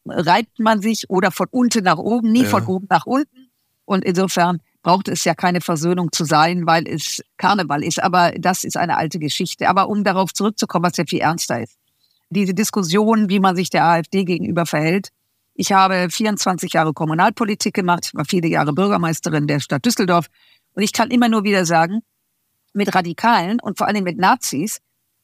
reibt 0.06 0.60
man 0.60 0.82
sich 0.82 1.10
oder 1.10 1.32
von 1.32 1.48
unten 1.52 1.84
nach 1.84 1.98
oben, 1.98 2.32
nie 2.32 2.44
ja. 2.44 2.50
von 2.50 2.66
oben 2.66 2.88
nach 2.90 3.06
unten. 3.06 3.52
Und 3.86 4.04
insofern 4.04 4.60
braucht 4.84 5.08
es 5.08 5.24
ja 5.24 5.36
keine 5.36 5.62
Versöhnung 5.62 6.12
zu 6.12 6.26
sein, 6.26 6.66
weil 6.66 6.88
es 6.88 7.22
Karneval 7.38 7.84
ist. 7.84 8.02
Aber 8.02 8.32
das 8.32 8.64
ist 8.64 8.78
eine 8.78 8.98
alte 8.98 9.20
Geschichte. 9.20 9.70
Aber 9.70 9.88
um 9.88 10.04
darauf 10.04 10.34
zurückzukommen, 10.34 10.86
was 10.86 10.98
ja 10.98 11.06
viel 11.06 11.20
ernster 11.20 11.62
ist 11.62 11.81
diese 12.32 12.54
Diskussion, 12.54 13.30
wie 13.30 13.40
man 13.40 13.56
sich 13.56 13.70
der 13.70 13.86
AfD 13.86 14.24
gegenüber 14.24 14.66
verhält. 14.66 15.10
Ich 15.54 15.72
habe 15.72 16.08
24 16.10 16.74
Jahre 16.74 16.94
Kommunalpolitik 16.94 17.74
gemacht, 17.74 18.08
ich 18.08 18.16
war 18.16 18.26
viele 18.26 18.48
Jahre 18.48 18.74
Bürgermeisterin 18.74 19.48
der 19.48 19.60
Stadt 19.60 19.86
Düsseldorf 19.86 20.28
und 20.74 20.82
ich 20.82 20.94
kann 20.94 21.12
immer 21.12 21.30
nur 21.30 21.44
wieder 21.44 21.66
sagen, 21.66 22.02
mit 22.74 22.96
Radikalen 22.96 23.60
und 23.60 23.78
vor 23.78 23.88
allem 23.88 24.04
mit 24.04 24.18
Nazis 24.18 24.80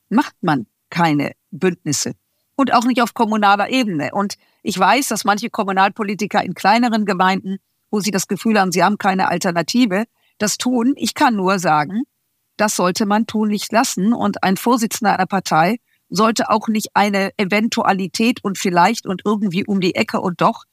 macht 0.10 0.36
man 0.41 0.67
keine 0.89 1.32
Bündnisse 1.52 2.13
und 2.56 2.74
auch 2.74 2.84
nicht 2.84 3.02
auf 3.02 3.13
kommunaler 3.13 3.70
Ebene. 3.70 4.10
Und 4.12 4.36
ich 4.63 4.78
weiß, 4.78 5.08
dass 5.08 5.24
manche 5.24 5.50
Kommunalpolitiker 5.50 6.43
in 6.43 6.54
kleineren 6.54 7.06
Gemeinden, 7.06 7.58
wo 7.89 8.02
sie 8.02 8.12
das 8.12 8.28
Gefühl 8.28 8.60
haben, 8.60 8.74
sie 8.74 8.84
haben 8.84 8.98
keine 8.98 9.30
Alternative, 9.30 10.06
das 10.39 10.58
tun. 10.58 10.93
Ich 10.98 11.13
kann 11.13 11.36
nur 11.36 11.60
sagen, 11.60 12.04
das 12.58 12.76
sollte 12.76 13.06
man 13.06 13.28
tun 13.28 13.48
nicht 13.50 13.72
lassen. 13.72 14.13
Und 14.13 14.43
ein 14.43 14.58
Vorsitzender 14.58 15.13
einer 15.13 15.28
Partei 15.28 15.78
sollte 16.10 16.50
auch 16.50 16.67
nicht 16.67 16.89
eine 16.93 17.32
Eventualität 17.38 18.43
und 18.43 18.58
vielleicht 18.58 19.06
und 19.06 19.22
irgendwie 19.26 19.65
um 19.65 19.82
die 19.82 19.96
Ecke 19.96 20.22
und 20.22 20.41
doch. 20.41 20.63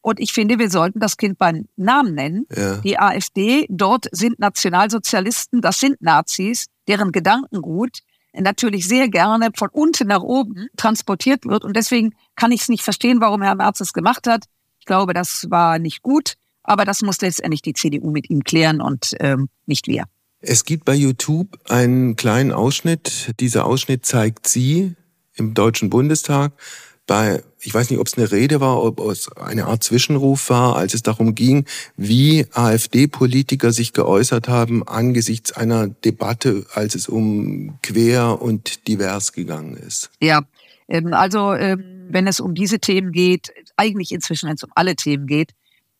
Und 0.00 0.20
ich 0.20 0.32
finde, 0.32 0.58
wir 0.58 0.70
sollten 0.70 1.00
das 1.00 1.16
Kind 1.16 1.38
beim 1.38 1.66
Namen 1.76 2.14
nennen. 2.14 2.46
Ja. 2.54 2.76
Die 2.76 2.98
AfD, 2.98 3.66
dort 3.70 4.06
sind 4.12 4.38
Nationalsozialisten, 4.38 5.62
das 5.62 5.80
sind 5.80 6.00
Nazis, 6.02 6.66
deren 6.86 7.10
Gedankengut 7.10 8.00
natürlich 8.34 8.86
sehr 8.86 9.08
gerne 9.08 9.50
von 9.56 9.68
unten 9.70 10.08
nach 10.08 10.22
oben 10.22 10.68
transportiert 10.76 11.46
wird. 11.46 11.64
Und 11.64 11.76
deswegen 11.76 12.14
kann 12.36 12.52
ich 12.52 12.62
es 12.62 12.68
nicht 12.68 12.82
verstehen, 12.82 13.20
warum 13.20 13.42
Herr 13.42 13.54
Merz 13.54 13.80
es 13.80 13.92
gemacht 13.92 14.26
hat. 14.26 14.44
Ich 14.80 14.86
glaube, 14.86 15.14
das 15.14 15.46
war 15.50 15.78
nicht 15.78 16.02
gut. 16.02 16.34
Aber 16.62 16.84
das 16.84 17.02
muss 17.02 17.20
letztendlich 17.20 17.62
die 17.62 17.74
CDU 17.74 18.10
mit 18.10 18.30
ihm 18.30 18.42
klären 18.42 18.80
und 18.80 19.14
ähm, 19.20 19.48
nicht 19.66 19.86
wir. 19.86 20.04
Es 20.46 20.64
gibt 20.64 20.84
bei 20.84 20.94
YouTube 20.94 21.58
einen 21.68 22.16
kleinen 22.16 22.52
Ausschnitt. 22.52 23.34
Dieser 23.40 23.64
Ausschnitt 23.64 24.04
zeigt 24.04 24.46
Sie 24.46 24.94
im 25.34 25.54
Deutschen 25.54 25.88
Bundestag 25.88 26.52
bei, 27.06 27.42
ich 27.60 27.72
weiß 27.72 27.90
nicht, 27.90 27.98
ob 27.98 28.06
es 28.06 28.16
eine 28.16 28.30
Rede 28.30 28.60
war, 28.60 28.82
ob 28.82 29.00
es 29.00 29.30
eine 29.36 29.66
Art 29.66 29.82
Zwischenruf 29.82 30.50
war, 30.50 30.76
als 30.76 30.94
es 30.94 31.02
darum 31.02 31.34
ging, 31.34 31.64
wie 31.96 32.46
AfD-Politiker 32.52 33.72
sich 33.72 33.92
geäußert 33.92 34.48
haben 34.48 34.86
angesichts 34.86 35.52
einer 35.52 35.88
Debatte, 35.88 36.66
als 36.74 36.94
es 36.94 37.08
um 37.08 37.78
quer 37.82 38.40
und 38.40 38.86
divers 38.86 39.32
gegangen 39.32 39.76
ist. 39.76 40.10
Ja, 40.20 40.42
ähm, 40.88 41.12
also 41.12 41.54
ähm, 41.54 42.06
wenn 42.08 42.26
es 42.26 42.40
um 42.40 42.54
diese 42.54 42.78
Themen 42.78 43.12
geht, 43.12 43.52
eigentlich 43.76 44.12
inzwischen, 44.12 44.48
wenn 44.48 44.56
es 44.56 44.62
um 44.62 44.72
alle 44.74 44.96
Themen 44.96 45.26
geht, 45.26 45.52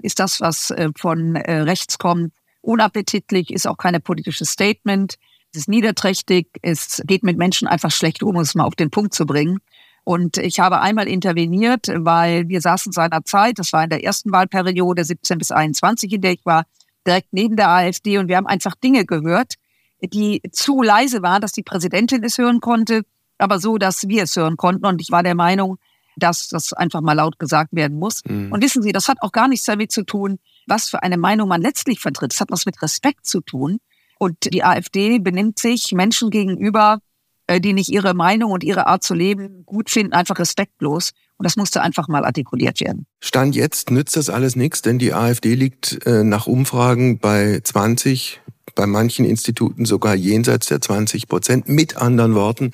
ist 0.03 0.19
das, 0.21 0.41
was 0.41 0.71
äh, 0.71 0.91
von 0.97 1.37
äh, 1.37 1.61
rechts 1.61 1.99
kommt, 1.99 2.33
unappetitlich, 2.65 3.51
ist 3.51 3.67
auch 3.67 3.77
keine 3.77 4.01
politische 4.01 4.45
Statement. 4.45 5.17
Es 5.53 5.61
ist 5.61 5.69
niederträchtig, 5.69 6.49
es 6.63 7.03
geht 7.07 7.23
mit 7.23 7.39
Menschen 7.39 7.69
einfach 7.69 7.91
schlecht 7.91 8.23
um, 8.23 8.37
um 8.37 8.43
es 8.43 8.55
mal 8.55 8.65
auf 8.65 8.75
den 8.75 8.91
Punkt 8.91 9.15
zu 9.15 9.27
bringen. 9.27 9.59
Und 10.03 10.37
ich 10.37 10.61
habe 10.61 10.81
einmal 10.81 11.09
interveniert, 11.09 11.87
weil 11.89 12.49
wir 12.49 12.61
saßen 12.61 12.93
seinerzeit, 12.93 13.59
das 13.59 13.73
war 13.73 13.85
in 13.85 13.91
der 13.91 14.05
ersten 14.05 14.33
Wahlperiode 14.33 15.05
17 15.05 15.39
bis 15.39 15.51
21, 15.51 16.13
in 16.13 16.21
der 16.21 16.33
ich 16.33 16.45
war, 16.45 16.65
direkt 17.07 17.29
neben 17.33 17.57
der 17.57 17.71
AfD 17.71 18.19
und 18.19 18.29
wir 18.29 18.37
haben 18.37 18.47
einfach 18.47 18.75
Dinge 18.75 19.07
gehört, 19.07 19.55
die 20.03 20.43
zu 20.53 20.83
leise 20.83 21.23
waren, 21.23 21.41
dass 21.41 21.53
die 21.53 21.63
Präsidentin 21.63 22.23
es 22.25 22.37
hören 22.37 22.61
konnte, 22.61 23.03
aber 23.39 23.59
so, 23.59 23.79
dass 23.79 24.09
wir 24.09 24.25
es 24.25 24.37
hören 24.37 24.57
konnten. 24.57 24.87
Und 24.87 25.01
ich 25.01 25.11
war 25.11 25.23
der 25.23 25.35
Meinung, 25.35 25.79
dass 26.17 26.49
das 26.49 26.73
einfach 26.73 27.01
mal 27.01 27.15
laut 27.15 27.39
gesagt 27.39 27.71
werden 27.73 27.99
muss. 27.99 28.23
Mhm. 28.25 28.53
Und 28.53 28.63
wissen 28.63 28.83
Sie, 28.83 28.93
das 28.93 29.09
hat 29.09 29.19
auch 29.21 29.33
gar 29.33 29.49
nichts 29.49 29.67
damit 29.67 29.91
zu 29.91 30.05
tun, 30.05 30.39
was 30.67 30.91
für 30.91 31.03
eine 31.03 31.17
Meinung 31.17 31.49
man 31.49 31.63
letztlich 31.63 32.01
vertritt. 32.01 32.33
Es 32.33 32.41
hat 32.41 32.51
was 32.51 32.67
mit 32.67 32.81
Respekt 32.83 33.27
zu 33.27 33.41
tun. 33.41 33.79
Und 34.19 34.53
die 34.53 34.65
AfD 34.65 35.19
benimmt 35.19 35.59
sich 35.59 35.93
Menschen 35.93 36.31
gegenüber, 36.31 37.01
äh, 37.47 37.61
die 37.61 37.73
nicht 37.73 37.91
ihre 37.91 38.15
Meinung 38.15 38.53
und 38.53 38.65
ihre 38.65 38.87
Art 38.87 39.03
zu 39.03 39.15
leben 39.15 39.65
gut 39.67 39.91
finden, 39.91 40.13
einfach 40.13 40.39
respektlos. 40.39 41.11
Und 41.37 41.45
das 41.45 41.57
musste 41.57 41.83
einfach 41.83 42.09
mal 42.09 42.25
artikuliert 42.25 42.81
werden. 42.81 43.07
Stand 43.21 43.57
jetzt 43.57 43.91
nützt 43.91 44.17
das 44.17 44.31
alles 44.31 44.57
nichts, 44.57 44.83
denn 44.83 44.99
die 44.99 45.13
AfD 45.13 45.55
liegt 45.55 46.07
äh, 46.07 46.23
nach 46.23 46.47
Umfragen 46.47 47.19
bei 47.19 47.61
20, 47.63 48.41
bei 48.77 48.87
manchen 48.87 49.25
Instituten 49.25 49.85
sogar 49.85 50.15
jenseits 50.15 50.67
der 50.67 50.81
20 50.81 51.29
Prozent. 51.29 51.69
Mit 51.69 51.97
anderen 51.97 52.35
Worten, 52.35 52.71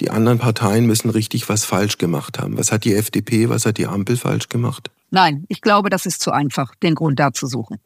die 0.00 0.10
anderen 0.10 0.38
Parteien 0.38 0.86
müssen 0.86 1.10
richtig 1.10 1.48
was 1.48 1.64
falsch 1.64 1.98
gemacht 1.98 2.38
haben. 2.38 2.56
Was 2.56 2.70
hat 2.70 2.84
die 2.84 2.94
FDP, 2.94 3.48
was 3.48 3.66
hat 3.66 3.78
die 3.78 3.86
Ampel 3.86 4.16
falsch 4.16 4.48
gemacht? 4.48 4.90
Nein, 5.14 5.44
ich 5.48 5.60
glaube, 5.60 5.90
das 5.90 6.06
ist 6.06 6.20
zu 6.20 6.32
einfach, 6.32 6.74
den 6.74 6.96
Grund 6.96 7.20
da 7.20 7.32
zu 7.32 7.46
suchen. 7.46 7.78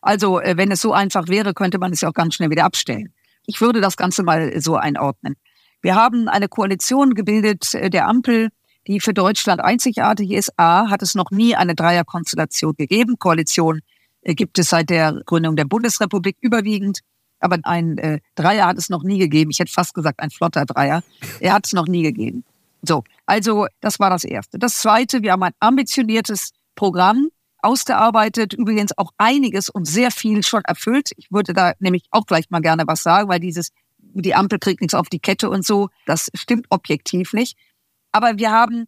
Also, 0.00 0.40
äh, 0.40 0.56
wenn 0.56 0.70
es 0.70 0.80
so 0.80 0.94
einfach 0.94 1.28
wäre, 1.28 1.52
könnte 1.52 1.78
man 1.78 1.92
es 1.92 2.00
ja 2.00 2.08
auch 2.08 2.14
ganz 2.14 2.36
schnell 2.36 2.48
wieder 2.48 2.64
abstellen. 2.64 3.12
Ich 3.44 3.60
würde 3.60 3.82
das 3.82 3.98
Ganze 3.98 4.22
mal 4.22 4.58
so 4.62 4.76
einordnen. 4.76 5.36
Wir 5.82 5.94
haben 5.94 6.26
eine 6.26 6.48
Koalition 6.48 7.12
gebildet 7.12 7.74
äh, 7.74 7.90
der 7.90 8.08
Ampel, 8.08 8.48
die 8.86 8.98
für 8.98 9.12
Deutschland 9.12 9.60
einzigartig 9.60 10.30
ist. 10.30 10.58
A, 10.58 10.88
hat 10.88 11.02
es 11.02 11.14
noch 11.14 11.30
nie 11.30 11.54
eine 11.54 11.74
Dreierkonstellation 11.74 12.74
gegeben. 12.78 13.18
Koalition 13.18 13.80
äh, 14.22 14.34
gibt 14.34 14.58
es 14.58 14.70
seit 14.70 14.88
der 14.88 15.20
Gründung 15.26 15.56
der 15.56 15.66
Bundesrepublik 15.66 16.38
überwiegend. 16.40 17.00
Aber 17.40 17.58
ein 17.64 17.98
äh, 17.98 18.20
Dreier 18.36 18.66
hat 18.66 18.78
es 18.78 18.88
noch 18.88 19.02
nie 19.02 19.18
gegeben. 19.18 19.50
Ich 19.50 19.58
hätte 19.58 19.70
fast 19.70 19.92
gesagt, 19.92 20.20
ein 20.20 20.30
flotter 20.30 20.64
Dreier. 20.64 21.02
Er 21.40 21.52
hat 21.52 21.66
es 21.66 21.74
noch 21.74 21.88
nie 21.88 22.04
gegeben. 22.04 22.42
So, 22.80 23.04
also 23.26 23.66
das 23.82 24.00
war 24.00 24.08
das 24.08 24.24
Erste. 24.24 24.58
Das 24.58 24.78
Zweite, 24.78 25.20
wir 25.20 25.32
haben 25.32 25.42
ein 25.42 25.52
ambitioniertes 25.60 26.52
Programm 26.74 27.28
ausgearbeitet, 27.62 28.54
übrigens 28.54 28.96
auch 28.96 29.12
einiges 29.18 29.68
und 29.68 29.86
sehr 29.86 30.10
viel 30.10 30.42
schon 30.42 30.62
erfüllt. 30.64 31.10
Ich 31.16 31.30
würde 31.30 31.52
da 31.52 31.74
nämlich 31.78 32.04
auch 32.10 32.26
gleich 32.26 32.50
mal 32.50 32.60
gerne 32.60 32.84
was 32.86 33.02
sagen, 33.02 33.28
weil 33.28 33.40
dieses, 33.40 33.70
die 33.98 34.34
Ampel 34.34 34.58
kriegt 34.58 34.80
nichts 34.80 34.94
auf 34.94 35.08
die 35.08 35.18
Kette 35.18 35.50
und 35.50 35.64
so, 35.64 35.88
das 36.06 36.30
stimmt 36.34 36.66
objektiv 36.70 37.32
nicht. 37.32 37.56
Aber 38.12 38.38
wir 38.38 38.50
haben 38.50 38.86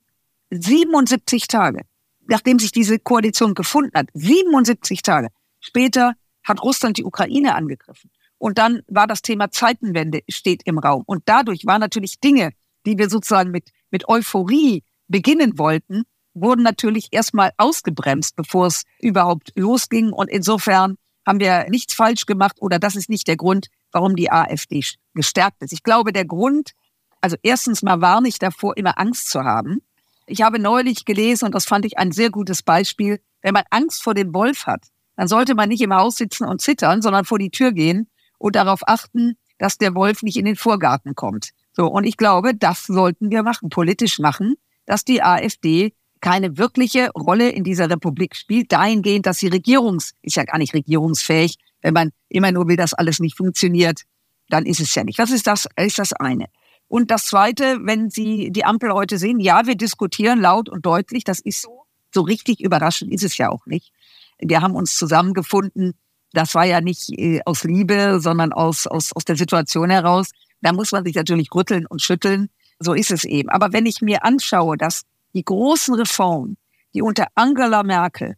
77 0.51 1.47
Tage, 1.47 1.83
nachdem 2.27 2.59
sich 2.59 2.73
diese 2.73 2.99
Koalition 2.99 3.55
gefunden 3.55 3.93
hat, 3.95 4.09
77 4.15 5.03
Tage 5.03 5.29
später 5.61 6.15
hat 6.43 6.63
Russland 6.63 6.99
die 6.99 7.05
Ukraine 7.05 7.55
angegriffen. 7.55 8.11
Und 8.39 8.59
dann 8.59 8.83
war 8.89 9.07
das 9.07 9.23
Thema 9.23 9.51
Zeitenwende 9.51 10.23
steht 10.29 10.63
im 10.65 10.79
Raum. 10.79 11.05
Und 11.07 11.23
dadurch 11.27 11.65
waren 11.65 11.81
natürlich 11.81 12.19
Dinge, 12.19 12.51
die 12.85 12.99
wir 12.99 13.09
sozusagen 13.09 13.53
mit, 13.53 13.71
mit 13.93 14.09
Euphorie 14.09 14.83
beginnen 15.07 15.59
wollten, 15.59 16.03
wurden 16.35 16.63
natürlich 16.63 17.09
erstmal 17.11 17.53
ausgebremst, 17.57 18.37
bevor 18.37 18.67
es 18.67 18.85
überhaupt 19.01 19.53
losging. 19.55 20.13
Und 20.13 20.29
insofern 20.31 20.97
haben 21.27 21.41
wir 21.41 21.67
nichts 21.69 21.95
falsch 21.95 22.27
gemacht 22.27 22.57
oder 22.61 22.79
das 22.79 22.97
ist 22.97 23.09
nicht 23.09 23.29
der 23.29 23.37
Grund, 23.37 23.69
warum 23.93 24.17
die 24.17 24.31
AfD 24.31 24.85
gestärkt 25.15 25.63
ist. 25.63 25.73
Ich 25.73 25.83
glaube, 25.83 26.13
der 26.13 26.25
Grund, 26.25 26.73
also 27.21 27.37
erstens 27.43 27.83
mal 27.83 28.01
warne 28.01 28.29
ich 28.29 28.39
davor, 28.39 28.77
immer 28.77 28.99
Angst 28.99 29.31
zu 29.31 29.45
haben. 29.45 29.79
Ich 30.27 30.43
habe 30.43 30.59
neulich 30.59 31.05
gelesen, 31.05 31.47
und 31.47 31.55
das 31.55 31.67
fand 31.67 31.85
ich 31.85 31.99
ein 31.99 32.13
sehr 32.13 32.31
gutes 32.31 32.63
Beispiel, 32.63 33.21
wenn 33.43 33.55
man 33.55 33.65
Angst 33.71 34.03
vor 34.03 34.15
dem 34.15 34.33
Wolf 34.35 34.67
hat, 34.67 34.87
dann 35.17 35.29
sollte 35.29 35.55
man 35.55 35.69
nicht 35.69 35.83
im 35.83 35.95
Haus 35.95 36.17
sitzen 36.17 36.47
und 36.47 36.61
zittern, 36.61 37.03
sondern 37.03 37.25
vor 37.25 37.39
die 37.39 37.51
Tür 37.51 37.73
gehen 37.73 38.09
und 38.39 38.57
darauf 38.57 38.81
achten, 38.87 39.37
dass 39.59 39.79
der 39.79 39.95
Wolf 39.95 40.23
nicht 40.23 40.37
in 40.37 40.45
den 40.45 40.57
Vorgarten 40.57 41.15
kommt. 41.15 41.51
So, 41.73 41.87
und 41.87 42.05
ich 42.05 42.17
glaube, 42.17 42.55
das 42.55 42.85
sollten 42.85 43.31
wir 43.31 43.43
machen, 43.43 43.69
politisch 43.69 44.19
machen, 44.19 44.55
dass 44.87 45.05
die 45.05 45.23
AfD 45.23 45.95
keine 46.23 46.57
wirkliche 46.57 47.11
Rolle 47.11 47.51
in 47.51 47.65
dieser 47.65 47.91
Republik 47.91 48.35
spielt, 48.35 48.73
dahingehend, 48.73 49.27
dass 49.27 49.37
sie 49.37 49.49
regierungs, 49.49 50.15
ist 50.23 50.37
ja 50.37 50.45
gar 50.45 50.57
nicht 50.57 50.73
regierungsfähig. 50.73 51.57
Wenn 51.83 51.93
man 51.93 52.13
immer 52.31 52.51
nur 52.51 52.67
will, 52.69 52.77
dass 52.77 52.95
alles 52.95 53.21
nicht 53.21 53.37
funktioniert, 53.37 54.05
dann 54.49 54.65
ist 54.65 54.81
es 54.81 54.95
ja 54.95 55.05
nicht. 55.05 55.19
Das 55.19 55.31
ist 55.31 55.47
das, 55.47 55.69
ist 55.77 55.99
das 55.99 56.15
eine. 56.15 56.47
Und 56.89 57.11
das 57.11 57.27
zweite, 57.27 57.79
wenn 57.83 58.09
Sie 58.09 58.51
die 58.51 58.65
Ampel 58.65 58.93
heute 58.93 59.19
sehen, 59.19 59.41
ja, 59.41 59.67
wir 59.67 59.75
diskutieren 59.75 60.41
laut 60.41 60.71
und 60.71 60.87
deutlich, 60.87 61.25
das 61.25 61.41
ist 61.41 61.61
so. 61.61 61.83
So 62.15 62.23
richtig 62.23 62.61
überraschend 62.61 63.13
ist 63.13 63.25
es 63.25 63.39
ja 63.39 63.49
auch 63.49 63.65
nicht. 63.67 63.93
Wir 64.39 64.61
haben 64.61 64.75
uns 64.75 64.97
zusammengefunden 64.97 65.95
das 66.33 66.55
war 66.55 66.65
ja 66.65 66.81
nicht 66.81 67.11
äh, 67.11 67.41
aus 67.45 67.65
Liebe, 67.65 68.19
sondern 68.21 68.53
aus, 68.53 68.87
aus, 68.87 69.13
aus 69.15 69.25
der 69.25 69.37
Situation 69.37 69.91
heraus. 69.91 70.31
Da 70.61 70.73
muss 70.73 70.93
man 70.93 71.05
sich 71.05 71.15
natürlich 71.15 71.49
rütteln 71.55 71.87
und 71.87 72.01
schütteln. 72.01 72.49
So 72.79 72.95
ist 72.95 73.11
es 73.11 73.25
eben. 73.25 73.49
Aber 73.51 73.73
wenn 73.73 73.87
ich 73.87 74.01
mir 74.01 74.25
anschaue, 74.25 74.77
dass 74.77 75.03
die 75.35 75.45
großen 75.45 75.95
Reformen, 75.95 76.57
die 76.95 77.03
unter 77.03 77.27
Angela 77.35 77.83
Merkel 77.83 78.37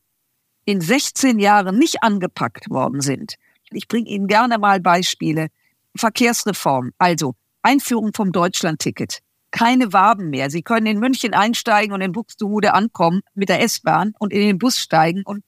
in 0.64 0.80
16 0.80 1.38
Jahren 1.38 1.78
nicht 1.78 2.03
angepackt 2.03 2.70
worden 2.70 3.01
sind, 3.01 3.36
ich 3.70 3.88
bringe 3.88 4.09
Ihnen 4.09 4.26
gerne 4.26 4.59
mal 4.59 4.80
Beispiele. 4.80 5.49
Verkehrsreform, 5.97 6.92
also 6.99 7.34
Einführung 7.62 8.12
vom 8.14 8.32
Deutschlandticket. 8.32 9.20
Keine 9.51 9.92
Waben 9.92 10.30
mehr. 10.30 10.51
Sie 10.51 10.62
können 10.62 10.86
in 10.86 10.99
München 10.99 11.34
einsteigen 11.34 11.92
und 11.92 12.01
in 12.01 12.12
Buxtehude 12.12 12.74
ankommen 12.74 13.20
mit 13.34 13.49
der 13.49 13.62
S-Bahn 13.62 14.12
und 14.18 14.32
in 14.32 14.40
den 14.40 14.59
Bus 14.59 14.78
steigen 14.78 15.22
und 15.24 15.45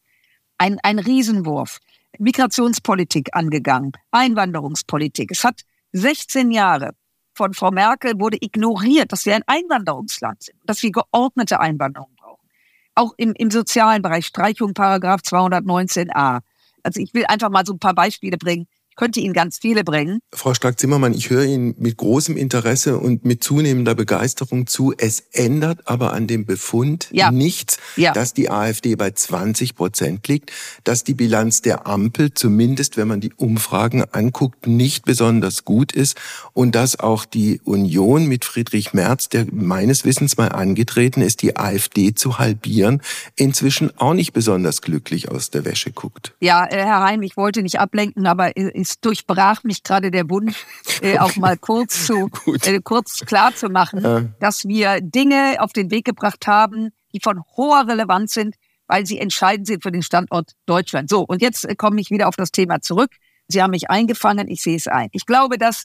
ein, 0.59 0.79
ein 0.83 0.99
Riesenwurf. 0.99 1.79
Migrationspolitik 2.19 3.31
angegangen, 3.33 3.93
Einwanderungspolitik. 4.11 5.31
Es 5.33 5.45
hat 5.45 5.63
16 5.93 6.51
Jahre 6.51 6.93
von 7.37 7.55
Frau 7.55 7.71
Merkel 7.71 8.19
wurde 8.19 8.39
ignoriert, 8.41 9.13
dass 9.13 9.27
wir 9.27 9.35
ein 9.35 9.45
Einwanderungsland 9.47 10.43
sind, 10.43 10.59
dass 10.65 10.83
wir 10.83 10.91
geordnete 10.91 11.61
Einwanderung 11.61 12.09
brauchen. 12.17 12.49
Auch 12.95 13.13
im, 13.17 13.35
im 13.35 13.51
sozialen 13.51 14.03
Bereich, 14.03 14.27
Streichung 14.27 14.75
Paragraph 14.75 15.21
219a. 15.21 16.41
Also 16.83 17.01
ich 17.01 17.13
will 17.15 17.27
einfach 17.27 17.51
mal 17.51 17.67
so 17.67 17.75
ein 17.75 17.79
paar 17.79 17.95
Beispiele 17.95 18.39
bringen, 18.39 18.67
könnte 18.97 19.21
Ihnen 19.21 19.35
ganz 19.35 19.59
viele 19.59 19.85
bringen. 19.85 20.21
Frau 20.35 20.55
Stark-Zimmermann, 20.55 21.13
ich 21.15 21.31
höre 21.31 21.45
Ihnen 21.45 21.75
mit 21.79 21.97
großem 21.97 22.37
Interesse 22.37 22.99
und 22.99 23.25
mit 23.25 23.45
zunehmender 23.45 23.95
Begeisterung 23.95 24.67
zu. 24.67 24.95
Es 24.97 25.21
ändert 25.33 25.87
aber 25.87 26.13
an 26.13 26.27
dem 26.27 26.47
Befund 26.47 27.09
ja. 27.13 27.31
nichts, 27.31 27.79
ja. 27.97 28.13
dass 28.13 28.35
die 28.35 28.51
AfD 28.51 28.97
bei 28.97 29.11
20 29.11 29.75
Prozent 29.75 30.27
liegt, 30.29 30.51
dass 30.85 31.05
die 31.05 31.15
Bilanz 31.15 31.63
der 31.63 31.87
Ampel, 31.87 32.33
zumindest 32.33 32.97
wenn 32.97 33.09
man 33.09 33.21
die 33.21 33.33
Umfragen 33.35 34.05
anguckt, 34.13 34.67
nicht 34.67 35.05
besonders 35.05 35.65
gut 35.65 35.93
ist 35.93 36.17
und 36.53 36.75
dass 36.75 36.99
auch 36.99 37.25
die 37.25 37.61
Union 37.65 38.27
mit 38.27 38.45
Friedrich 38.45 38.95
Merz, 38.95 39.29
der 39.29 39.47
meines 39.53 40.05
Wissens 40.05 40.37
mal 40.37 40.49
angetreten 40.49 41.21
ist, 41.21 41.43
die 41.43 41.57
AfD 41.57 42.15
zu 42.15 42.39
halbieren, 42.39 43.03
inzwischen 43.37 43.97
auch 43.99 44.15
nicht 44.15 44.33
besonders 44.33 44.83
glücklich 44.83 45.31
aus 45.31 45.51
der 45.51 45.65
Wäsche 45.65 45.93
guckt. 45.93 46.35
Ja, 46.41 46.65
äh, 46.67 46.85
Herr 46.85 47.03
Heim, 47.03 47.23
ich 47.23 47.37
wollte 47.37 47.63
nicht 47.63 47.79
ablenken, 47.79 48.27
aber 48.27 48.57
es 48.87 49.01
durchbrach 49.01 49.65
mich 49.65 49.83
gerade 49.83 50.11
der 50.11 50.29
Wunsch, 50.31 50.65
äh, 51.03 51.19
auch 51.19 51.37
mal 51.37 51.57
kurz 51.57 52.07
zu 52.07 52.31
äh, 52.65 52.81
kurz 52.81 53.25
klar 53.27 53.55
zu 53.55 53.69
machen, 53.69 54.03
ja. 54.03 54.21
dass 54.41 54.65
wir 54.67 55.01
Dinge 55.01 55.57
auf 55.59 55.73
den 55.73 55.91
Weg 55.91 56.05
gebracht 56.05 56.47
haben, 56.47 56.91
die 57.13 57.21
von 57.21 57.43
hoher 57.57 57.87
Relevanz 57.89 58.35
sind, 58.35 58.57
weil 58.87 59.07
sie 59.07 59.19
entscheidend 59.19 59.67
sind 59.67 59.83
für 59.83 59.93
den 59.93 60.03
Standort 60.03 60.53
Deutschland. 60.67 61.11
So, 61.11 61.23
und 61.23 61.43
jetzt 61.43 61.65
äh, 61.65 61.75
komme 61.75 62.01
ich 62.01 62.11
wieder 62.11 62.29
auf 62.29 62.37
das 62.37 62.53
Thema 62.53 62.81
zurück. 62.81 63.11
Sie 63.49 63.63
haben 63.63 63.71
mich 63.71 63.91
eingefangen, 63.91 64.49
ich 64.49 64.63
sehe 64.63 64.77
es 64.77 64.89
ein. 64.89 65.09
Ich 65.13 65.27
glaube, 65.27 65.59
dass 65.59 65.85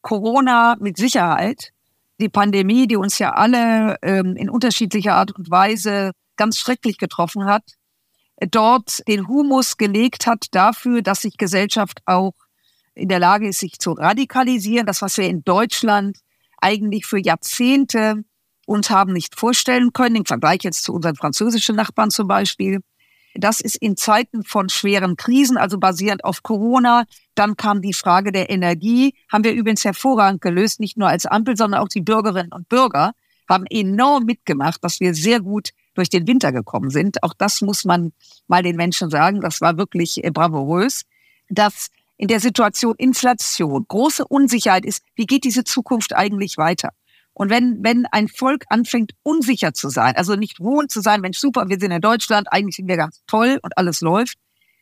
Corona 0.00 0.76
mit 0.80 0.96
Sicherheit, 0.96 1.70
die 2.20 2.28
Pandemie, 2.28 2.86
die 2.86 2.96
uns 2.96 3.18
ja 3.18 3.32
alle 3.32 3.96
ähm, 4.02 4.36
in 4.36 4.50
unterschiedlicher 4.50 5.14
Art 5.14 5.32
und 5.32 5.50
Weise 5.50 6.12
ganz 6.36 6.58
schrecklich 6.58 6.98
getroffen 6.98 7.44
hat, 7.44 7.62
dort 8.50 9.06
den 9.08 9.28
Humus 9.28 9.76
gelegt 9.76 10.26
hat 10.26 10.46
dafür, 10.52 11.02
dass 11.02 11.22
sich 11.22 11.36
Gesellschaft 11.36 12.00
auch 12.06 12.34
in 12.94 13.08
der 13.08 13.18
Lage 13.18 13.48
ist, 13.48 13.60
sich 13.60 13.78
zu 13.78 13.92
radikalisieren. 13.92 14.86
Das, 14.86 15.02
was 15.02 15.16
wir 15.16 15.28
in 15.28 15.44
Deutschland 15.44 16.18
eigentlich 16.60 17.06
für 17.06 17.18
Jahrzehnte 17.18 18.24
uns 18.66 18.90
haben 18.90 19.12
nicht 19.12 19.38
vorstellen 19.38 19.92
können, 19.92 20.16
im 20.16 20.26
Vergleich 20.26 20.60
jetzt 20.62 20.84
zu 20.84 20.92
unseren 20.92 21.16
französischen 21.16 21.76
Nachbarn 21.76 22.10
zum 22.10 22.28
Beispiel. 22.28 22.80
Das 23.34 23.60
ist 23.60 23.76
in 23.76 23.96
Zeiten 23.96 24.44
von 24.44 24.68
schweren 24.68 25.16
Krisen, 25.16 25.56
also 25.56 25.78
basierend 25.78 26.24
auf 26.24 26.42
Corona. 26.42 27.04
Dann 27.34 27.56
kam 27.56 27.80
die 27.80 27.94
Frage 27.94 28.30
der 28.30 28.50
Energie, 28.50 29.14
haben 29.32 29.42
wir 29.42 29.52
übrigens 29.52 29.84
hervorragend 29.84 30.42
gelöst, 30.42 30.80
nicht 30.80 30.98
nur 30.98 31.08
als 31.08 31.26
Ampel, 31.26 31.56
sondern 31.56 31.80
auch 31.80 31.88
die 31.88 32.02
Bürgerinnen 32.02 32.52
und 32.52 32.68
Bürger 32.68 33.12
haben 33.48 33.64
enorm 33.68 34.24
mitgemacht, 34.24 34.84
dass 34.84 35.00
wir 35.00 35.14
sehr 35.14 35.40
gut 35.40 35.70
durch 35.94 36.08
den 36.08 36.26
Winter 36.26 36.52
gekommen 36.52 36.90
sind. 36.90 37.22
Auch 37.22 37.34
das 37.34 37.60
muss 37.60 37.84
man 37.84 38.12
mal 38.46 38.62
den 38.62 38.76
Menschen 38.76 39.10
sagen. 39.10 39.40
Das 39.40 39.60
war 39.60 39.76
wirklich 39.76 40.24
äh, 40.24 40.30
bravourös. 40.30 41.02
Dass 41.48 41.88
in 42.16 42.28
der 42.28 42.40
Situation 42.40 42.94
Inflation, 42.96 43.84
große 43.88 44.26
Unsicherheit 44.26 44.84
ist, 44.84 45.02
wie 45.14 45.26
geht 45.26 45.44
diese 45.44 45.64
Zukunft 45.64 46.14
eigentlich 46.14 46.56
weiter? 46.56 46.90
Und 47.34 47.50
wenn, 47.50 47.78
wenn 47.82 48.06
ein 48.06 48.28
Volk 48.28 48.64
anfängt, 48.68 49.12
unsicher 49.22 49.72
zu 49.72 49.88
sein, 49.88 50.14
also 50.16 50.36
nicht 50.36 50.60
ruhend 50.60 50.90
zu 50.90 51.00
sein, 51.00 51.20
Mensch, 51.20 51.38
super, 51.38 51.68
wir 51.68 51.78
sind 51.80 51.90
in 51.90 52.00
Deutschland, 52.00 52.48
eigentlich 52.50 52.76
sind 52.76 52.88
wir 52.88 52.96
ganz 52.96 53.22
toll 53.26 53.58
und 53.62 53.76
alles 53.78 54.02
läuft, 54.02 54.36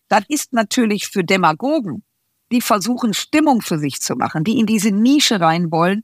dann 0.09 0.25
ist 0.29 0.53
natürlich 0.53 1.07
für 1.09 1.23
Demagogen, 1.23 2.03
die 2.51 2.61
versuchen, 2.61 3.15
Stimmung 3.15 3.63
für 3.63 3.79
sich 3.79 4.01
zu 4.01 4.17
machen, 4.17 4.43
die 4.43 4.59
in 4.59 4.67
diese 4.67 4.91
Nische 4.91 5.41
rein 5.41 5.71
wollen, 5.71 6.03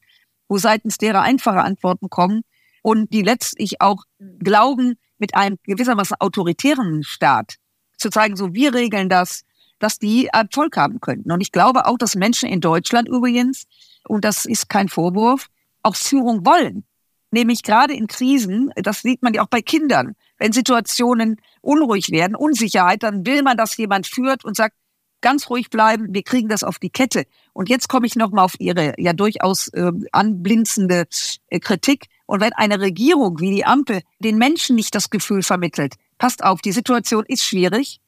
wo 0.48 0.58
seitens 0.58 0.98
derer 0.98 1.22
einfache 1.22 1.62
Antworten 1.62 2.08
kommen 2.08 2.42
und 2.86 3.12
die 3.12 3.22
letztlich 3.22 3.80
auch 3.80 4.04
glauben, 4.38 4.94
mit 5.18 5.34
einem 5.34 5.58
gewissermaßen 5.64 6.18
autoritären 6.20 7.02
Staat 7.02 7.56
zu 7.96 8.10
zeigen, 8.10 8.36
so 8.36 8.54
wir 8.54 8.74
regeln 8.74 9.08
das, 9.08 9.42
dass 9.80 9.98
die 9.98 10.28
Erfolg 10.28 10.76
haben 10.76 11.00
könnten. 11.00 11.32
Und 11.32 11.40
ich 11.40 11.50
glaube 11.50 11.86
auch, 11.86 11.98
dass 11.98 12.14
Menschen 12.14 12.48
in 12.48 12.60
Deutschland 12.60 13.08
übrigens, 13.08 13.64
und 14.06 14.24
das 14.24 14.44
ist 14.44 14.68
kein 14.68 14.88
Vorwurf, 14.88 15.48
auch 15.82 15.96
Führung 15.96 16.46
wollen. 16.46 16.84
Nämlich 17.32 17.64
gerade 17.64 17.92
in 17.92 18.06
Krisen, 18.06 18.70
das 18.76 19.00
sieht 19.00 19.20
man 19.20 19.34
ja 19.34 19.42
auch 19.42 19.48
bei 19.48 19.62
Kindern, 19.62 20.14
wenn 20.38 20.52
Situationen 20.52 21.40
unruhig 21.62 22.12
werden, 22.12 22.36
Unsicherheit, 22.36 23.02
dann 23.02 23.26
will 23.26 23.42
man, 23.42 23.56
dass 23.56 23.76
jemand 23.76 24.06
führt 24.06 24.44
und 24.44 24.54
sagt, 24.54 24.76
ganz 25.22 25.50
ruhig 25.50 25.70
bleiben, 25.70 26.14
wir 26.14 26.22
kriegen 26.22 26.48
das 26.48 26.62
auf 26.62 26.78
die 26.78 26.90
Kette. 26.90 27.24
Und 27.52 27.68
jetzt 27.68 27.88
komme 27.88 28.06
ich 28.06 28.14
nochmal 28.14 28.44
auf 28.44 28.60
Ihre 28.60 28.94
ja 28.96 29.12
durchaus 29.12 29.66
äh, 29.72 29.90
anblinzende 30.12 31.08
äh, 31.48 31.58
Kritik. 31.58 32.06
Und 32.26 32.40
wenn 32.40 32.52
eine 32.52 32.80
Regierung 32.80 33.38
wie 33.40 33.50
die 33.50 33.64
Ampel 33.64 34.02
den 34.18 34.36
Menschen 34.36 34.76
nicht 34.76 34.94
das 34.94 35.10
Gefühl 35.10 35.42
vermittelt, 35.42 35.94
passt 36.18 36.42
auf, 36.42 36.60
die 36.60 36.72
Situation 36.72 37.24
ist 37.26 37.44
schwierig, 37.44 38.00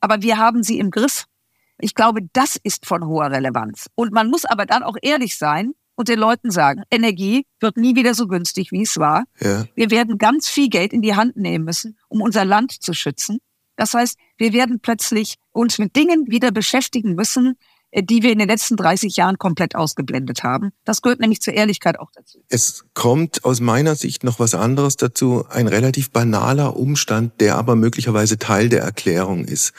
aber 0.00 0.22
wir 0.22 0.38
haben 0.38 0.62
sie 0.62 0.78
im 0.78 0.90
Griff. 0.90 1.26
Ich 1.78 1.94
glaube, 1.94 2.20
das 2.32 2.56
ist 2.62 2.86
von 2.86 3.06
hoher 3.06 3.30
Relevanz. 3.30 3.86
Und 3.94 4.12
man 4.12 4.28
muss 4.28 4.44
aber 4.44 4.66
dann 4.66 4.82
auch 4.82 4.96
ehrlich 5.00 5.36
sein 5.36 5.72
und 5.94 6.08
den 6.08 6.18
Leuten 6.18 6.50
sagen, 6.50 6.82
Energie 6.90 7.46
wird 7.60 7.76
nie 7.76 7.94
wieder 7.94 8.14
so 8.14 8.26
günstig, 8.26 8.72
wie 8.72 8.82
es 8.82 8.96
war. 8.98 9.24
Ja. 9.40 9.66
Wir 9.74 9.90
werden 9.90 10.18
ganz 10.18 10.48
viel 10.48 10.68
Geld 10.68 10.92
in 10.92 11.02
die 11.02 11.14
Hand 11.14 11.36
nehmen 11.36 11.64
müssen, 11.64 11.98
um 12.08 12.22
unser 12.22 12.44
Land 12.44 12.72
zu 12.72 12.94
schützen. 12.94 13.38
Das 13.76 13.94
heißt, 13.94 14.18
wir 14.36 14.52
werden 14.52 14.80
plötzlich 14.80 15.36
uns 15.52 15.78
mit 15.78 15.96
Dingen 15.96 16.26
wieder 16.28 16.52
beschäftigen 16.52 17.14
müssen, 17.14 17.56
die 17.94 18.22
wir 18.22 18.32
in 18.32 18.38
den 18.38 18.48
letzten 18.48 18.76
30 18.76 19.16
Jahren 19.16 19.38
komplett 19.38 19.74
ausgeblendet 19.74 20.42
haben. 20.42 20.70
Das 20.84 21.02
gehört 21.02 21.20
nämlich 21.20 21.40
zur 21.40 21.54
Ehrlichkeit 21.54 21.98
auch 21.98 22.10
dazu. 22.14 22.42
Es 22.48 22.84
kommt 22.94 23.44
aus 23.44 23.60
meiner 23.60 23.96
Sicht 23.96 24.24
noch 24.24 24.38
was 24.38 24.54
anderes 24.54 24.96
dazu, 24.96 25.44
ein 25.48 25.66
relativ 25.66 26.10
banaler 26.10 26.76
Umstand, 26.76 27.40
der 27.40 27.56
aber 27.56 27.76
möglicherweise 27.76 28.38
Teil 28.38 28.68
der 28.68 28.82
Erklärung 28.82 29.44
ist. 29.44 29.72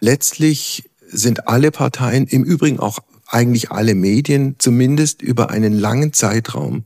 Letztlich 0.00 0.88
sind 1.08 1.48
alle 1.48 1.70
Parteien, 1.70 2.26
im 2.26 2.44
Übrigen 2.44 2.78
auch 2.78 2.98
eigentlich 3.28 3.70
alle 3.72 3.94
Medien 3.94 4.56
zumindest 4.58 5.22
über 5.22 5.50
einen 5.50 5.72
langen 5.72 6.12
Zeitraum 6.12 6.84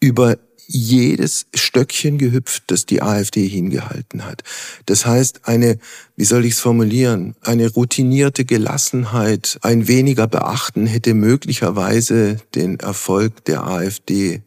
über 0.00 0.38
jedes 0.70 1.46
Stöckchen 1.54 2.18
gehüpft, 2.18 2.64
das 2.66 2.86
die 2.86 3.02
AfD 3.02 3.48
hingehalten 3.48 4.24
hat. 4.24 4.44
Das 4.86 5.06
heißt, 5.06 5.48
eine, 5.48 5.78
wie 6.14 6.24
soll 6.24 6.44
ich 6.44 6.52
es 6.52 6.60
formulieren, 6.60 7.34
eine 7.40 7.68
routinierte 7.72 8.44
Gelassenheit, 8.44 9.58
ein 9.62 9.88
weniger 9.88 10.26
Beachten 10.26 10.86
hätte 10.86 11.14
möglicherweise 11.14 12.36
den 12.54 12.78
Erfolg 12.78 13.44
der 13.46 13.66
AfD, 13.66 14.42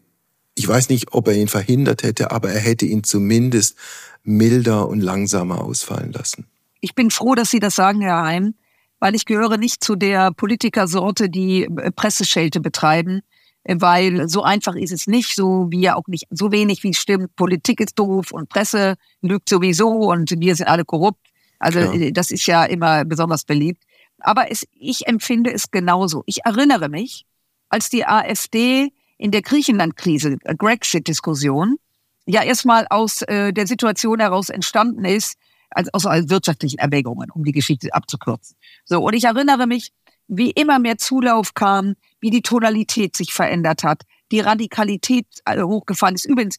ich 0.55 0.67
weiß 0.67 0.89
nicht, 0.89 1.13
ob 1.13 1.27
er 1.27 1.35
ihn 1.35 1.47
verhindert 1.47 2.03
hätte, 2.03 2.31
aber 2.31 2.51
er 2.51 2.59
hätte 2.59 2.85
ihn 2.85 3.03
zumindest 3.03 3.75
milder 4.23 4.87
und 4.87 5.01
langsamer 5.01 5.63
ausfallen 5.63 6.11
lassen. 6.11 6.45
Ich 6.81 6.93
bin 6.93 7.09
froh, 7.09 7.35
dass 7.35 7.49
Sie 7.49 7.59
das 7.59 7.75
sagen, 7.75 8.01
Herr 8.01 8.21
Heim 8.23 8.53
weil 9.01 9.15
ich 9.15 9.25
gehöre 9.25 9.57
nicht 9.57 9.83
zu 9.83 9.95
der 9.95 10.31
Politikersorte, 10.31 11.29
die 11.29 11.63
äh, 11.63 11.91
Presseschelte 11.91 12.61
betreiben, 12.61 13.21
weil 13.65 14.27
so 14.27 14.43
einfach 14.43 14.75
ist 14.75 14.91
es 14.91 15.07
nicht, 15.07 15.35
so 15.35 15.67
wie 15.69 15.81
ja 15.81 15.95
auch 15.95 16.07
nicht, 16.07 16.25
so 16.31 16.51
wenig 16.51 16.83
wie 16.83 16.89
es 16.89 16.97
stimmt, 16.97 17.35
Politik 17.35 17.79
ist 17.79 17.97
doof 17.97 18.31
und 18.31 18.49
Presse 18.49 18.95
lügt 19.21 19.49
sowieso 19.49 19.89
und 19.89 20.33
wir 20.39 20.55
sind 20.55 20.67
alle 20.67 20.85
korrupt. 20.85 21.27
Also 21.59 21.79
ja. 21.79 21.93
Äh, 21.93 22.11
das 22.11 22.31
ist 22.31 22.45
ja 22.47 22.65
immer 22.65 23.05
besonders 23.05 23.43
beliebt. 23.43 23.83
Aber 24.19 24.51
es, 24.51 24.65
ich 24.71 25.07
empfinde 25.07 25.51
es 25.51 25.71
genauso. 25.71 26.23
Ich 26.25 26.43
erinnere 26.45 26.89
mich, 26.89 27.25
als 27.69 27.89
die 27.89 28.05
AfD 28.05 28.89
in 29.17 29.31
der 29.31 29.41
Griechenland-Krise, 29.41 30.37
Grexit-Diskussion, 30.57 31.77
ja 32.25 32.43
erstmal 32.43 32.87
aus 32.89 33.21
äh, 33.23 33.51
der 33.53 33.67
Situation 33.67 34.19
heraus 34.19 34.49
entstanden 34.49 35.05
ist, 35.05 35.37
also 35.69 35.89
aus 35.93 36.29
wirtschaftlichen 36.29 36.79
Erwägungen, 36.79 37.29
um 37.31 37.43
die 37.43 37.51
Geschichte 37.51 37.93
abzukürzen. 37.93 38.57
So, 38.85 39.03
und 39.03 39.13
ich 39.13 39.23
erinnere 39.23 39.67
mich, 39.67 39.91
wie 40.27 40.51
immer 40.51 40.79
mehr 40.79 40.97
Zulauf 40.97 41.53
kam, 41.53 41.95
wie 42.21 42.29
die 42.29 42.41
Tonalität 42.41 43.17
sich 43.17 43.33
verändert 43.33 43.83
hat, 43.83 44.03
die 44.31 44.39
Radikalität 44.39 45.25
äh, 45.45 45.61
hochgefahren 45.61 46.15
ist. 46.15 46.25
Übrigens, 46.25 46.57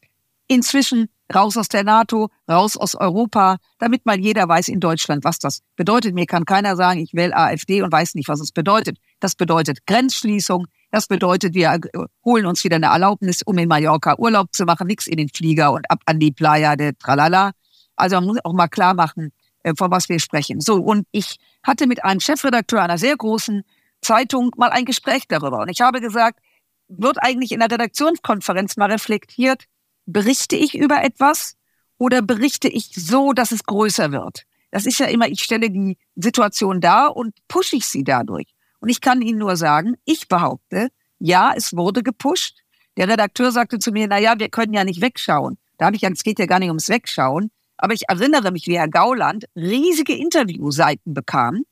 inzwischen 0.48 1.08
raus 1.34 1.56
aus 1.56 1.68
der 1.68 1.84
NATO, 1.84 2.28
raus 2.48 2.76
aus 2.76 2.94
Europa, 2.94 3.56
damit 3.78 4.04
mal 4.04 4.18
jeder 4.18 4.48
weiß 4.48 4.68
in 4.68 4.80
Deutschland, 4.80 5.24
was 5.24 5.38
das 5.38 5.60
bedeutet. 5.76 6.14
Mir 6.14 6.26
kann 6.26 6.44
keiner 6.44 6.76
sagen, 6.76 7.00
ich 7.00 7.14
wähle 7.14 7.34
AfD 7.34 7.82
und 7.82 7.90
weiß 7.90 8.14
nicht, 8.14 8.28
was 8.28 8.40
es 8.40 8.52
bedeutet. 8.52 8.98
Das 9.20 9.34
bedeutet 9.34 9.86
Grenzschließung. 9.86 10.66
Das 10.90 11.06
bedeutet, 11.06 11.54
wir 11.54 11.72
äh, 11.72 11.80
holen 12.24 12.46
uns 12.46 12.62
wieder 12.64 12.76
eine 12.76 12.86
Erlaubnis, 12.86 13.42
um 13.42 13.56
in 13.58 13.68
Mallorca 13.68 14.16
Urlaub 14.18 14.48
zu 14.52 14.64
machen, 14.64 14.86
nichts 14.86 15.06
in 15.06 15.16
den 15.16 15.28
Flieger 15.28 15.72
und 15.72 15.90
ab 15.90 16.00
an 16.04 16.18
die 16.18 16.32
Playa 16.32 16.76
de 16.76 16.92
Tralala. 16.98 17.52
Also 17.96 18.16
man 18.16 18.26
muss 18.26 18.44
auch 18.44 18.52
mal 18.52 18.68
klar 18.68 18.94
machen, 18.94 19.32
äh, 19.62 19.72
von 19.76 19.90
was 19.90 20.08
wir 20.08 20.18
sprechen. 20.20 20.60
So, 20.60 20.76
und 20.76 21.06
ich 21.12 21.38
hatte 21.62 21.86
mit 21.86 22.04
einem 22.04 22.20
Chefredakteur 22.20 22.82
einer 22.82 22.98
sehr 22.98 23.16
großen 23.16 23.62
Zeitung 24.02 24.50
mal 24.56 24.70
ein 24.70 24.84
Gespräch 24.84 25.24
darüber. 25.28 25.60
Und 25.60 25.68
ich 25.68 25.80
habe 25.80 26.00
gesagt, 26.00 26.40
wird 26.88 27.22
eigentlich 27.22 27.52
in 27.52 27.60
der 27.60 27.70
Redaktionskonferenz 27.70 28.76
mal 28.76 28.90
reflektiert, 28.90 29.64
berichte 30.06 30.56
ich 30.56 30.74
über 30.74 31.02
etwas 31.02 31.56
oder 31.98 32.20
berichte 32.20 32.68
ich 32.68 32.90
so, 32.94 33.32
dass 33.32 33.52
es 33.52 33.64
größer 33.64 34.12
wird? 34.12 34.44
Das 34.70 34.86
ist 34.86 34.98
ja 34.98 35.06
immer, 35.06 35.28
ich 35.28 35.42
stelle 35.42 35.70
die 35.70 35.98
Situation 36.16 36.80
dar 36.80 37.16
und 37.16 37.34
pushe 37.46 37.76
ich 37.76 37.86
sie 37.86 38.04
dadurch. 38.04 38.54
Und 38.80 38.88
ich 38.88 39.00
kann 39.00 39.22
Ihnen 39.22 39.38
nur 39.38 39.56
sagen, 39.56 39.94
ich 40.04 40.28
behaupte, 40.28 40.88
ja, 41.18 41.52
es 41.54 41.76
wurde 41.76 42.02
gepusht. 42.02 42.58
Der 42.96 43.08
Redakteur 43.08 43.52
sagte 43.52 43.78
zu 43.78 43.92
mir, 43.92 44.08
na 44.08 44.18
ja, 44.18 44.38
wir 44.38 44.48
können 44.48 44.72
ja 44.72 44.82
nicht 44.82 45.00
wegschauen. 45.00 45.56
Da 45.78 45.86
habe 45.86 45.96
ich 45.96 46.02
ja, 46.02 46.10
es 46.10 46.24
geht 46.24 46.38
ja 46.38 46.46
gar 46.46 46.58
nicht 46.58 46.68
ums 46.68 46.88
Wegschauen. 46.88 47.50
Aber 47.76 47.94
ich 47.94 48.08
erinnere 48.08 48.50
mich, 48.50 48.66
wie 48.66 48.78
Herr 48.78 48.88
Gauland 48.88 49.44
riesige 49.54 50.14
Interviewseiten 50.14 51.14
bekam. 51.14 51.62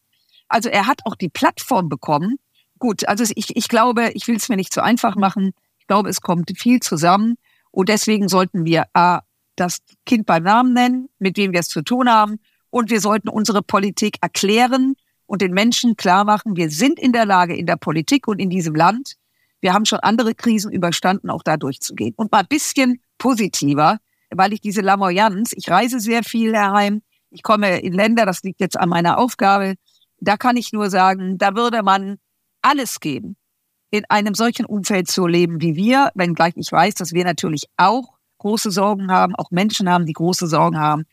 Also 0.50 0.68
er 0.68 0.86
hat 0.86 1.00
auch 1.04 1.14
die 1.14 1.28
Plattform 1.28 1.88
bekommen. 1.88 2.36
Gut, 2.78 3.06
also 3.08 3.24
ich, 3.34 3.56
ich 3.56 3.68
glaube, 3.68 4.10
ich 4.14 4.26
will 4.28 4.36
es 4.36 4.48
mir 4.48 4.56
nicht 4.56 4.72
zu 4.72 4.82
einfach 4.82 5.16
machen. 5.16 5.52
Ich 5.78 5.86
glaube, 5.86 6.08
es 6.08 6.20
kommt 6.20 6.52
viel 6.56 6.80
zusammen. 6.80 7.36
Und 7.70 7.88
deswegen 7.88 8.28
sollten 8.28 8.64
wir 8.64 8.84
A, 8.94 9.20
das 9.56 9.78
Kind 10.06 10.26
beim 10.26 10.42
Namen 10.42 10.72
nennen, 10.72 11.08
mit 11.18 11.36
wem 11.36 11.52
wir 11.52 11.60
es 11.60 11.68
zu 11.68 11.82
tun 11.82 12.08
haben. 12.08 12.38
Und 12.70 12.90
wir 12.90 13.00
sollten 13.00 13.28
unsere 13.28 13.62
Politik 13.62 14.16
erklären 14.20 14.94
und 15.26 15.42
den 15.42 15.52
Menschen 15.52 15.96
klar 15.96 16.24
machen, 16.24 16.56
wir 16.56 16.70
sind 16.70 16.98
in 16.98 17.12
der 17.12 17.26
Lage, 17.26 17.54
in 17.54 17.66
der 17.66 17.76
Politik 17.76 18.26
und 18.26 18.38
in 18.38 18.50
diesem 18.50 18.74
Land, 18.74 19.14
wir 19.60 19.72
haben 19.72 19.84
schon 19.84 20.00
andere 20.00 20.34
Krisen 20.34 20.72
überstanden, 20.72 21.30
auch 21.30 21.42
da 21.42 21.56
durchzugehen. 21.56 22.14
Und 22.16 22.32
mal 22.32 22.40
ein 22.40 22.48
bisschen 22.48 23.00
positiver 23.18 23.98
weil 24.30 24.52
ich 24.52 24.60
diese 24.60 24.80
Lamoyanz, 24.80 25.52
ich 25.54 25.68
reise 25.70 26.00
sehr 26.00 26.22
viel 26.22 26.54
herein, 26.54 27.02
ich 27.30 27.42
komme 27.42 27.80
in 27.80 27.92
Länder, 27.92 28.26
das 28.26 28.42
liegt 28.42 28.60
jetzt 28.60 28.78
an 28.78 28.88
meiner 28.88 29.18
Aufgabe, 29.18 29.74
da 30.20 30.36
kann 30.36 30.56
ich 30.56 30.72
nur 30.72 30.90
sagen, 30.90 31.38
da 31.38 31.54
würde 31.54 31.82
man 31.82 32.18
alles 32.62 33.00
geben, 33.00 33.36
in 33.90 34.04
einem 34.08 34.34
solchen 34.34 34.66
Umfeld 34.66 35.08
zu 35.08 35.26
leben 35.26 35.60
wie 35.60 35.74
wir, 35.76 36.10
wenngleich 36.14 36.54
ich 36.56 36.70
weiß, 36.70 36.94
dass 36.94 37.12
wir 37.12 37.24
natürlich 37.24 37.64
auch 37.76 38.14
große 38.38 38.70
Sorgen 38.70 39.10
haben, 39.10 39.34
auch 39.34 39.50
Menschen 39.50 39.88
haben, 39.88 40.06
die 40.06 40.12
große 40.12 40.46
Sorgen 40.46 40.78
haben. 40.78 41.04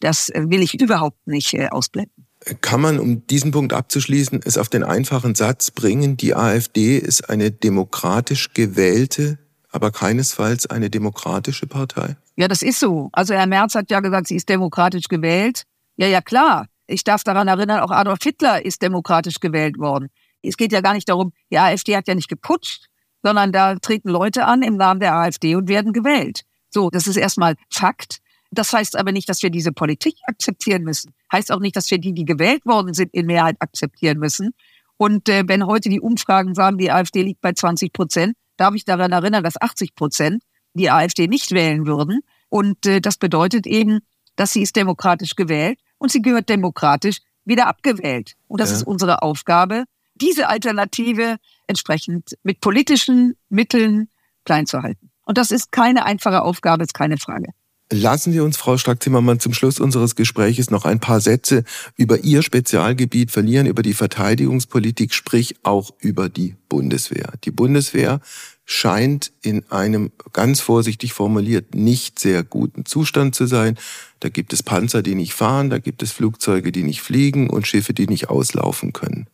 Das 0.00 0.28
äh, 0.28 0.44
will 0.48 0.62
ich 0.62 0.80
überhaupt 0.80 1.26
nicht 1.26 1.54
äh, 1.54 1.68
ausblenden. 1.68 2.26
Kann 2.60 2.80
man, 2.80 3.00
um 3.00 3.26
diesen 3.26 3.50
Punkt 3.50 3.72
abzuschließen, 3.72 4.40
es 4.44 4.58
auf 4.58 4.68
den 4.68 4.84
einfachen 4.84 5.34
Satz 5.34 5.70
bringen, 5.70 6.16
die 6.16 6.34
AfD 6.34 6.98
ist 6.98 7.28
eine 7.30 7.50
demokratisch 7.50 8.52
gewählte 8.52 9.38
aber 9.76 9.92
keinesfalls 9.92 10.66
eine 10.66 10.88
demokratische 10.88 11.66
Partei? 11.66 12.16
Ja, 12.36 12.48
das 12.48 12.62
ist 12.62 12.80
so. 12.80 13.10
Also 13.12 13.34
Herr 13.34 13.46
Merz 13.46 13.74
hat 13.74 13.90
ja 13.90 14.00
gesagt, 14.00 14.26
sie 14.26 14.36
ist 14.36 14.48
demokratisch 14.48 15.08
gewählt. 15.08 15.64
Ja, 15.96 16.06
ja, 16.06 16.22
klar. 16.22 16.66
Ich 16.86 17.04
darf 17.04 17.24
daran 17.24 17.48
erinnern, 17.48 17.80
auch 17.80 17.90
Adolf 17.90 18.18
Hitler 18.22 18.64
ist 18.64 18.82
demokratisch 18.82 19.40
gewählt 19.40 19.78
worden. 19.78 20.08
Es 20.42 20.56
geht 20.56 20.72
ja 20.72 20.80
gar 20.80 20.94
nicht 20.94 21.08
darum, 21.08 21.32
die 21.50 21.58
AfD 21.58 21.96
hat 21.96 22.06
ja 22.06 22.14
nicht 22.14 22.28
geputscht, 22.28 22.86
sondern 23.22 23.52
da 23.52 23.74
treten 23.76 24.08
Leute 24.08 24.44
an 24.44 24.62
im 24.62 24.76
Namen 24.76 25.00
der 25.00 25.14
AfD 25.14 25.56
und 25.56 25.68
werden 25.68 25.92
gewählt. 25.92 26.42
So, 26.70 26.90
das 26.90 27.06
ist 27.06 27.16
erstmal 27.16 27.56
Fakt. 27.70 28.18
Das 28.52 28.72
heißt 28.72 28.96
aber 28.96 29.10
nicht, 29.10 29.28
dass 29.28 29.42
wir 29.42 29.50
diese 29.50 29.72
Politik 29.72 30.16
akzeptieren 30.26 30.82
müssen. 30.82 31.12
Heißt 31.32 31.50
auch 31.50 31.58
nicht, 31.58 31.74
dass 31.74 31.90
wir 31.90 31.98
die, 31.98 32.12
die 32.12 32.24
gewählt 32.24 32.64
worden 32.64 32.94
sind, 32.94 33.12
in 33.12 33.26
Mehrheit 33.26 33.56
akzeptieren 33.58 34.18
müssen. 34.18 34.54
Und 34.96 35.28
äh, 35.28 35.42
wenn 35.46 35.66
heute 35.66 35.88
die 35.88 36.00
Umfragen 36.00 36.54
sagen, 36.54 36.78
die 36.78 36.92
AfD 36.92 37.22
liegt 37.22 37.40
bei 37.40 37.52
20 37.52 37.92
Prozent, 37.92 38.36
darf 38.56 38.74
ich 38.74 38.84
daran 38.84 39.12
erinnern, 39.12 39.42
dass 39.42 39.60
80 39.60 39.94
Prozent 39.94 40.42
die 40.74 40.90
AfD 40.90 41.26
nicht 41.26 41.50
wählen 41.50 41.86
würden. 41.86 42.20
Und 42.48 42.86
äh, 42.86 43.00
das 43.00 43.16
bedeutet 43.16 43.66
eben, 43.66 44.00
dass 44.36 44.52
sie 44.52 44.62
ist 44.62 44.76
demokratisch 44.76 45.34
gewählt 45.34 45.78
und 45.98 46.10
sie 46.10 46.22
gehört 46.22 46.48
demokratisch 46.48 47.18
wieder 47.44 47.66
abgewählt. 47.66 48.34
Und 48.48 48.60
das 48.60 48.70
ja. 48.70 48.76
ist 48.76 48.82
unsere 48.82 49.22
Aufgabe, 49.22 49.84
diese 50.14 50.48
Alternative 50.48 51.36
entsprechend 51.66 52.36
mit 52.42 52.60
politischen 52.60 53.36
Mitteln 53.48 54.08
klein 54.44 54.66
zu 54.66 54.82
halten. 54.82 55.10
Und 55.24 55.38
das 55.38 55.50
ist 55.50 55.72
keine 55.72 56.04
einfache 56.04 56.42
Aufgabe, 56.42 56.84
ist 56.84 56.94
keine 56.94 57.18
Frage. 57.18 57.48
Lassen 57.92 58.32
Sie 58.32 58.40
uns, 58.40 58.56
Frau 58.56 58.76
Strack-Zimmermann, 58.78 59.38
zum 59.38 59.52
Schluss 59.52 59.78
unseres 59.78 60.16
Gespräches 60.16 60.70
noch 60.70 60.84
ein 60.84 60.98
paar 60.98 61.20
Sätze 61.20 61.62
über 61.96 62.24
Ihr 62.24 62.42
Spezialgebiet 62.42 63.30
verlieren, 63.30 63.66
über 63.66 63.82
die 63.82 63.94
Verteidigungspolitik, 63.94 65.14
sprich 65.14 65.54
auch 65.62 65.92
über 66.00 66.28
die 66.28 66.56
Bundeswehr. 66.68 67.32
Die 67.44 67.52
Bundeswehr 67.52 68.20
scheint 68.68 69.32
in 69.42 69.64
einem, 69.70 70.10
ganz 70.32 70.60
vorsichtig 70.60 71.12
formuliert, 71.12 71.74
nicht 71.74 72.18
sehr 72.18 72.42
guten 72.42 72.84
Zustand 72.84 73.34
zu 73.36 73.46
sein. 73.46 73.78
Da 74.18 74.28
gibt 74.28 74.52
es 74.52 74.64
Panzer, 74.64 75.02
die 75.02 75.14
nicht 75.14 75.32
fahren, 75.32 75.70
da 75.70 75.78
gibt 75.78 76.02
es 76.02 76.10
Flugzeuge, 76.10 76.72
die 76.72 76.82
nicht 76.82 77.00
fliegen 77.00 77.48
und 77.48 77.66
Schiffe, 77.66 77.94
die 77.94 78.08
nicht 78.08 78.28
auslaufen 78.28 78.92
können. 78.92 79.28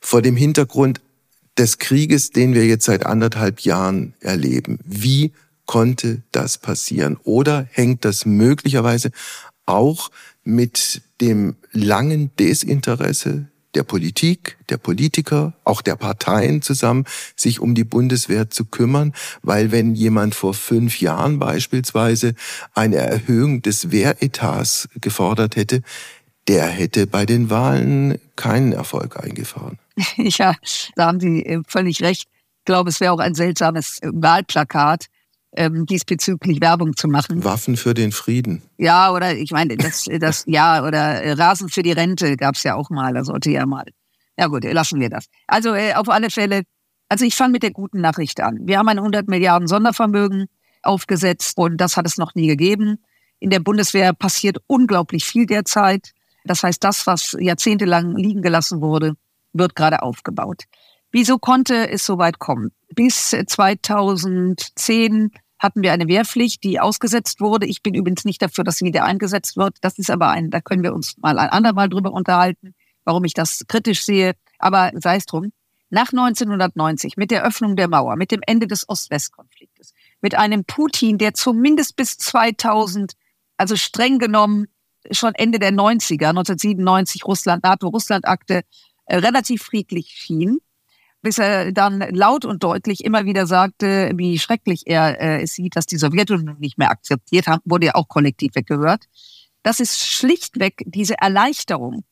Vor 0.00 0.20
dem 0.20 0.36
Hintergrund 0.36 1.00
des 1.56 1.78
Krieges, 1.78 2.30
den 2.30 2.54
wir 2.54 2.66
jetzt 2.66 2.84
seit 2.84 3.06
anderthalb 3.06 3.60
Jahren 3.60 4.14
erleben, 4.20 4.80
wie 4.84 5.32
konnte 5.64 6.22
das 6.32 6.58
passieren? 6.58 7.16
Oder 7.22 7.68
hängt 7.70 8.04
das 8.04 8.26
möglicherweise 8.26 9.12
auch 9.64 10.10
mit 10.42 11.02
dem 11.20 11.56
langen 11.72 12.30
Desinteresse 12.38 13.48
der 13.76 13.84
Politik, 13.84 14.56
der 14.70 14.78
Politiker, 14.78 15.52
auch 15.64 15.82
der 15.82 15.96
Parteien 15.96 16.62
zusammen, 16.62 17.04
sich 17.36 17.60
um 17.60 17.74
die 17.74 17.84
Bundeswehr 17.84 18.50
zu 18.50 18.64
kümmern, 18.64 19.12
weil 19.42 19.70
wenn 19.70 19.94
jemand 19.94 20.34
vor 20.34 20.54
fünf 20.54 21.00
Jahren 21.00 21.38
beispielsweise 21.38 22.34
eine 22.74 22.96
Erhöhung 22.96 23.60
des 23.60 23.90
Wehretats 23.90 24.88
gefordert 25.00 25.56
hätte, 25.56 25.82
der 26.48 26.66
hätte 26.66 27.06
bei 27.06 27.26
den 27.26 27.50
Wahlen 27.50 28.18
keinen 28.34 28.72
Erfolg 28.72 29.22
eingefahren. 29.22 29.78
Ja, 30.16 30.54
da 30.94 31.06
haben 31.06 31.20
Sie 31.20 31.44
äh, 31.44 31.62
völlig 31.66 32.02
recht. 32.02 32.28
Ich 32.58 32.64
glaube, 32.64 32.90
es 32.90 33.00
wäre 33.00 33.12
auch 33.12 33.18
ein 33.18 33.34
seltsames 33.34 33.98
äh, 34.02 34.10
Wahlplakat, 34.12 35.06
ähm, 35.56 35.86
diesbezüglich 35.86 36.60
Werbung 36.60 36.96
zu 36.96 37.08
machen. 37.08 37.44
Waffen 37.44 37.76
für 37.76 37.94
den 37.94 38.12
Frieden. 38.12 38.62
Ja, 38.78 39.12
oder 39.12 39.34
ich 39.34 39.50
meine, 39.50 39.76
das, 39.76 40.06
das 40.20 40.44
ja, 40.46 40.84
oder 40.84 41.22
äh, 41.22 41.32
Rasen 41.32 41.68
für 41.68 41.82
die 41.82 41.92
Rente 41.92 42.36
gab 42.36 42.54
es 42.54 42.62
ja 42.62 42.74
auch 42.74 42.90
mal, 42.90 43.14
da 43.14 43.24
sollte 43.24 43.50
ja 43.50 43.66
mal. 43.66 43.84
Ja 44.38 44.48
gut, 44.48 44.64
lassen 44.64 45.00
wir 45.00 45.08
das. 45.08 45.26
Also 45.46 45.74
äh, 45.74 45.94
auf 45.94 46.08
alle 46.08 46.30
Fälle, 46.30 46.62
also 47.08 47.24
ich 47.24 47.34
fange 47.34 47.52
mit 47.52 47.62
der 47.62 47.72
guten 47.72 48.00
Nachricht 48.00 48.40
an. 48.40 48.58
Wir 48.62 48.78
haben 48.78 48.88
ein 48.88 48.98
100 48.98 49.28
Milliarden 49.28 49.66
Sondervermögen 49.66 50.46
aufgesetzt 50.82 51.58
und 51.58 51.78
das 51.78 51.96
hat 51.96 52.06
es 52.06 52.18
noch 52.18 52.34
nie 52.34 52.46
gegeben. 52.46 52.98
In 53.38 53.50
der 53.50 53.60
Bundeswehr 53.60 54.12
passiert 54.12 54.58
unglaublich 54.66 55.24
viel 55.24 55.46
derzeit. 55.46 56.12
Das 56.44 56.62
heißt, 56.62 56.84
das, 56.84 57.06
was 57.06 57.36
jahrzehntelang 57.38 58.16
liegen 58.16 58.42
gelassen 58.42 58.80
wurde, 58.80 59.14
wird 59.52 59.74
gerade 59.74 60.02
aufgebaut. 60.02 60.64
Wieso 61.10 61.38
konnte 61.38 61.88
es 61.88 62.04
so 62.04 62.18
weit 62.18 62.38
kommen? 62.38 62.72
Bis 62.94 63.30
2010 63.30 65.30
hatten 65.58 65.82
wir 65.82 65.92
eine 65.92 66.08
Wehrpflicht, 66.08 66.62
die 66.64 66.80
ausgesetzt 66.80 67.40
wurde. 67.40 67.66
Ich 67.66 67.82
bin 67.82 67.94
übrigens 67.94 68.24
nicht 68.24 68.42
dafür, 68.42 68.64
dass 68.64 68.78
sie 68.78 68.84
wieder 68.84 69.04
eingesetzt 69.04 69.56
wird. 69.56 69.78
Das 69.80 69.98
ist 69.98 70.10
aber 70.10 70.28
ein, 70.28 70.50
da 70.50 70.60
können 70.60 70.82
wir 70.82 70.94
uns 70.94 71.16
mal 71.18 71.38
ein 71.38 71.48
andermal 71.48 71.88
drüber 71.88 72.12
unterhalten, 72.12 72.74
warum 73.04 73.24
ich 73.24 73.34
das 73.34 73.64
kritisch 73.68 74.04
sehe. 74.04 74.34
Aber 74.58 74.90
sei 74.94 75.16
es 75.16 75.26
drum. 75.26 75.52
Nach 75.88 76.12
1990, 76.12 77.16
mit 77.16 77.30
der 77.30 77.44
Öffnung 77.44 77.76
der 77.76 77.88
Mauer, 77.88 78.16
mit 78.16 78.32
dem 78.32 78.40
Ende 78.44 78.66
des 78.66 78.88
Ost-West-Konfliktes, 78.88 79.92
mit 80.20 80.34
einem 80.34 80.64
Putin, 80.64 81.16
der 81.16 81.32
zumindest 81.32 81.94
bis 81.94 82.18
2000, 82.18 83.12
also 83.56 83.76
streng 83.76 84.18
genommen 84.18 84.66
schon 85.12 85.34
Ende 85.34 85.60
der 85.60 85.70
90er, 85.70 86.30
1997 86.30 87.24
Russland, 87.24 87.62
NATO-Russland-Akte, 87.62 88.62
äh, 89.06 89.16
relativ 89.16 89.62
friedlich 89.62 90.08
schien, 90.08 90.58
bis 91.26 91.38
er 91.38 91.72
dann 91.72 91.98
laut 92.14 92.44
und 92.44 92.62
deutlich 92.62 93.04
immer 93.04 93.24
wieder 93.24 93.48
sagte, 93.48 94.12
wie 94.14 94.38
schrecklich 94.38 94.84
er 94.86 95.20
äh, 95.20 95.42
es 95.42 95.54
sieht, 95.54 95.74
dass 95.74 95.84
die 95.84 95.96
Sowjetunion 95.96 96.60
nicht 96.60 96.78
mehr 96.78 96.88
akzeptiert 96.88 97.48
haben, 97.48 97.60
wurde 97.64 97.86
ja 97.86 97.96
auch 97.96 98.06
kollektiv 98.06 98.54
weggehört. 98.54 99.06
Das 99.64 99.80
ist 99.80 100.06
schlichtweg 100.06 100.84
diese 100.86 101.18
Erleichterung. 101.18 102.04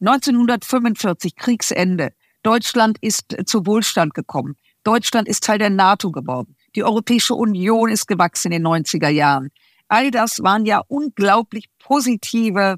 1945, 0.00 1.36
Kriegsende. 1.36 2.14
Deutschland 2.42 2.96
ist 3.02 3.36
zu 3.44 3.66
Wohlstand 3.66 4.14
gekommen. 4.14 4.54
Deutschland 4.84 5.28
ist 5.28 5.44
Teil 5.44 5.58
der 5.58 5.68
NATO 5.68 6.10
geworden. 6.10 6.56
Die 6.76 6.82
Europäische 6.82 7.34
Union 7.34 7.90
ist 7.90 8.08
gewachsen 8.08 8.52
in 8.52 8.62
den 8.62 8.66
90er 8.66 9.10
Jahren. 9.10 9.50
All 9.88 10.10
das 10.10 10.42
waren 10.42 10.64
ja 10.64 10.80
unglaublich 10.88 11.66
positive 11.78 12.76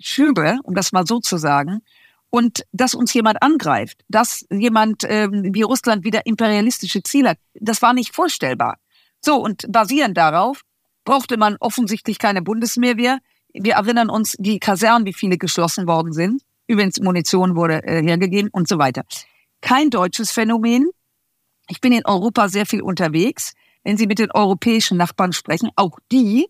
Schübe, 0.00 0.56
um 0.62 0.74
das 0.74 0.92
mal 0.92 1.06
so 1.06 1.20
zu 1.20 1.36
sagen. 1.36 1.82
Und 2.30 2.64
dass 2.72 2.94
uns 2.94 3.14
jemand 3.14 3.42
angreift, 3.42 4.04
dass 4.08 4.44
jemand 4.50 5.02
ähm, 5.06 5.50
wie 5.54 5.62
Russland 5.62 6.04
wieder 6.04 6.26
imperialistische 6.26 7.02
Ziele 7.02 7.30
hat, 7.30 7.38
das 7.54 7.80
war 7.80 7.94
nicht 7.94 8.14
vorstellbar. 8.14 8.78
So, 9.20 9.36
und 9.36 9.64
basierend 9.68 10.16
darauf 10.16 10.62
brauchte 11.04 11.38
man 11.38 11.56
offensichtlich 11.60 12.18
keine 12.18 12.42
Bundesmehrwehr. 12.42 13.18
Wir 13.54 13.74
erinnern 13.74 14.10
uns, 14.10 14.36
die 14.38 14.58
Kasernen, 14.60 15.06
wie 15.06 15.14
viele 15.14 15.38
geschlossen 15.38 15.86
worden 15.86 16.12
sind. 16.12 16.42
Übrigens, 16.66 17.00
Munition 17.00 17.56
wurde 17.56 17.82
äh, 17.84 18.02
hergegeben 18.02 18.50
und 18.52 18.68
so 18.68 18.78
weiter. 18.78 19.04
Kein 19.62 19.88
deutsches 19.88 20.30
Phänomen. 20.30 20.90
Ich 21.68 21.80
bin 21.80 21.92
in 21.92 22.04
Europa 22.04 22.48
sehr 22.48 22.66
viel 22.66 22.82
unterwegs. 22.82 23.54
Wenn 23.84 23.96
Sie 23.96 24.06
mit 24.06 24.18
den 24.18 24.30
europäischen 24.30 24.98
Nachbarn 24.98 25.32
sprechen, 25.32 25.70
auch 25.76 25.98
die, 26.12 26.46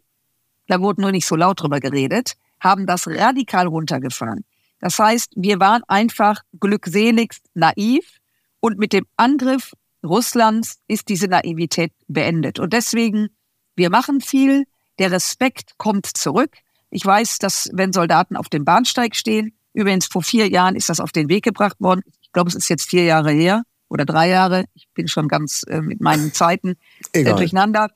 da 0.67 0.81
wurde 0.81 1.03
nur 1.03 1.13
nicht 1.13 1.27
so 1.27 1.37
laut 1.37 1.63
drüber 1.63 1.79
geredet, 1.79 2.35
haben 2.61 2.87
das 2.87 3.07
radikal 3.07 3.69
runtergefahren. 3.69 4.45
Das 4.81 4.99
heißt, 4.99 5.33
wir 5.37 5.61
waren 5.61 5.83
einfach 5.89 6.43
glückseligst 6.61 7.45
naiv 7.55 8.19
und 8.61 8.79
mit 8.79 8.93
dem 8.93 9.07
Angriff 9.17 9.73
Russlands 10.05 10.79
ist 10.87 11.09
diese 11.09 11.27
Naivität 11.27 11.93
beendet. 12.07 12.59
Und 12.59 12.73
deswegen, 12.73 13.29
wir 13.75 13.91
machen 13.91 14.21
viel, 14.21 14.65
der 14.99 15.11
Respekt 15.11 15.73
kommt 15.79 16.07
zurück. 16.07 16.57
Ich 16.91 17.05
weiß, 17.05 17.39
dass 17.39 17.69
wenn 17.73 17.93
Soldaten 17.93 18.37
auf 18.37 18.49
dem 18.49 18.65
Bahnsteig 18.65 19.17
stehen, 19.17 19.53
übrigens 19.73 20.07
vor 20.07 20.23
vier 20.23 20.49
Jahren 20.49 20.77
ist 20.77 20.89
das 20.89 21.01
auf 21.01 21.13
den 21.13 21.29
Weg 21.29 21.45
gebracht 21.45 21.77
worden. 21.81 22.03
Ich 22.21 22.33
glaube, 22.33 22.49
es 22.49 22.55
ist 22.55 22.69
jetzt 22.69 22.89
vier 22.89 23.05
Jahre 23.05 23.33
her 23.33 23.65
oder 23.89 24.05
drei 24.05 24.29
Jahre. 24.29 24.65
Ich 24.75 24.89
bin 24.95 25.09
schon 25.09 25.29
ganz 25.29 25.65
äh, 25.69 25.81
mit 25.81 26.01
meinen 26.01 26.33
Zeiten 26.33 26.77
äh, 27.13 27.25
durcheinander. 27.25 27.91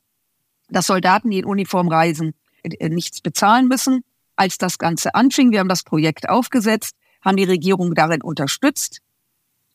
Dass 0.69 0.87
Soldaten, 0.87 1.31
die 1.31 1.39
in 1.39 1.45
Uniform 1.45 1.89
reisen, 1.89 2.35
äh, 2.63 2.89
nichts 2.89 3.21
bezahlen 3.21 3.69
müssen 3.69 4.05
als 4.37 4.59
das 4.59 4.79
Ganze 4.79 5.15
anfing, 5.15 5.53
wir 5.53 5.61
haben 5.61 5.69
das 5.69 5.83
Projekt 5.83 6.29
aufgesetzt, 6.29 6.95
haben 7.25 7.37
die 7.37 7.45
Regierung 7.45 7.95
darin 7.95 8.23
unterstützt. 8.23 9.01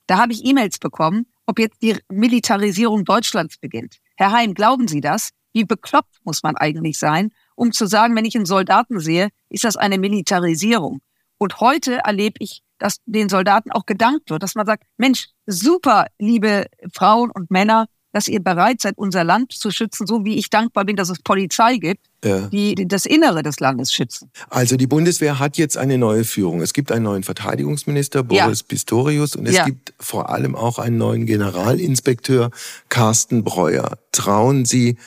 Da 0.07 0.17
habe 0.17 0.33
ich 0.33 0.45
E-Mails 0.45 0.79
bekommen, 0.79 1.27
ob 1.45 1.59
jetzt 1.59 1.81
die 1.81 1.97
Militarisierung 2.09 3.05
Deutschlands 3.05 3.57
beginnt. 3.57 3.97
Herr 4.15 4.31
Heim, 4.31 4.53
glauben 4.53 4.87
Sie 4.87 5.01
das? 5.01 5.31
Wie 5.53 5.63
bekloppt 5.63 6.17
muss 6.23 6.43
man 6.43 6.55
eigentlich 6.55 6.99
sein, 6.99 7.31
um 7.55 7.71
zu 7.71 7.87
sagen, 7.87 8.15
wenn 8.15 8.25
ich 8.25 8.35
einen 8.35 8.45
Soldaten 8.45 8.99
sehe, 8.99 9.29
ist 9.49 9.63
das 9.63 9.75
eine 9.75 9.97
Militarisierung? 9.97 11.01
Und 11.37 11.59
heute 11.59 11.99
erlebe 12.03 12.35
ich, 12.39 12.61
dass 12.77 12.97
den 13.05 13.29
Soldaten 13.29 13.71
auch 13.71 13.85
gedankt 13.85 14.29
wird, 14.29 14.43
dass 14.43 14.55
man 14.55 14.65
sagt, 14.65 14.83
Mensch, 14.97 15.29
super, 15.45 16.07
liebe 16.19 16.67
Frauen 16.93 17.31
und 17.31 17.49
Männer, 17.49 17.87
dass 18.17 18.27
ihr 18.27 18.39
bereit 18.39 18.81
seid, 18.81 18.97
unser 18.97 19.23
Land 19.23 19.51
zu 19.51 19.69
schützen, 19.69 20.07
so 20.07 20.25
wie 20.25 20.39
ich 20.39 20.49
dankbar 20.49 20.85
bin, 20.85 20.95
dass 20.95 21.09
es 21.09 21.19
Polizei 21.19 21.77
gibt, 21.77 22.01
ja. 22.25 22.47
die 22.47 22.73
das 22.87 23.05
Innere 23.05 23.43
des 23.43 23.59
Landes 23.59 23.93
schützen. 23.93 24.31
Also 24.49 24.75
die 24.75 24.87
Bundeswehr 24.87 25.37
hat 25.37 25.57
jetzt 25.57 25.77
eine 25.77 25.99
neue 25.99 26.23
Führung. 26.23 26.61
Es 26.61 26.73
gibt 26.73 26.91
einen 26.91 27.03
neuen 27.03 27.21
Verteidigungsminister, 27.21 28.23
Boris 28.23 28.61
ja. 28.61 28.65
Pistorius, 28.67 29.35
und 29.35 29.45
es 29.45 29.55
ja. 29.55 29.65
gibt 29.65 29.93
vor 29.99 30.31
allem 30.31 30.55
auch 30.55 30.79
einen 30.79 30.97
neuen 30.97 31.27
Generalinspekteur, 31.27 32.49
Carsten 32.89 33.43
Breuer. 33.43 33.99
Trauen 34.11 34.65
Sie 34.65 34.97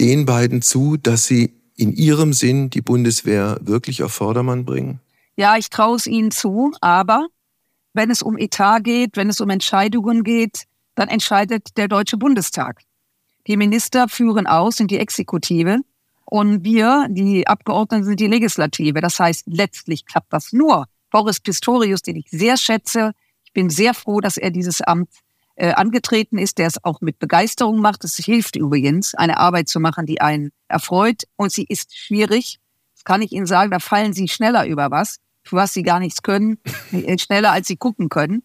den 0.00 0.24
beiden 0.24 0.62
zu, 0.62 0.96
dass 0.96 1.26
sie 1.26 1.52
in 1.76 1.92
ihrem 1.92 2.32
Sinn 2.32 2.70
die 2.70 2.80
Bundeswehr 2.80 3.58
wirklich 3.60 4.02
auf 4.02 4.12
Vordermann 4.12 4.64
bringen? 4.64 5.00
Ja, 5.36 5.58
ich 5.58 5.68
traue 5.68 5.96
es 5.96 6.06
ihnen 6.06 6.30
zu, 6.30 6.72
aber 6.80 7.26
wenn 7.92 8.10
es 8.10 8.22
um 8.22 8.38
Etat 8.38 8.80
geht, 8.84 9.18
wenn 9.18 9.28
es 9.28 9.42
um 9.42 9.50
Entscheidungen 9.50 10.24
geht, 10.24 10.64
dann 10.94 11.08
entscheidet 11.08 11.76
der 11.76 11.88
Deutsche 11.88 12.16
Bundestag. 12.16 12.80
Die 13.46 13.56
Minister 13.56 14.08
führen 14.08 14.46
aus, 14.46 14.76
sind 14.76 14.90
die 14.90 14.98
Exekutive 14.98 15.80
und 16.24 16.64
wir, 16.64 17.06
die 17.10 17.46
Abgeordneten, 17.46 18.04
sind 18.04 18.20
die 18.20 18.26
Legislative. 18.26 19.00
Das 19.00 19.18
heißt, 19.20 19.44
letztlich 19.46 20.06
klappt 20.06 20.32
das 20.32 20.52
nur. 20.52 20.86
Boris 21.10 21.40
Pistorius, 21.40 22.02
den 22.02 22.16
ich 22.16 22.26
sehr 22.30 22.56
schätze, 22.56 23.12
ich 23.44 23.52
bin 23.52 23.70
sehr 23.70 23.94
froh, 23.94 24.20
dass 24.20 24.36
er 24.36 24.50
dieses 24.50 24.80
Amt 24.80 25.10
äh, 25.56 25.72
angetreten 25.72 26.38
ist, 26.38 26.58
der 26.58 26.66
es 26.66 26.82
auch 26.84 27.00
mit 27.00 27.18
Begeisterung 27.18 27.80
macht. 27.80 28.04
Es 28.04 28.16
hilft 28.16 28.56
übrigens, 28.56 29.14
eine 29.14 29.38
Arbeit 29.38 29.68
zu 29.68 29.78
machen, 29.78 30.06
die 30.06 30.20
einen 30.20 30.50
erfreut 30.68 31.22
und 31.36 31.52
sie 31.52 31.66
ist 31.68 31.96
schwierig. 31.96 32.58
Das 32.94 33.04
kann 33.04 33.22
ich 33.22 33.32
Ihnen 33.32 33.46
sagen, 33.46 33.70
da 33.70 33.78
fallen 33.78 34.12
Sie 34.12 34.28
schneller 34.28 34.66
über 34.66 34.90
was, 34.90 35.18
für 35.42 35.56
was 35.56 35.72
Sie 35.72 35.82
gar 35.82 36.00
nichts 36.00 36.22
können, 36.22 36.58
äh, 36.92 37.18
schneller 37.18 37.52
als 37.52 37.68
Sie 37.68 37.76
gucken 37.76 38.08
können. 38.08 38.42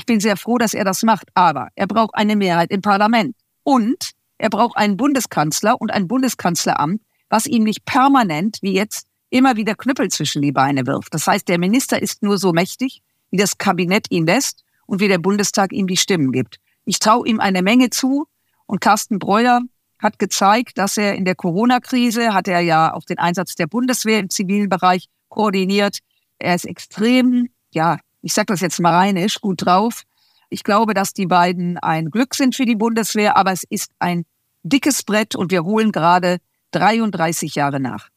Ich 0.00 0.06
bin 0.06 0.18
sehr 0.18 0.38
froh, 0.38 0.56
dass 0.56 0.72
er 0.72 0.84
das 0.84 1.02
macht, 1.02 1.28
aber 1.34 1.68
er 1.74 1.86
braucht 1.86 2.14
eine 2.14 2.34
Mehrheit 2.34 2.70
im 2.70 2.80
Parlament 2.80 3.36
und 3.64 4.12
er 4.38 4.48
braucht 4.48 4.78
einen 4.78 4.96
Bundeskanzler 4.96 5.78
und 5.78 5.90
ein 5.90 6.08
Bundeskanzleramt, 6.08 7.02
was 7.28 7.44
ihm 7.44 7.64
nicht 7.64 7.84
permanent 7.84 8.56
wie 8.62 8.72
jetzt 8.72 9.08
immer 9.28 9.56
wieder 9.56 9.74
Knüppel 9.74 10.08
zwischen 10.08 10.40
die 10.40 10.52
Beine 10.52 10.86
wirft. 10.86 11.12
Das 11.12 11.26
heißt, 11.26 11.46
der 11.48 11.58
Minister 11.58 12.00
ist 12.00 12.22
nur 12.22 12.38
so 12.38 12.54
mächtig, 12.54 13.02
wie 13.30 13.36
das 13.36 13.58
Kabinett 13.58 14.06
ihn 14.08 14.24
lässt 14.24 14.64
und 14.86 15.00
wie 15.00 15.08
der 15.08 15.18
Bundestag 15.18 15.74
ihm 15.74 15.86
die 15.86 15.98
Stimmen 15.98 16.32
gibt. 16.32 16.60
Ich 16.86 16.98
traue 16.98 17.28
ihm 17.28 17.38
eine 17.38 17.60
Menge 17.60 17.90
zu 17.90 18.24
und 18.64 18.80
Carsten 18.80 19.18
Breuer 19.18 19.60
hat 19.98 20.18
gezeigt, 20.18 20.78
dass 20.78 20.96
er 20.96 21.14
in 21.14 21.26
der 21.26 21.34
Corona-Krise, 21.34 22.32
hat 22.32 22.48
er 22.48 22.60
ja 22.60 22.94
auch 22.94 23.04
den 23.04 23.18
Einsatz 23.18 23.54
der 23.54 23.66
Bundeswehr 23.66 24.18
im 24.18 24.30
zivilen 24.30 24.70
Bereich 24.70 25.08
koordiniert. 25.28 25.98
Er 26.38 26.54
ist 26.54 26.64
extrem, 26.64 27.50
ja, 27.74 27.98
ich 28.22 28.32
sage 28.32 28.46
das 28.46 28.60
jetzt 28.60 28.80
mal 28.80 28.94
rheinisch, 28.94 29.40
gut 29.40 29.64
drauf. 29.64 30.04
Ich 30.48 30.64
glaube, 30.64 30.94
dass 30.94 31.12
die 31.12 31.26
beiden 31.26 31.78
ein 31.78 32.10
Glück 32.10 32.34
sind 32.34 32.56
für 32.56 32.66
die 32.66 32.76
Bundeswehr, 32.76 33.36
aber 33.36 33.52
es 33.52 33.62
ist 33.68 33.90
ein 33.98 34.24
dickes 34.62 35.02
Brett 35.02 35.34
und 35.34 35.52
wir 35.52 35.64
holen 35.64 35.92
gerade 35.92 36.38
33 36.72 37.54
Jahre 37.54 37.80
nach. 37.80 38.08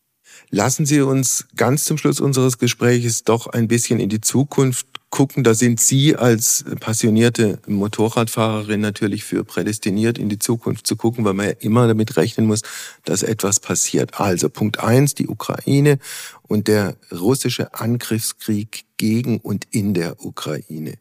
Lassen 0.50 0.86
Sie 0.86 1.02
uns 1.02 1.48
ganz 1.56 1.86
zum 1.86 1.98
Schluss 1.98 2.20
unseres 2.20 2.58
Gesprächs 2.58 3.24
doch 3.24 3.48
ein 3.48 3.68
bisschen 3.68 4.00
in 4.00 4.10
die 4.10 4.22
Zukunft 4.22 4.88
gucken. 5.14 5.44
Da 5.44 5.54
sind 5.54 5.80
Sie 5.80 6.16
als 6.16 6.66
passionierte 6.80 7.60
Motorradfahrerin 7.68 8.82
natürlich 8.82 9.24
für 9.24 9.44
prädestiniert, 9.44 10.18
in 10.18 10.28
die 10.28 10.40
Zukunft 10.40 10.88
zu 10.88 10.96
gucken, 10.96 11.24
weil 11.24 11.36
man 11.36 11.46
ja 11.50 11.54
immer 11.60 11.88
damit 11.88 12.18
rechnen 12.18 12.48
muss, 12.48 12.62
dass 13.06 13.22
etwas 13.22 13.60
passiert. 13.60 14.20
Also 14.20 14.50
Punkt 14.50 14.80
eins, 14.80 15.14
die 15.14 15.28
Ukraine 15.28 16.00
und 16.42 16.68
der 16.68 16.96
russische 17.12 17.76
Angriffskrieg 17.76 18.86
gegen 18.98 19.38
und 19.38 19.68
in 19.70 19.94
der 19.94 20.26
Ukraine. 20.26 20.96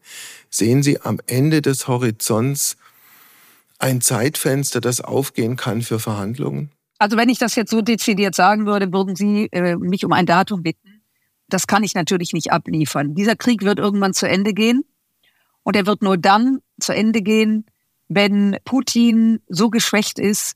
Sehen 0.51 0.83
Sie 0.83 1.01
am 1.01 1.19
Ende 1.27 1.63
des 1.63 1.89
Horizonts 1.89 2.77
ein 3.79 4.03
Zeitfenster, 4.03 4.83
das 4.83 5.01
aufgehen 5.01 5.57
kann 5.57 5.81
für 5.81 5.99
Verhandlungen? 5.99 6.71
Also 6.99 7.17
wenn 7.17 7.31
ich 7.31 7.39
das 7.39 7.55
jetzt 7.55 7.71
so 7.71 7.81
dezidiert 7.81 8.35
sagen 8.35 8.67
würde, 8.67 8.93
würden 8.93 9.17
Sie 9.17 9.49
äh, 9.53 9.75
mich 9.77 10.05
um 10.05 10.13
ein 10.13 10.27
Datum 10.27 10.63
bitten. 10.63 10.92
Das 11.53 11.67
kann 11.67 11.85
ich 11.85 11.95
natürlich 11.95 12.33
nicht 12.33 12.51
abliefern. 12.51 13.15
Dieser 13.15 13.37
Krieg 13.37 13.63
wird 13.63 13.79
irgendwann 13.79 14.15
zu 14.15 14.27
Ende 14.27 14.55
gehen. 14.55 14.85
Und 15.63 15.77
er 15.77 15.87
wird 15.87 16.03
nur 16.03 16.17
dann 16.17 16.61
zu 16.81 16.95
Ende 16.95 17.23
gehen, 17.23 17.67
wenn 18.09 18.57
Putin 18.65 19.41
so 19.49 19.71
geschwächt 19.71 20.19
ist, 20.19 20.55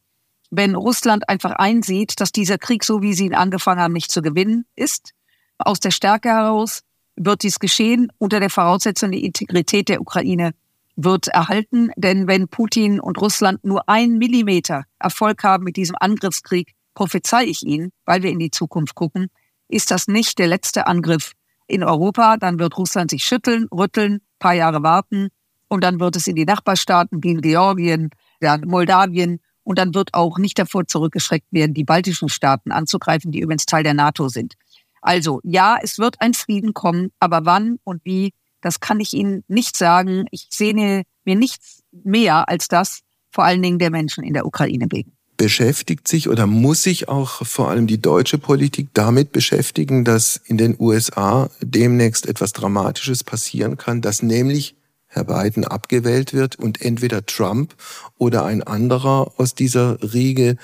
wenn 0.50 0.74
Russland 0.74 1.28
einfach 1.28 1.52
einsieht, 1.52 2.20
dass 2.20 2.32
dieser 2.32 2.58
Krieg, 2.58 2.82
so 2.82 3.02
wie 3.02 3.14
sie 3.14 3.26
ihn 3.26 3.34
angefangen 3.34 3.80
haben, 3.80 3.92
nicht 3.92 4.10
zu 4.10 4.22
gewinnen 4.22 4.64
ist. 4.74 5.12
Aus 5.58 5.80
der 5.80 5.90
Stärke 5.90 6.30
heraus 6.30 6.82
wird 7.16 7.42
dies 7.42 7.58
geschehen 7.58 8.10
unter 8.18 8.40
der 8.40 8.50
Voraussetzung, 8.50 9.10
die 9.10 9.24
Integrität 9.24 9.88
der 9.88 10.00
Ukraine 10.00 10.52
wird 10.96 11.28
erhalten. 11.28 11.90
Denn 11.96 12.26
wenn 12.26 12.48
Putin 12.48 13.00
und 13.00 13.20
Russland 13.20 13.64
nur 13.64 13.88
ein 13.88 14.18
Millimeter 14.18 14.84
Erfolg 14.98 15.42
haben 15.44 15.64
mit 15.64 15.76
diesem 15.76 15.96
Angriffskrieg, 15.98 16.74
prophezei 16.94 17.44
ich 17.44 17.62
ihnen, 17.64 17.92
weil 18.06 18.22
wir 18.22 18.30
in 18.30 18.38
die 18.38 18.50
Zukunft 18.50 18.94
gucken, 18.94 19.28
ist 19.68 19.90
das 19.90 20.08
nicht 20.08 20.38
der 20.38 20.46
letzte 20.46 20.86
Angriff 20.86 21.32
in 21.66 21.82
Europa. 21.82 22.36
Dann 22.36 22.58
wird 22.58 22.76
Russland 22.78 23.10
sich 23.10 23.24
schütteln, 23.24 23.66
rütteln, 23.72 24.20
paar 24.38 24.54
Jahre 24.54 24.82
warten 24.82 25.28
und 25.68 25.82
dann 25.82 26.00
wird 26.00 26.16
es 26.16 26.26
in 26.26 26.36
die 26.36 26.44
Nachbarstaaten 26.44 27.22
wie 27.22 27.32
in 27.32 27.40
Georgien, 27.40 28.10
dann 28.40 28.62
Moldawien 28.62 29.40
und 29.62 29.78
dann 29.78 29.94
wird 29.94 30.14
auch 30.14 30.38
nicht 30.38 30.58
davor 30.58 30.86
zurückgeschreckt 30.86 31.48
werden, 31.50 31.74
die 31.74 31.84
baltischen 31.84 32.28
Staaten 32.28 32.70
anzugreifen, 32.70 33.32
die 33.32 33.40
übrigens 33.40 33.66
Teil 33.66 33.82
der 33.82 33.94
NATO 33.94 34.28
sind. 34.28 34.54
Also 35.00 35.40
ja, 35.42 35.78
es 35.82 35.98
wird 35.98 36.20
ein 36.20 36.34
Frieden 36.34 36.74
kommen, 36.74 37.10
aber 37.18 37.44
wann 37.44 37.78
und 37.84 38.04
wie, 38.04 38.32
das 38.60 38.80
kann 38.80 39.00
ich 39.00 39.12
Ihnen 39.12 39.44
nicht 39.48 39.76
sagen. 39.76 40.26
Ich 40.30 40.48
sehne 40.50 41.02
mir 41.24 41.36
nichts 41.36 41.82
mehr 41.92 42.48
als 42.48 42.68
das, 42.68 43.00
vor 43.30 43.44
allen 43.44 43.62
Dingen 43.62 43.78
der 43.78 43.90
Menschen 43.90 44.24
in 44.24 44.34
der 44.34 44.46
Ukraine 44.46 44.86
wegen 44.90 45.15
beschäftigt 45.36 46.08
sich 46.08 46.28
oder 46.28 46.46
muss 46.46 46.82
sich 46.82 47.08
auch 47.08 47.44
vor 47.46 47.68
allem 47.70 47.86
die 47.86 48.00
deutsche 48.00 48.38
Politik 48.38 48.88
damit 48.94 49.32
beschäftigen, 49.32 50.04
dass 50.04 50.40
in 50.44 50.58
den 50.58 50.76
USA 50.78 51.50
demnächst 51.60 52.26
etwas 52.26 52.52
Dramatisches 52.52 53.24
passieren 53.24 53.76
kann, 53.76 54.00
dass 54.00 54.22
nämlich 54.22 54.74
Herr 55.06 55.24
Biden 55.24 55.64
abgewählt 55.64 56.34
wird 56.34 56.56
und 56.56 56.82
entweder 56.82 57.24
Trump 57.24 57.74
oder 58.18 58.44
ein 58.44 58.62
anderer 58.62 59.32
aus 59.38 59.54
dieser 59.54 59.98
Riege 60.12 60.56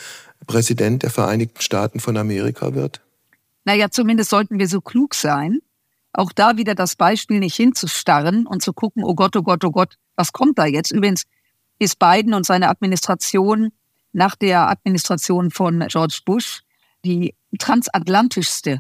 Präsident 0.47 1.03
der 1.03 1.11
Vereinigten 1.11 1.61
Staaten 1.61 2.01
von 2.01 2.16
Amerika 2.16 2.75
wird? 2.75 3.01
Naja, 3.64 3.91
zumindest 3.91 4.31
sollten 4.31 4.59
wir 4.59 4.68
so 4.68 4.81
klug 4.81 5.14
sein, 5.14 5.61
auch 6.12 6.33
da 6.33 6.57
wieder 6.57 6.75
das 6.75 6.97
Beispiel 6.97 7.39
nicht 7.39 7.57
hinzustarren 7.57 8.47
und 8.47 8.62
zu 8.62 8.73
gucken, 8.73 9.05
oh 9.05 9.14
Gott, 9.14 9.37
oh 9.37 9.43
Gott, 9.43 9.64
oh 9.64 9.70
Gott, 9.70 9.97
was 10.16 10.33
kommt 10.33 10.59
da 10.59 10.66
jetzt? 10.66 10.91
Übrigens 10.91 11.25
ist 11.79 11.99
Biden 11.99 12.35
und 12.35 12.45
seine 12.45 12.68
Administration 12.68 13.73
nach 14.13 14.37
der 14.37 14.69
Administration 14.69 15.51
von 15.51 15.81
George 15.89 16.21
Bush 16.25 16.63
die 17.05 17.35
transatlantischste, 17.59 18.79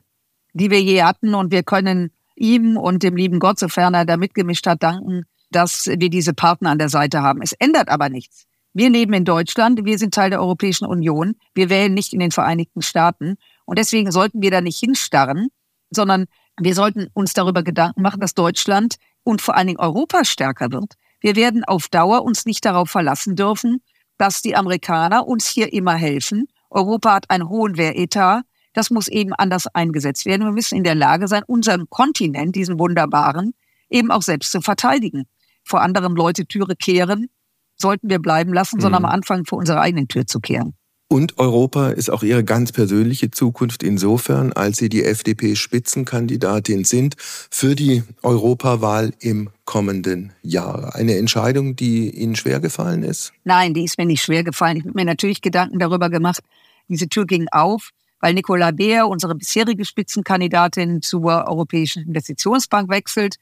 die 0.52 0.70
wir 0.70 0.80
je 0.80 1.02
hatten. 1.02 1.34
Und 1.34 1.50
wir 1.52 1.62
können 1.62 2.12
ihm 2.36 2.76
und 2.76 3.02
dem 3.02 3.16
lieben 3.16 3.38
Gott, 3.38 3.58
sofern 3.58 3.94
er 3.94 4.04
da 4.04 4.16
mitgemischt 4.16 4.66
hat, 4.66 4.82
danken, 4.82 5.24
dass 5.50 5.86
wir 5.86 6.10
diese 6.10 6.34
Partner 6.34 6.70
an 6.70 6.78
der 6.78 6.88
Seite 6.88 7.22
haben. 7.22 7.42
Es 7.42 7.52
ändert 7.52 7.88
aber 7.88 8.08
nichts. 8.08 8.46
Wir 8.74 8.88
leben 8.88 9.12
in 9.12 9.26
Deutschland, 9.26 9.84
wir 9.84 9.98
sind 9.98 10.14
Teil 10.14 10.30
der 10.30 10.40
Europäischen 10.40 10.86
Union, 10.86 11.34
wir 11.54 11.68
wählen 11.68 11.92
nicht 11.92 12.14
in 12.14 12.20
den 12.20 12.30
Vereinigten 12.30 12.80
Staaten. 12.80 13.36
Und 13.66 13.78
deswegen 13.78 14.10
sollten 14.10 14.40
wir 14.40 14.50
da 14.50 14.62
nicht 14.62 14.78
hinstarren, 14.78 15.48
sondern 15.90 16.24
wir 16.58 16.74
sollten 16.74 17.08
uns 17.12 17.34
darüber 17.34 17.62
Gedanken 17.62 18.00
machen, 18.00 18.20
dass 18.20 18.32
Deutschland 18.32 18.96
und 19.24 19.42
vor 19.42 19.56
allen 19.56 19.66
Dingen 19.66 19.78
Europa 19.78 20.24
stärker 20.24 20.72
wird. 20.72 20.94
Wir 21.20 21.36
werden 21.36 21.64
auf 21.64 21.88
Dauer 21.88 22.22
uns 22.22 22.46
nicht 22.46 22.64
darauf 22.64 22.90
verlassen 22.90 23.36
dürfen, 23.36 23.82
dass 24.18 24.42
die 24.42 24.56
Amerikaner 24.56 25.26
uns 25.26 25.46
hier 25.46 25.72
immer 25.72 25.94
helfen. 25.94 26.46
Europa 26.70 27.14
hat 27.14 27.30
einen 27.30 27.48
hohen 27.48 27.76
Wehretat. 27.76 28.44
Das 28.72 28.90
muss 28.90 29.08
eben 29.08 29.32
anders 29.34 29.66
eingesetzt 29.74 30.24
werden. 30.24 30.46
Wir 30.46 30.52
müssen 30.52 30.76
in 30.76 30.84
der 30.84 30.94
Lage 30.94 31.28
sein, 31.28 31.42
unseren 31.46 31.90
Kontinent, 31.90 32.56
diesen 32.56 32.78
wunderbaren, 32.78 33.54
eben 33.90 34.10
auch 34.10 34.22
selbst 34.22 34.50
zu 34.52 34.60
verteidigen. 34.60 35.24
Vor 35.64 35.82
anderen 35.82 36.14
Leute 36.16 36.46
Türe 36.46 36.74
kehren, 36.76 37.28
sollten 37.76 38.08
wir 38.08 38.18
bleiben 38.18 38.52
lassen, 38.52 38.76
mhm. 38.76 38.80
sondern 38.80 39.04
am 39.04 39.10
Anfang 39.10 39.44
vor 39.44 39.58
unserer 39.58 39.80
eigenen 39.80 40.08
Tür 40.08 40.26
zu 40.26 40.40
kehren. 40.40 40.74
Und 41.12 41.38
Europa 41.38 41.90
ist 41.90 42.08
auch 42.08 42.22
Ihre 42.22 42.42
ganz 42.42 42.72
persönliche 42.72 43.30
Zukunft 43.30 43.82
insofern, 43.82 44.54
als 44.54 44.78
Sie 44.78 44.88
die 44.88 45.04
FDP-Spitzenkandidatin 45.04 46.84
sind 46.84 47.16
für 47.18 47.74
die 47.74 48.02
Europawahl 48.22 49.12
im 49.20 49.50
kommenden 49.66 50.32
Jahr. 50.40 50.94
Eine 50.94 51.18
Entscheidung, 51.18 51.76
die 51.76 52.08
Ihnen 52.08 52.34
schwer 52.34 52.60
gefallen 52.60 53.02
ist? 53.02 53.34
Nein, 53.44 53.74
die 53.74 53.84
ist 53.84 53.98
mir 53.98 54.06
nicht 54.06 54.22
schwer 54.22 54.42
gefallen. 54.42 54.78
Ich 54.78 54.84
habe 54.84 54.94
mir 54.94 55.04
natürlich 55.04 55.42
Gedanken 55.42 55.78
darüber 55.78 56.08
gemacht. 56.08 56.40
Diese 56.88 57.10
Tür 57.10 57.26
ging 57.26 57.46
auf, 57.50 57.90
weil 58.20 58.32
Nicola 58.32 58.70
Beer, 58.70 59.06
unsere 59.06 59.34
bisherige 59.34 59.84
Spitzenkandidatin 59.84 61.02
zur 61.02 61.46
Europäischen 61.46 62.04
Investitionsbank, 62.04 62.88
wechselt. 62.88 63.36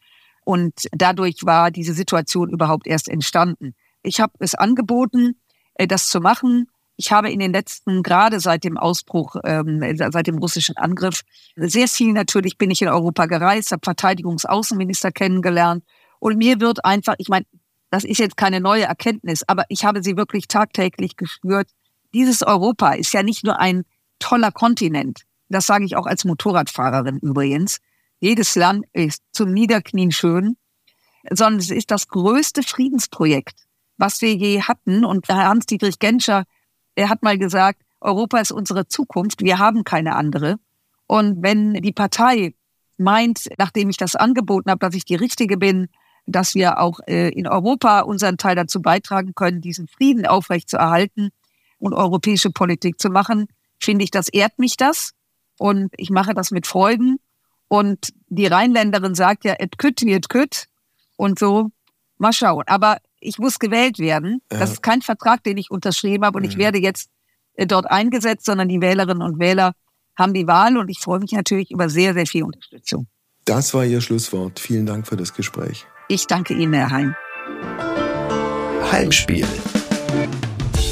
Und 0.44 0.88
dadurch 0.90 1.36
war 1.44 1.70
diese 1.70 1.94
Situation 1.94 2.50
überhaupt 2.50 2.88
erst 2.88 3.08
entstanden. 3.08 3.76
Ich 4.02 4.18
habe 4.18 4.32
es 4.40 4.56
angeboten, 4.56 5.36
äh, 5.74 5.86
das 5.86 6.10
zu 6.10 6.18
machen 6.18 6.66
ich 7.00 7.12
habe 7.12 7.30
in 7.30 7.38
den 7.38 7.52
letzten, 7.52 8.02
gerade 8.02 8.40
seit 8.40 8.62
dem 8.62 8.76
Ausbruch, 8.76 9.36
ähm, 9.44 9.82
seit 9.96 10.26
dem 10.26 10.36
russischen 10.36 10.76
Angriff, 10.76 11.22
sehr 11.56 11.88
viel 11.88 12.12
natürlich 12.12 12.58
bin 12.58 12.70
ich 12.70 12.82
in 12.82 12.88
Europa 12.88 13.24
gereist, 13.24 13.72
habe 13.72 13.80
Verteidigungsaußenminister 13.82 15.10
kennengelernt. 15.10 15.82
Und 16.18 16.36
mir 16.36 16.60
wird 16.60 16.84
einfach, 16.84 17.14
ich 17.16 17.30
meine, 17.30 17.46
das 17.88 18.04
ist 18.04 18.18
jetzt 18.18 18.36
keine 18.36 18.60
neue 18.60 18.84
Erkenntnis, 18.84 19.42
aber 19.46 19.64
ich 19.70 19.86
habe 19.86 20.02
sie 20.02 20.18
wirklich 20.18 20.46
tagtäglich 20.46 21.16
gespürt. 21.16 21.70
Dieses 22.12 22.42
Europa 22.42 22.92
ist 22.92 23.14
ja 23.14 23.22
nicht 23.22 23.44
nur 23.44 23.58
ein 23.58 23.84
toller 24.18 24.52
Kontinent. 24.52 25.22
Das 25.48 25.66
sage 25.66 25.86
ich 25.86 25.96
auch 25.96 26.06
als 26.06 26.26
Motorradfahrerin 26.26 27.18
übrigens. 27.20 27.78
Jedes 28.18 28.56
Land 28.56 28.84
ist 28.92 29.22
zum 29.32 29.54
Niederknien 29.54 30.12
schön, 30.12 30.58
sondern 31.30 31.60
es 31.60 31.70
ist 31.70 31.90
das 31.90 32.08
größte 32.08 32.62
Friedensprojekt, 32.62 33.66
was 33.96 34.20
wir 34.20 34.34
je 34.34 34.60
hatten. 34.60 35.06
Und 35.06 35.28
Hans-Dietrich 35.30 35.98
Genscher 35.98 36.44
er 36.94 37.08
hat 37.08 37.22
mal 37.22 37.38
gesagt, 37.38 37.82
Europa 38.00 38.38
ist 38.38 38.52
unsere 38.52 38.88
Zukunft, 38.88 39.42
wir 39.42 39.58
haben 39.58 39.84
keine 39.84 40.16
andere. 40.16 40.58
Und 41.06 41.42
wenn 41.42 41.74
die 41.74 41.92
Partei 41.92 42.54
meint, 42.96 43.48
nachdem 43.58 43.90
ich 43.90 43.96
das 43.96 44.14
angeboten 44.14 44.70
habe, 44.70 44.78
dass 44.78 44.94
ich 44.94 45.04
die 45.04 45.16
Richtige 45.16 45.56
bin, 45.56 45.88
dass 46.26 46.54
wir 46.54 46.78
auch 46.78 47.00
äh, 47.06 47.30
in 47.30 47.46
Europa 47.46 48.00
unseren 48.00 48.38
Teil 48.38 48.54
dazu 48.54 48.80
beitragen 48.80 49.34
können, 49.34 49.60
diesen 49.60 49.88
Frieden 49.88 50.26
aufrechtzuerhalten 50.26 51.30
und 51.78 51.94
europäische 51.94 52.50
Politik 52.50 53.00
zu 53.00 53.08
machen, 53.08 53.46
finde 53.80 54.04
ich, 54.04 54.10
das 54.10 54.28
ehrt 54.28 54.58
mich 54.58 54.76
das. 54.76 55.12
Und 55.58 55.92
ich 55.96 56.10
mache 56.10 56.34
das 56.34 56.50
mit 56.50 56.66
Freuden. 56.66 57.16
Und 57.68 58.12
die 58.28 58.46
Rheinländerin 58.46 59.14
sagt 59.14 59.44
ja, 59.44 59.54
et 59.58 59.74
wie 59.82 60.12
et 60.12 60.28
kütt. 60.28 60.66
Und 61.16 61.38
so, 61.38 61.70
mal 62.18 62.32
schauen. 62.32 62.64
Aber 62.66 62.98
ich 63.20 63.38
muss 63.38 63.58
gewählt 63.58 63.98
werden. 63.98 64.42
Ja. 64.50 64.58
Das 64.58 64.72
ist 64.72 64.82
kein 64.82 65.02
Vertrag, 65.02 65.44
den 65.44 65.56
ich 65.56 65.70
unterschrieben 65.70 66.24
habe 66.24 66.38
und 66.38 66.44
mhm. 66.44 66.50
ich 66.50 66.58
werde 66.58 66.78
jetzt 66.78 67.10
äh, 67.54 67.66
dort 67.66 67.90
eingesetzt, 67.90 68.46
sondern 68.46 68.68
die 68.68 68.80
Wählerinnen 68.80 69.22
und 69.22 69.38
Wähler 69.38 69.72
haben 70.18 70.34
die 70.34 70.46
Wahl 70.46 70.76
und 70.76 70.88
ich 70.88 70.98
freue 70.98 71.20
mich 71.20 71.32
natürlich 71.32 71.70
über 71.70 71.88
sehr, 71.88 72.14
sehr 72.14 72.26
viel 72.26 72.42
Unterstützung. 72.42 73.06
Das 73.44 73.72
war 73.74 73.84
Ihr 73.84 74.00
Schlusswort. 74.00 74.60
Vielen 74.60 74.86
Dank 74.86 75.06
für 75.06 75.16
das 75.16 75.34
Gespräch. 75.34 75.86
Ich 76.08 76.26
danke 76.26 76.54
Ihnen, 76.54 76.74
Herr 76.74 76.90
Heim. 76.90 77.14
Heimspiel. 78.92 79.46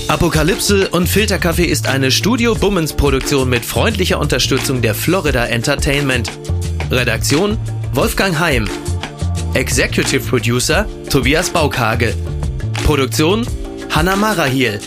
Apokalypse 0.09 0.89
und 0.89 1.07
Filterkaffee 1.07 1.66
ist 1.66 1.87
eine 1.87 2.11
Studio 2.11 2.55
Bummens 2.55 2.95
Produktion 2.95 3.51
mit 3.51 3.64
freundlicher 3.64 4.18
Unterstützung 4.18 4.81
der 4.81 4.95
Florida 4.95 5.45
Entertainment. 5.45 6.31
Redaktion 6.91 7.59
Wolfgang 7.93 8.39
Heim. 8.39 8.66
Executive 9.55 10.25
Producer 10.27 10.87
Tobias 11.11 11.51
Baukhage. 11.51 12.15
Produktion 12.85 13.47
Hanna 13.91 14.15
Marahiel. 14.15 14.79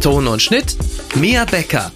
Ton 0.00 0.26
und 0.26 0.40
Schnitt 0.40 0.76
Mia 1.16 1.44
Becker. 1.44 1.90